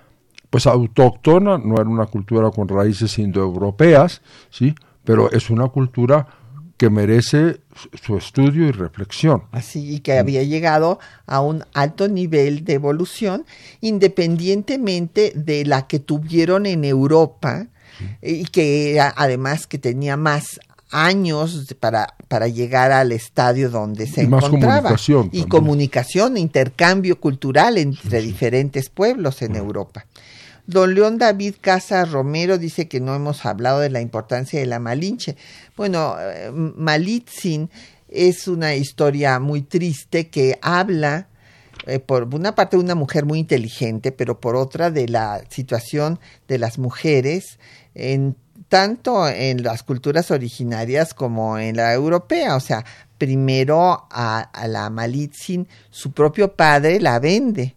pues 0.50 0.68
autóctona, 0.68 1.58
no 1.58 1.76
era 1.76 1.90
una 1.90 2.06
cultura 2.06 2.50
con 2.50 2.70
raíces 2.70 3.20
indoeuropeas, 3.20 4.22
¿sí? 4.50 4.74
Pero 5.06 5.32
es 5.32 5.50
una 5.50 5.68
cultura 5.70 6.28
que 6.78 6.90
merece 6.90 7.62
su 8.04 8.18
estudio 8.18 8.68
y 8.68 8.72
reflexión. 8.72 9.44
Así, 9.52 9.96
y 9.96 10.00
que 10.00 10.18
había 10.18 10.44
llegado 10.44 11.00
a 11.26 11.40
un 11.40 11.64
alto 11.74 12.08
nivel 12.08 12.66
de 12.66 12.74
evolución, 12.74 13.46
independientemente 13.80 15.32
de 15.36 15.66
la 15.66 15.88
que 15.88 16.00
tuvieron 16.00 16.66
en 16.66 16.84
Europa, 16.84 17.68
y 18.22 18.44
que 18.46 19.00
además 19.00 19.68
que 19.68 19.78
tenía 19.78 20.18
más 20.18 20.60
años 20.92 21.76
para, 21.80 22.16
para 22.28 22.48
llegar 22.48 22.92
al 22.92 23.12
estadio 23.12 23.70
donde 23.70 24.08
se 24.08 24.22
y 24.22 24.26
encontraba. 24.26 24.82
comunicación 24.82 25.30
y 25.32 25.44
comunicación, 25.44 26.38
intercambio 26.38 27.20
cultural 27.20 27.78
entre 27.78 28.22
diferentes 28.22 28.90
pueblos 28.90 29.42
en 29.42 29.56
Europa. 29.56 30.06
Don 30.68 30.96
León 30.96 31.18
David 31.18 31.56
Casa 31.62 32.06
Romero 32.06 32.58
dice 32.58 32.88
que 32.88 33.00
no 33.00 33.16
hemos 33.16 33.46
hablado 33.46 33.80
de 33.80 33.90
la 33.90 34.02
importancia 34.02 34.60
de 34.60 34.66
la 34.66 34.80
Malinche. 34.80 35.36
Bueno, 35.78 36.16
eh, 36.20 36.52
Malitzin 36.52 37.70
es 38.08 38.48
una 38.48 38.76
historia 38.76 39.40
muy 39.40 39.62
triste 39.62 40.30
que 40.30 40.58
habla 40.62 41.28
eh, 41.86 42.00
por 42.00 42.34
una 42.34 42.56
parte 42.56 42.78
de 42.78 42.84
una 42.84 42.96
mujer 42.96 43.26
muy 43.26 43.40
inteligente, 43.40 44.12
pero 44.12 44.40
por 44.40 44.56
otra 44.56 44.90
de 44.90 45.08
la 45.08 45.44
situación 45.50 46.20
de 46.48 46.58
las 46.58 46.80
mujeres 46.80 47.60
en 47.94 48.36
tanto 48.70 49.28
en 49.28 49.64
las 49.64 49.84
culturas 49.84 50.32
originarias 50.32 51.14
como 51.14 51.60
en 51.60 51.78
la 51.78 51.94
europea. 51.94 52.56
O 52.56 52.60
sea, 52.60 52.84
primero 53.18 54.08
a, 54.10 54.50
la 54.68 54.90
Malitzin, 54.90 55.68
su 55.90 56.12
propio 56.12 56.56
padre 56.56 57.00
la 57.00 57.20
vende. 57.20 57.76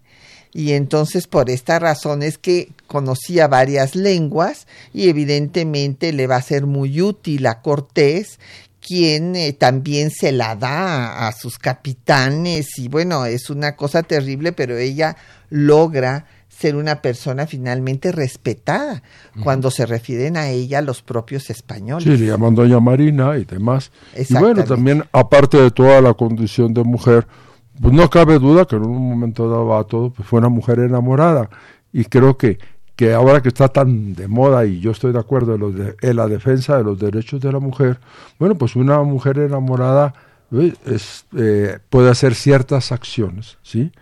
Y 0.52 0.72
entonces 0.72 1.26
por 1.26 1.50
esta 1.50 1.78
razón 1.78 2.22
es 2.22 2.38
que 2.38 2.70
conocía 2.86 3.48
varias 3.48 3.94
lenguas 3.94 4.66
y 4.92 5.08
evidentemente 5.08 6.12
le 6.12 6.26
va 6.26 6.36
a 6.36 6.42
ser 6.42 6.66
muy 6.66 7.00
útil 7.02 7.46
a 7.46 7.60
Cortés 7.60 8.38
quien 8.80 9.36
eh, 9.36 9.52
también 9.52 10.10
se 10.10 10.32
la 10.32 10.56
da 10.56 11.28
a 11.28 11.32
sus 11.32 11.58
capitanes 11.58 12.78
y 12.78 12.88
bueno, 12.88 13.26
es 13.26 13.50
una 13.50 13.76
cosa 13.76 14.02
terrible, 14.02 14.52
pero 14.52 14.78
ella 14.78 15.16
logra 15.50 16.24
ser 16.48 16.74
una 16.74 17.02
persona 17.02 17.46
finalmente 17.46 18.10
respetada 18.10 19.02
cuando 19.44 19.70
se 19.70 19.86
refieren 19.86 20.36
a 20.36 20.48
ella 20.48 20.82
los 20.82 21.02
propios 21.02 21.50
españoles. 21.50 22.04
Sí, 22.04 22.16
le 22.16 22.30
llaman 22.30 22.54
Doña 22.54 22.80
Marina 22.80 23.36
y 23.38 23.44
demás. 23.44 23.92
Y 24.16 24.34
bueno, 24.34 24.64
también 24.64 25.04
aparte 25.12 25.56
de 25.58 25.70
toda 25.70 26.00
la 26.00 26.14
condición 26.14 26.74
de 26.74 26.82
mujer, 26.82 27.28
pues 27.80 27.94
no 27.94 28.08
cabe 28.10 28.38
duda 28.38 28.64
que 28.64 28.76
en 28.76 28.82
un 28.82 29.10
momento 29.10 29.48
dado 29.48 29.76
a 29.76 29.86
todo, 29.86 30.10
pues 30.10 30.28
fue 30.28 30.38
una 30.38 30.48
mujer 30.48 30.78
enamorada. 30.80 31.48
Y 31.92 32.04
creo 32.04 32.36
que, 32.36 32.58
que 32.96 33.14
ahora 33.14 33.40
que 33.40 33.48
está 33.48 33.68
tan 33.68 34.14
de 34.14 34.28
moda, 34.28 34.66
y 34.66 34.80
yo 34.80 34.90
estoy 34.90 35.12
de 35.12 35.18
acuerdo 35.18 35.54
en, 35.54 35.76
de, 35.76 35.96
en 36.00 36.16
la 36.16 36.28
defensa 36.28 36.76
de 36.76 36.84
los 36.84 36.98
derechos 36.98 37.40
de 37.40 37.52
la 37.52 37.60
mujer, 37.60 37.98
bueno, 38.38 38.56
pues 38.56 38.76
una 38.76 39.02
mujer 39.02 39.38
enamorada 39.38 40.14
eh, 40.52 40.74
eh, 41.36 41.78
puede 41.90 42.10
hacer 42.10 42.34
ciertas 42.34 42.92
acciones, 42.92 43.58
¿sí? 43.62 43.92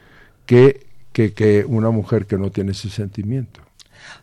Que 0.46 0.86
que, 1.30 1.64
una 1.66 1.90
mujer 1.90 2.26
que 2.26 2.36
no 2.36 2.50
tiene 2.50 2.72
ese 2.72 2.90
sentimiento. 2.90 3.60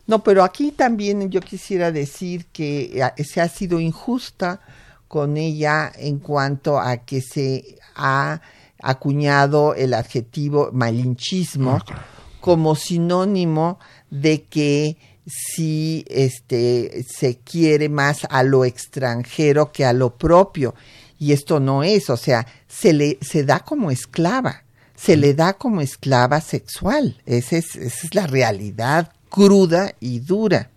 No, 0.06 0.22
pero 0.22 0.44
aquí 0.44 0.70
también 0.70 1.28
yo 1.30 1.40
quisiera 1.40 1.90
decir 1.90 2.46
que 2.46 3.02
eh, 3.16 3.24
se 3.24 3.40
ha 3.40 3.48
sido 3.48 3.80
injusta 3.80 4.60
con 5.08 5.36
ella 5.36 5.90
en 5.96 6.18
cuanto 6.18 6.78
a 6.78 6.98
que 6.98 7.20
se 7.20 7.76
ha 7.96 8.40
acuñado 8.88 9.74
el 9.74 9.94
adjetivo 9.94 10.70
malinchismo 10.72 11.80
ah, 11.88 12.04
como 12.40 12.76
sinónimo 12.76 13.78
de 14.10 14.42
que 14.42 14.96
si 15.26 16.04
este 16.08 17.04
se 17.08 17.38
quiere 17.38 17.88
más 17.88 18.26
a 18.28 18.42
lo 18.42 18.64
extranjero 18.64 19.72
que 19.72 19.84
a 19.84 19.92
lo 19.92 20.16
propio 20.16 20.74
y 21.18 21.32
esto 21.32 21.60
no 21.60 21.82
es, 21.82 22.10
o 22.10 22.16
sea, 22.16 22.46
se 22.68 22.92
le 22.92 23.18
se 23.22 23.44
da 23.44 23.60
como 23.60 23.90
esclava 23.90 24.64
se 24.96 25.16
le 25.16 25.34
da 25.34 25.54
como 25.54 25.80
esclava 25.80 26.40
sexual. 26.40 27.20
Esa 27.26 27.56
es, 27.56 27.76
esa 27.76 28.06
es 28.06 28.14
la 28.14 28.26
realidad 28.26 29.12
cruda 29.28 29.94
y 30.00 30.20
dura. 30.20 30.70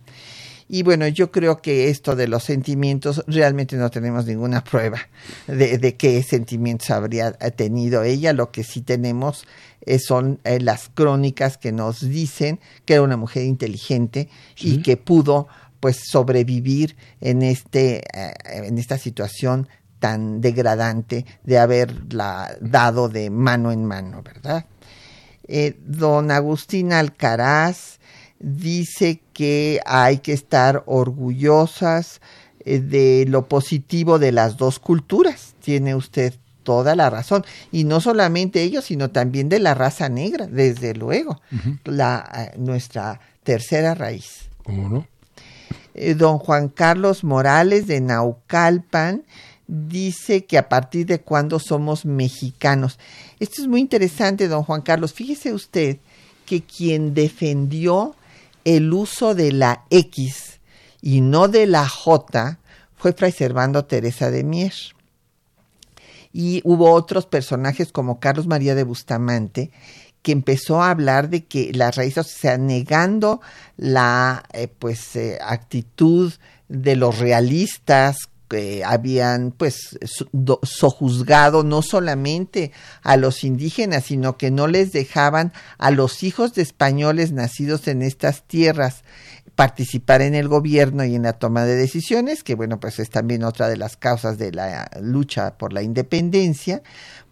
Y 0.68 0.82
bueno, 0.82 1.08
yo 1.08 1.30
creo 1.30 1.62
que 1.62 1.88
esto 1.88 2.14
de 2.14 2.28
los 2.28 2.44
sentimientos, 2.44 3.24
realmente 3.26 3.76
no 3.76 3.90
tenemos 3.90 4.26
ninguna 4.26 4.62
prueba 4.64 4.98
de, 5.46 5.78
de 5.78 5.96
qué 5.96 6.22
sentimientos 6.22 6.90
habría 6.90 7.32
tenido 7.32 8.02
ella. 8.02 8.32
Lo 8.32 8.50
que 8.50 8.64
sí 8.64 8.82
tenemos 8.82 9.46
eh, 9.80 9.98
son 9.98 10.40
eh, 10.44 10.60
las 10.60 10.90
crónicas 10.92 11.56
que 11.56 11.72
nos 11.72 12.00
dicen 12.00 12.60
que 12.84 12.94
era 12.94 13.02
una 13.02 13.16
mujer 13.16 13.44
inteligente 13.44 14.28
y 14.58 14.82
que 14.82 14.96
pudo 14.96 15.48
pues 15.80 16.00
sobrevivir 16.10 16.96
en 17.20 17.42
este 17.42 17.98
eh, 17.98 18.34
en 18.44 18.78
esta 18.78 18.98
situación 18.98 19.68
tan 19.98 20.40
degradante 20.40 21.24
de 21.44 21.58
haberla 21.58 22.56
dado 22.60 23.08
de 23.08 23.30
mano 23.30 23.72
en 23.72 23.84
mano, 23.84 24.22
¿verdad? 24.22 24.66
Eh, 25.46 25.78
don 25.80 26.30
Agustín 26.30 26.92
Alcaraz 26.92 27.97
dice 28.40 29.20
que 29.32 29.80
hay 29.86 30.18
que 30.18 30.32
estar 30.32 30.82
orgullosas 30.86 32.20
eh, 32.64 32.78
de 32.80 33.24
lo 33.28 33.48
positivo 33.48 34.18
de 34.18 34.32
las 34.32 34.56
dos 34.56 34.78
culturas. 34.78 35.54
Tiene 35.60 35.94
usted 35.94 36.34
toda 36.62 36.94
la 36.94 37.10
razón. 37.10 37.44
Y 37.72 37.84
no 37.84 38.00
solamente 38.00 38.62
ellos, 38.62 38.84
sino 38.84 39.10
también 39.10 39.48
de 39.48 39.58
la 39.58 39.74
raza 39.74 40.08
negra, 40.08 40.46
desde 40.46 40.94
luego, 40.94 41.40
la, 41.84 42.50
eh, 42.54 42.58
nuestra 42.58 43.20
tercera 43.42 43.94
raíz. 43.94 44.48
¿Cómo 44.64 44.88
no? 44.88 45.06
don 46.16 46.38
Juan 46.38 46.68
Carlos 46.68 47.24
Morales 47.24 47.88
de 47.88 48.00
Naucalpan 48.00 49.24
dice 49.66 50.44
que 50.44 50.58
a 50.58 50.68
partir 50.68 51.06
de 51.06 51.20
cuándo 51.20 51.58
somos 51.58 52.04
mexicanos. 52.04 52.98
Esto 53.40 53.62
es 53.62 53.68
muy 53.68 53.80
interesante, 53.80 54.48
don 54.48 54.64
Juan 54.64 54.82
Carlos. 54.82 55.12
Fíjese 55.12 55.52
usted 55.52 55.98
que 56.46 56.62
quien 56.62 57.14
defendió 57.14 58.16
el 58.76 58.92
uso 58.92 59.34
de 59.34 59.52
la 59.52 59.84
X 59.88 60.60
y 61.00 61.22
no 61.22 61.48
de 61.48 61.66
la 61.66 61.88
J 61.88 62.58
fue 62.96 63.14
Fray 63.14 63.32
Servando 63.32 63.86
Teresa 63.86 64.30
de 64.30 64.44
Mier. 64.44 64.74
Y 66.32 66.60
hubo 66.64 66.92
otros 66.92 67.24
personajes 67.24 67.92
como 67.92 68.20
Carlos 68.20 68.46
María 68.46 68.74
de 68.74 68.84
Bustamante 68.84 69.70
que 70.20 70.32
empezó 70.32 70.82
a 70.82 70.90
hablar 70.90 71.30
de 71.30 71.44
que 71.44 71.72
las 71.72 71.96
raíces, 71.96 72.26
o 72.26 72.28
sea, 72.28 72.58
negando 72.58 73.40
la 73.78 74.44
eh, 74.52 74.68
pues 74.68 75.16
eh, 75.16 75.38
actitud 75.40 76.34
de 76.68 76.96
los 76.96 77.18
realistas 77.18 78.28
que 78.48 78.84
habían 78.84 79.52
pues 79.52 79.98
sojuzgado 80.62 81.64
no 81.64 81.82
solamente 81.82 82.72
a 83.02 83.16
los 83.16 83.44
indígenas, 83.44 84.06
sino 84.06 84.36
que 84.36 84.50
no 84.50 84.66
les 84.66 84.92
dejaban 84.92 85.52
a 85.78 85.90
los 85.90 86.22
hijos 86.22 86.54
de 86.54 86.62
españoles 86.62 87.32
nacidos 87.32 87.88
en 87.88 88.02
estas 88.02 88.42
tierras 88.42 89.04
participar 89.58 90.22
en 90.22 90.36
el 90.36 90.46
gobierno 90.46 91.04
y 91.04 91.16
en 91.16 91.24
la 91.24 91.32
toma 91.32 91.64
de 91.64 91.74
decisiones, 91.74 92.44
que 92.44 92.54
bueno, 92.54 92.78
pues 92.78 93.00
es 93.00 93.10
también 93.10 93.42
otra 93.42 93.68
de 93.68 93.76
las 93.76 93.96
causas 93.96 94.38
de 94.38 94.52
la 94.52 94.88
lucha 95.00 95.58
por 95.58 95.72
la 95.72 95.82
independencia, 95.82 96.80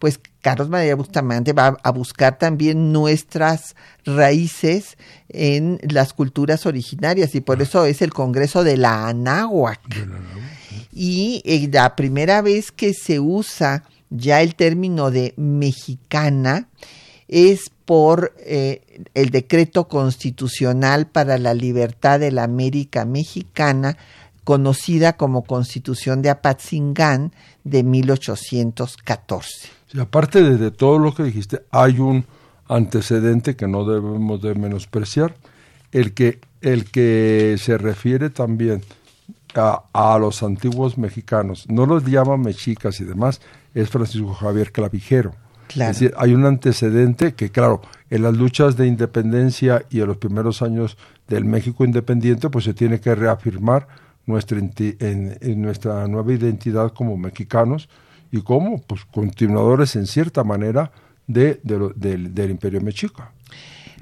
pues 0.00 0.18
Carlos 0.40 0.68
María 0.68 0.96
Bustamante 0.96 1.52
va 1.52 1.76
a 1.84 1.90
buscar 1.92 2.36
también 2.36 2.92
nuestras 2.92 3.76
raíces 4.04 4.98
en 5.28 5.78
las 5.88 6.14
culturas 6.14 6.66
originarias 6.66 7.32
y 7.36 7.40
por 7.40 7.62
eso 7.62 7.84
es 7.84 8.02
el 8.02 8.12
Congreso 8.12 8.64
de 8.64 8.76
la 8.76 9.06
Anáhuac 9.06 9.80
y 10.98 11.42
eh, 11.44 11.68
la 11.70 11.94
primera 11.94 12.40
vez 12.40 12.72
que 12.72 12.94
se 12.94 13.20
usa 13.20 13.84
ya 14.08 14.40
el 14.40 14.54
término 14.54 15.10
de 15.10 15.34
mexicana 15.36 16.68
es 17.28 17.70
por 17.84 18.32
eh, 18.38 18.80
el 19.12 19.28
decreto 19.28 19.88
constitucional 19.88 21.06
para 21.06 21.36
la 21.36 21.52
libertad 21.52 22.18
de 22.18 22.32
la 22.32 22.44
América 22.44 23.04
Mexicana, 23.04 23.98
conocida 24.42 25.18
como 25.18 25.44
Constitución 25.44 26.22
de 26.22 26.30
Apatzingán 26.30 27.30
de 27.62 27.82
1814. 27.82 29.68
Y 29.92 30.00
aparte 30.00 30.42
de, 30.42 30.70
todo 30.70 30.98
lo 30.98 31.14
que 31.14 31.24
dijiste, 31.24 31.60
hay 31.72 31.98
un 31.98 32.24
antecedente 32.68 33.54
que 33.54 33.68
no 33.68 33.84
debemos 33.84 34.40
de 34.40 34.54
menospreciar, 34.54 35.34
el 35.92 36.14
que, 36.14 36.40
el 36.62 36.86
que 36.90 37.56
se 37.58 37.76
refiere 37.76 38.30
también 38.30 38.82
a, 39.56 39.84
a 39.92 40.18
los 40.18 40.42
antiguos 40.42 40.98
mexicanos, 40.98 41.66
no 41.68 41.86
los 41.86 42.04
llama 42.04 42.36
mexicas 42.36 43.00
y 43.00 43.04
demás, 43.04 43.40
es 43.74 43.90
Francisco 43.90 44.34
Javier 44.34 44.72
Clavijero. 44.72 45.34
Es 45.70 45.78
decir, 45.78 46.14
hay 46.16 46.32
un 46.32 46.46
antecedente 46.46 47.34
que, 47.34 47.50
claro, 47.50 47.82
en 48.08 48.22
las 48.22 48.34
luchas 48.34 48.76
de 48.76 48.86
independencia 48.86 49.84
y 49.90 50.00
en 50.00 50.06
los 50.06 50.16
primeros 50.16 50.62
años 50.62 50.96
del 51.28 51.44
México 51.44 51.84
independiente, 51.84 52.48
pues 52.50 52.64
se 52.64 52.74
tiene 52.74 53.00
que 53.00 53.14
reafirmar 53.14 53.88
nuestra, 54.26 54.58
en, 54.58 55.62
nuestra 55.62 56.06
nueva 56.08 56.32
identidad 56.32 56.92
como 56.92 57.16
mexicanos 57.16 57.88
y 58.30 58.42
como 58.42 58.80
pues, 58.82 59.04
continuadores 59.04 59.96
en 59.96 60.06
cierta 60.06 60.44
manera 60.44 60.92
de, 61.26 61.60
del 61.64 62.50
Imperio 62.50 62.80
Mexica. 62.80 63.32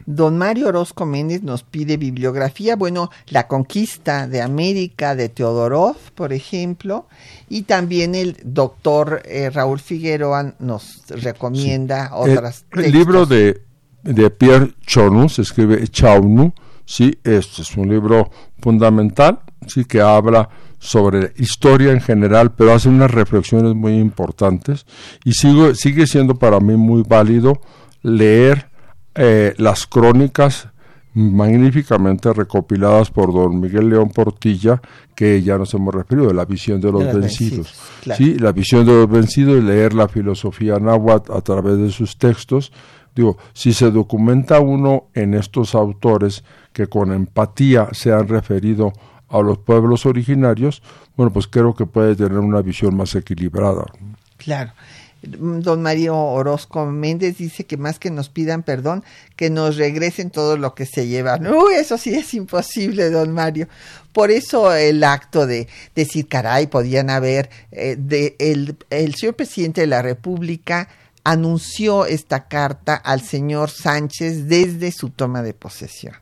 Don 0.06 0.36
Mario 0.36 0.68
Orozco 0.68 1.06
Méndez 1.06 1.42
nos 1.42 1.62
pide 1.62 1.96
bibliografía, 1.96 2.76
bueno, 2.76 3.10
La 3.28 3.48
conquista 3.48 4.26
de 4.26 4.42
América 4.42 5.14
de 5.14 5.28
Teodorov, 5.28 5.96
por 6.14 6.32
ejemplo, 6.32 7.06
y 7.48 7.62
también 7.62 8.14
el 8.14 8.36
doctor 8.44 9.22
eh, 9.24 9.50
Raúl 9.50 9.80
Figueroa 9.80 10.54
nos 10.58 11.04
recomienda 11.08 12.10
otras. 12.14 12.66
El, 12.72 12.84
el 12.86 12.92
libro 12.92 13.26
de, 13.26 13.62
de 14.02 14.30
Pierre 14.30 14.74
Chonu, 14.86 15.28
se 15.28 15.42
escribe 15.42 15.86
Chaunu, 15.88 16.52
sí, 16.84 17.18
este 17.24 17.62
es 17.62 17.76
un 17.76 17.88
libro 17.88 18.30
fundamental, 18.60 19.40
sí, 19.66 19.84
que 19.84 20.00
habla 20.00 20.48
sobre 20.78 21.32
historia 21.36 21.92
en 21.92 22.00
general, 22.00 22.52
pero 22.52 22.74
hace 22.74 22.90
unas 22.90 23.10
reflexiones 23.10 23.74
muy 23.74 23.94
importantes 23.94 24.84
y 25.24 25.32
sigo, 25.32 25.74
sigue 25.74 26.06
siendo 26.06 26.34
para 26.34 26.60
mí 26.60 26.76
muy 26.76 27.02
válido 27.02 27.60
leer 28.02 28.68
eh, 29.14 29.54
las 29.58 29.86
crónicas 29.86 30.68
magníficamente 31.14 32.32
recopiladas 32.32 33.10
por 33.10 33.32
don 33.32 33.60
Miguel 33.60 33.88
León 33.88 34.10
Portilla, 34.10 34.82
que 35.14 35.42
ya 35.42 35.56
nos 35.56 35.72
hemos 35.74 35.94
referido, 35.94 36.26
de 36.26 36.34
la 36.34 36.44
visión 36.44 36.80
de 36.80 36.90
los, 36.90 37.04
vencidos. 37.04 37.72
Sí, 38.16 38.36
la 38.36 38.50
visión 38.50 38.84
de 38.84 38.92
los 38.92 39.08
vencidos 39.08 39.56
y 39.58 39.62
leer 39.62 39.94
la 39.94 40.08
filosofía 40.08 40.78
náhuatl 40.80 41.32
a 41.32 41.40
través 41.40 41.78
de 41.78 41.90
sus 41.90 42.18
textos. 42.18 42.72
Digo, 43.14 43.38
si 43.52 43.72
se 43.72 43.92
documenta 43.92 44.58
uno 44.58 45.06
en 45.14 45.34
estos 45.34 45.76
autores 45.76 46.42
que 46.72 46.88
con 46.88 47.12
empatía 47.12 47.88
se 47.92 48.12
han 48.12 48.26
referido 48.26 48.92
a 49.28 49.40
los 49.40 49.58
pueblos 49.58 50.06
originarios, 50.06 50.82
bueno, 51.16 51.32
pues 51.32 51.46
creo 51.46 51.74
que 51.74 51.86
puede 51.86 52.16
tener 52.16 52.38
una 52.38 52.60
visión 52.60 52.96
más 52.96 53.14
equilibrada. 53.14 53.84
Claro. 54.36 54.72
Don 55.26 55.82
Mario 55.82 56.16
Orozco 56.16 56.86
Méndez 56.86 57.38
dice 57.38 57.64
que 57.64 57.76
más 57.76 57.98
que 57.98 58.10
nos 58.10 58.28
pidan 58.28 58.62
perdón, 58.62 59.04
que 59.36 59.50
nos 59.50 59.76
regresen 59.76 60.30
todo 60.30 60.56
lo 60.56 60.74
que 60.74 60.86
se 60.86 61.06
llevan. 61.06 61.46
Uy, 61.46 61.74
eso 61.74 61.98
sí 61.98 62.14
es 62.14 62.34
imposible, 62.34 63.10
don 63.10 63.32
Mario. 63.32 63.68
Por 64.12 64.30
eso 64.30 64.72
el 64.72 65.02
acto 65.02 65.46
de 65.46 65.68
decir, 65.94 66.28
caray, 66.28 66.66
podían 66.66 67.10
haber, 67.10 67.50
eh, 67.72 67.96
de, 67.98 68.36
el, 68.38 68.76
el 68.90 69.14
señor 69.14 69.34
presidente 69.34 69.80
de 69.80 69.86
la 69.88 70.02
República 70.02 70.88
anunció 71.24 72.06
esta 72.06 72.46
carta 72.46 72.94
al 72.94 73.22
señor 73.22 73.70
Sánchez 73.70 74.46
desde 74.46 74.92
su 74.92 75.10
toma 75.10 75.42
de 75.42 75.54
posesión. 75.54 76.14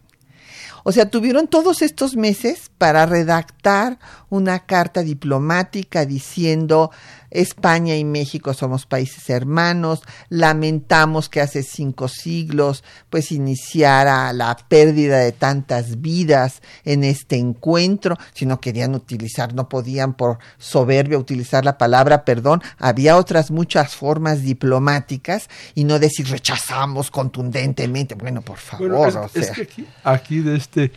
O 0.84 0.92
sea, 0.92 1.08
tuvieron 1.08 1.46
todos 1.46 1.82
estos 1.82 2.16
meses 2.16 2.70
para 2.76 3.06
redactar 3.06 3.98
una 4.30 4.60
carta 4.60 5.02
diplomática 5.02 6.06
diciendo 6.06 6.90
España 7.32 7.96
y 7.96 8.04
México 8.04 8.54
somos 8.54 8.86
países 8.86 9.28
hermanos, 9.30 10.02
lamentamos 10.28 11.28
que 11.28 11.40
hace 11.40 11.62
cinco 11.62 12.08
siglos 12.08 12.84
pues 13.10 13.32
iniciara 13.32 14.32
la 14.32 14.56
pérdida 14.68 15.18
de 15.18 15.32
tantas 15.32 16.00
vidas 16.00 16.62
en 16.84 17.04
este 17.04 17.36
encuentro, 17.36 18.16
si 18.34 18.46
no 18.46 18.60
querían 18.60 18.94
utilizar, 18.94 19.54
no 19.54 19.68
podían 19.68 20.14
por 20.14 20.38
soberbia 20.58 21.18
utilizar 21.18 21.64
la 21.64 21.78
palabra 21.78 22.24
perdón, 22.24 22.62
había 22.78 23.16
otras 23.16 23.50
muchas 23.50 23.96
formas 23.96 24.42
diplomáticas 24.42 25.48
y 25.74 25.84
no 25.84 25.98
decir 25.98 26.28
rechazamos 26.28 27.10
contundentemente, 27.10 28.14
bueno, 28.14 28.42
por 28.42 28.58
favor. 28.58 29.30
es, 29.34 29.50
que 29.50 29.62
aquí, 29.62 29.86
aquí, 30.04 30.40
de 30.40 30.56
este, 30.56 30.92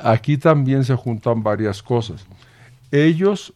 aquí 0.00 0.38
también 0.38 0.84
se 0.84 0.94
juntan 0.94 1.42
varias 1.42 1.82
cosas. 1.82 2.24
Ellos 2.92 3.52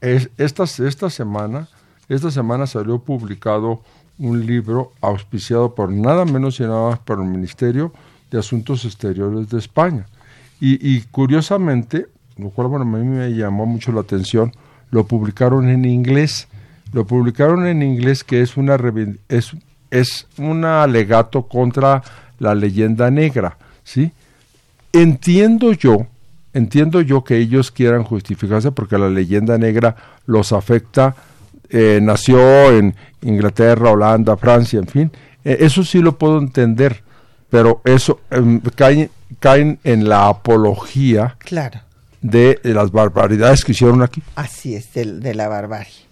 es, 0.00 0.30
esta, 0.36 0.64
esta, 0.64 1.10
semana, 1.10 1.68
esta 2.08 2.30
semana 2.30 2.66
salió 2.66 2.98
publicado 2.98 3.82
un 4.18 4.46
libro 4.46 4.92
auspiciado 5.00 5.74
por 5.74 5.90
nada 5.90 6.24
menos 6.24 6.60
y 6.60 6.64
nada 6.64 6.90
más 6.90 6.98
por 6.98 7.20
el 7.20 7.26
Ministerio 7.26 7.92
de 8.30 8.38
Asuntos 8.38 8.84
Exteriores 8.84 9.48
de 9.48 9.58
España. 9.58 10.06
Y, 10.62 11.00
curiosamente, 11.10 12.06
lo 12.36 12.50
cual 12.50 12.68
bueno, 12.68 12.84
a 12.84 12.98
mí 12.98 13.06
me 13.06 13.30
llamó 13.30 13.64
mucho 13.64 13.92
la 13.92 14.02
atención, 14.02 14.52
lo 14.90 15.06
publicaron 15.06 15.70
en 15.70 15.86
inglés. 15.86 16.48
Lo 16.92 17.06
publicaron 17.06 17.66
en 17.66 17.82
inglés 17.82 18.24
que 18.24 18.42
es 18.42 18.58
una 18.58 18.76
es, 19.28 19.52
es 19.90 20.26
un 20.36 20.64
alegato 20.64 21.46
contra 21.46 22.02
la 22.38 22.54
leyenda 22.54 23.10
negra, 23.10 23.56
¿sí? 23.84 24.12
Entiendo 24.92 25.72
yo 25.72 26.06
entiendo 26.52 27.00
yo 27.00 27.24
que 27.24 27.36
ellos 27.36 27.70
quieran 27.70 28.04
justificarse 28.04 28.72
porque 28.72 28.98
la 28.98 29.08
leyenda 29.08 29.58
negra 29.58 29.96
los 30.26 30.52
afecta, 30.52 31.14
eh, 31.68 32.00
nació 32.02 32.72
en 32.72 32.94
Inglaterra, 33.22 33.90
Holanda, 33.90 34.36
Francia, 34.36 34.78
en 34.78 34.86
fin, 34.86 35.12
eh, 35.44 35.58
eso 35.60 35.84
sí 35.84 36.00
lo 36.00 36.18
puedo 36.18 36.38
entender, 36.38 37.02
pero 37.48 37.80
eso 37.84 38.20
em, 38.30 38.60
caen, 38.74 39.10
caen 39.38 39.78
en 39.84 40.08
la 40.08 40.28
apología 40.28 41.36
claro. 41.38 41.80
de, 42.20 42.60
las 42.64 42.90
barbaridades 42.90 43.64
que 43.64 43.72
hicieron 43.72 44.02
aquí. 44.02 44.22
Así 44.34 44.74
es, 44.74 44.92
de 44.94 45.34
la 45.34 45.48
barbarie. 45.48 46.09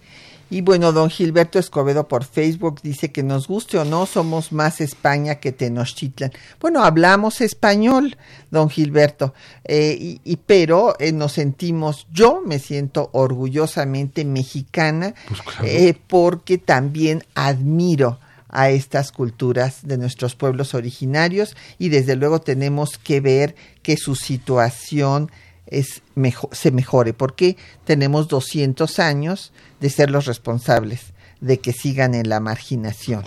Y 0.49 0.61
bueno, 0.61 0.91
don 0.91 1.09
Gilberto 1.09 1.59
Escobedo 1.59 2.07
por 2.07 2.23
Facebook 2.23 2.81
dice 2.81 3.11
que 3.11 3.21
nos 3.21 3.47
guste 3.47 3.77
o 3.77 3.85
no, 3.85 4.05
somos 4.05 4.51
más 4.51 4.81
España 4.81 5.35
que 5.35 5.51
Tenochtitlan. 5.51 6.31
Bueno, 6.59 6.83
hablamos 6.83 7.41
español, 7.41 8.17
don 8.49 8.69
Gilberto, 8.69 9.33
eh, 9.63 10.19
y, 10.23 10.35
pero 10.37 10.95
eh, 10.99 11.11
nos 11.11 11.33
sentimos, 11.33 12.07
yo 12.11 12.41
me 12.43 12.57
siento 12.57 13.09
orgullosamente 13.13 14.25
mexicana 14.25 15.13
pues 15.27 15.41
eh, 15.63 15.95
porque 16.07 16.57
también 16.57 17.23
admiro 17.35 18.19
a 18.49 18.71
estas 18.71 19.11
culturas 19.11 19.81
de 19.83 19.97
nuestros 19.97 20.35
pueblos 20.35 20.73
originarios 20.73 21.55
y 21.77 21.89
desde 21.89 22.15
luego 22.15 22.41
tenemos 22.41 22.97
que 22.97 23.21
ver 23.21 23.55
que 23.83 23.95
su 23.95 24.15
situación 24.15 25.29
es 25.69 26.01
mejor, 26.15 26.49
se 26.53 26.71
mejore, 26.71 27.13
porque 27.13 27.57
tenemos 27.85 28.27
200 28.27 28.99
años 28.99 29.53
de 29.79 29.89
ser 29.89 30.09
los 30.09 30.25
responsables 30.25 31.13
de 31.41 31.59
que 31.59 31.73
sigan 31.73 32.15
en 32.15 32.29
la 32.29 32.39
marginación. 32.39 33.23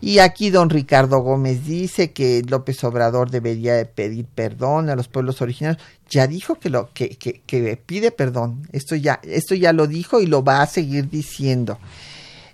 Y 0.00 0.20
aquí 0.20 0.48
don 0.48 0.70
Ricardo 0.70 1.18
Gómez 1.18 1.66
dice 1.66 2.12
que 2.12 2.42
López 2.48 2.82
Obrador 2.84 3.30
debería 3.30 3.74
de 3.74 3.84
pedir 3.84 4.24
perdón 4.24 4.88
a 4.88 4.96
los 4.96 5.08
pueblos 5.08 5.42
originarios. 5.42 5.82
Ya 6.08 6.26
dijo 6.26 6.54
que 6.54 6.70
lo 6.70 6.90
que, 6.94 7.10
que, 7.10 7.42
que 7.44 7.76
pide 7.76 8.10
perdón. 8.10 8.66
Esto 8.72 8.96
ya 8.96 9.20
esto 9.22 9.54
ya 9.54 9.74
lo 9.74 9.86
dijo 9.86 10.20
y 10.20 10.26
lo 10.26 10.42
va 10.42 10.62
a 10.62 10.66
seguir 10.66 11.10
diciendo. 11.10 11.78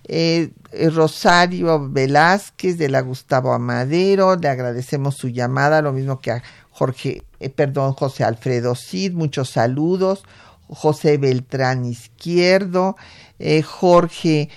Eh, 0.09 0.51
eh, 0.70 0.91
Rosario 0.91 1.89
Velázquez 1.89 2.79
de 2.79 2.89
la 2.89 3.01
Gustavo 3.01 3.53
Amadero, 3.53 4.37
le 4.37 4.49
agradecemos 4.49 5.16
su 5.16 5.29
llamada, 5.29 5.83
lo 5.83 5.93
mismo 5.93 6.20
que 6.20 6.31
a 6.31 6.43
Jorge, 6.77 7.22
eh, 7.41 7.49
perdón, 7.49 7.95
José 7.95 8.22
Alfredo 8.24 8.74
Cid, 8.74 9.12
muchos 9.12 9.49
saludos, 9.49 10.24
José 10.68 11.16
Beltrán 11.16 11.87
Izquierdo, 11.87 12.97
Jorge 13.64 14.51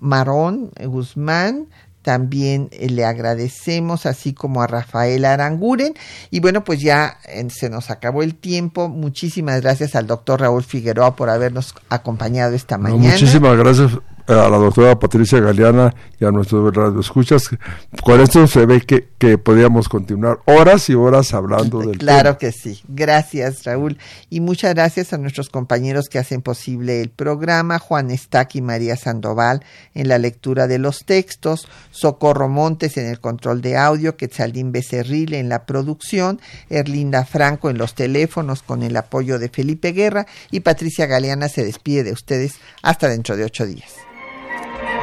Marón 0.00 0.70
Guzmán, 0.80 1.66
también 2.04 2.68
le 2.70 3.04
agradecemos, 3.04 4.06
así 4.06 4.32
como 4.32 4.62
a 4.62 4.66
Rafael 4.66 5.24
Aranguren. 5.24 5.94
Y 6.30 6.40
bueno, 6.40 6.62
pues 6.62 6.80
ya 6.80 7.18
se 7.48 7.70
nos 7.70 7.90
acabó 7.90 8.22
el 8.22 8.34
tiempo. 8.36 8.88
Muchísimas 8.88 9.62
gracias 9.62 9.96
al 9.96 10.06
doctor 10.06 10.40
Raúl 10.40 10.62
Figueroa 10.62 11.16
por 11.16 11.30
habernos 11.30 11.74
acompañado 11.88 12.54
esta 12.54 12.78
mañana. 12.78 13.12
muchísimas 13.12 13.56
gracias 13.56 13.92
a 14.26 14.48
la 14.48 14.56
doctora 14.56 14.98
Patricia 14.98 15.40
Galeana 15.40 15.94
y 16.18 16.24
a 16.24 16.30
nuestros 16.30 16.72
escuchas. 16.98 17.50
Con 18.02 18.20
esto 18.20 18.46
se 18.46 18.66
ve 18.66 18.80
que, 18.80 19.08
que 19.18 19.38
podríamos 19.38 19.88
continuar 19.88 20.38
horas 20.46 20.88
y 20.88 20.94
horas 20.94 21.34
hablando 21.34 21.80
del 21.80 21.98
Claro 21.98 22.38
que 22.38 22.52
sí. 22.52 22.82
Gracias, 22.88 23.64
Raúl. 23.64 23.98
Y 24.30 24.40
muchas 24.40 24.74
gracias 24.74 25.12
a 25.12 25.18
nuestros 25.18 25.48
compañeros 25.48 26.08
que 26.08 26.18
hacen 26.18 26.42
posible 26.42 27.00
el 27.00 27.10
programa, 27.10 27.78
Juan 27.78 28.10
Estac 28.10 28.54
y 28.56 28.62
María 28.62 28.96
Sandoval 28.96 29.64
en 29.94 30.08
la 30.08 30.18
lectura 30.18 30.66
de 30.66 30.78
los 30.78 31.04
textos, 31.04 31.68
Socorro 31.90 32.48
Montes 32.48 32.96
en 32.96 33.06
el 33.06 33.20
control 33.20 33.60
de 33.60 33.76
audio, 33.76 34.16
Quetzalín 34.16 34.72
Becerril 34.72 35.34
en 35.34 35.48
la 35.48 35.66
producción, 35.66 36.40
Erlinda 36.70 37.24
Franco 37.24 37.70
en 37.70 37.78
los 37.78 37.94
teléfonos 37.94 38.62
con 38.62 38.82
el 38.82 38.96
apoyo 38.96 39.38
de 39.38 39.48
Felipe 39.48 39.92
Guerra 39.92 40.26
y 40.50 40.60
Patricia 40.60 41.06
Galeana 41.06 41.48
se 41.48 41.64
despide 41.64 42.04
de 42.04 42.12
ustedes 42.12 42.54
hasta 42.82 43.08
dentro 43.08 43.36
de 43.36 43.44
ocho 43.44 43.66
días. 43.66 43.92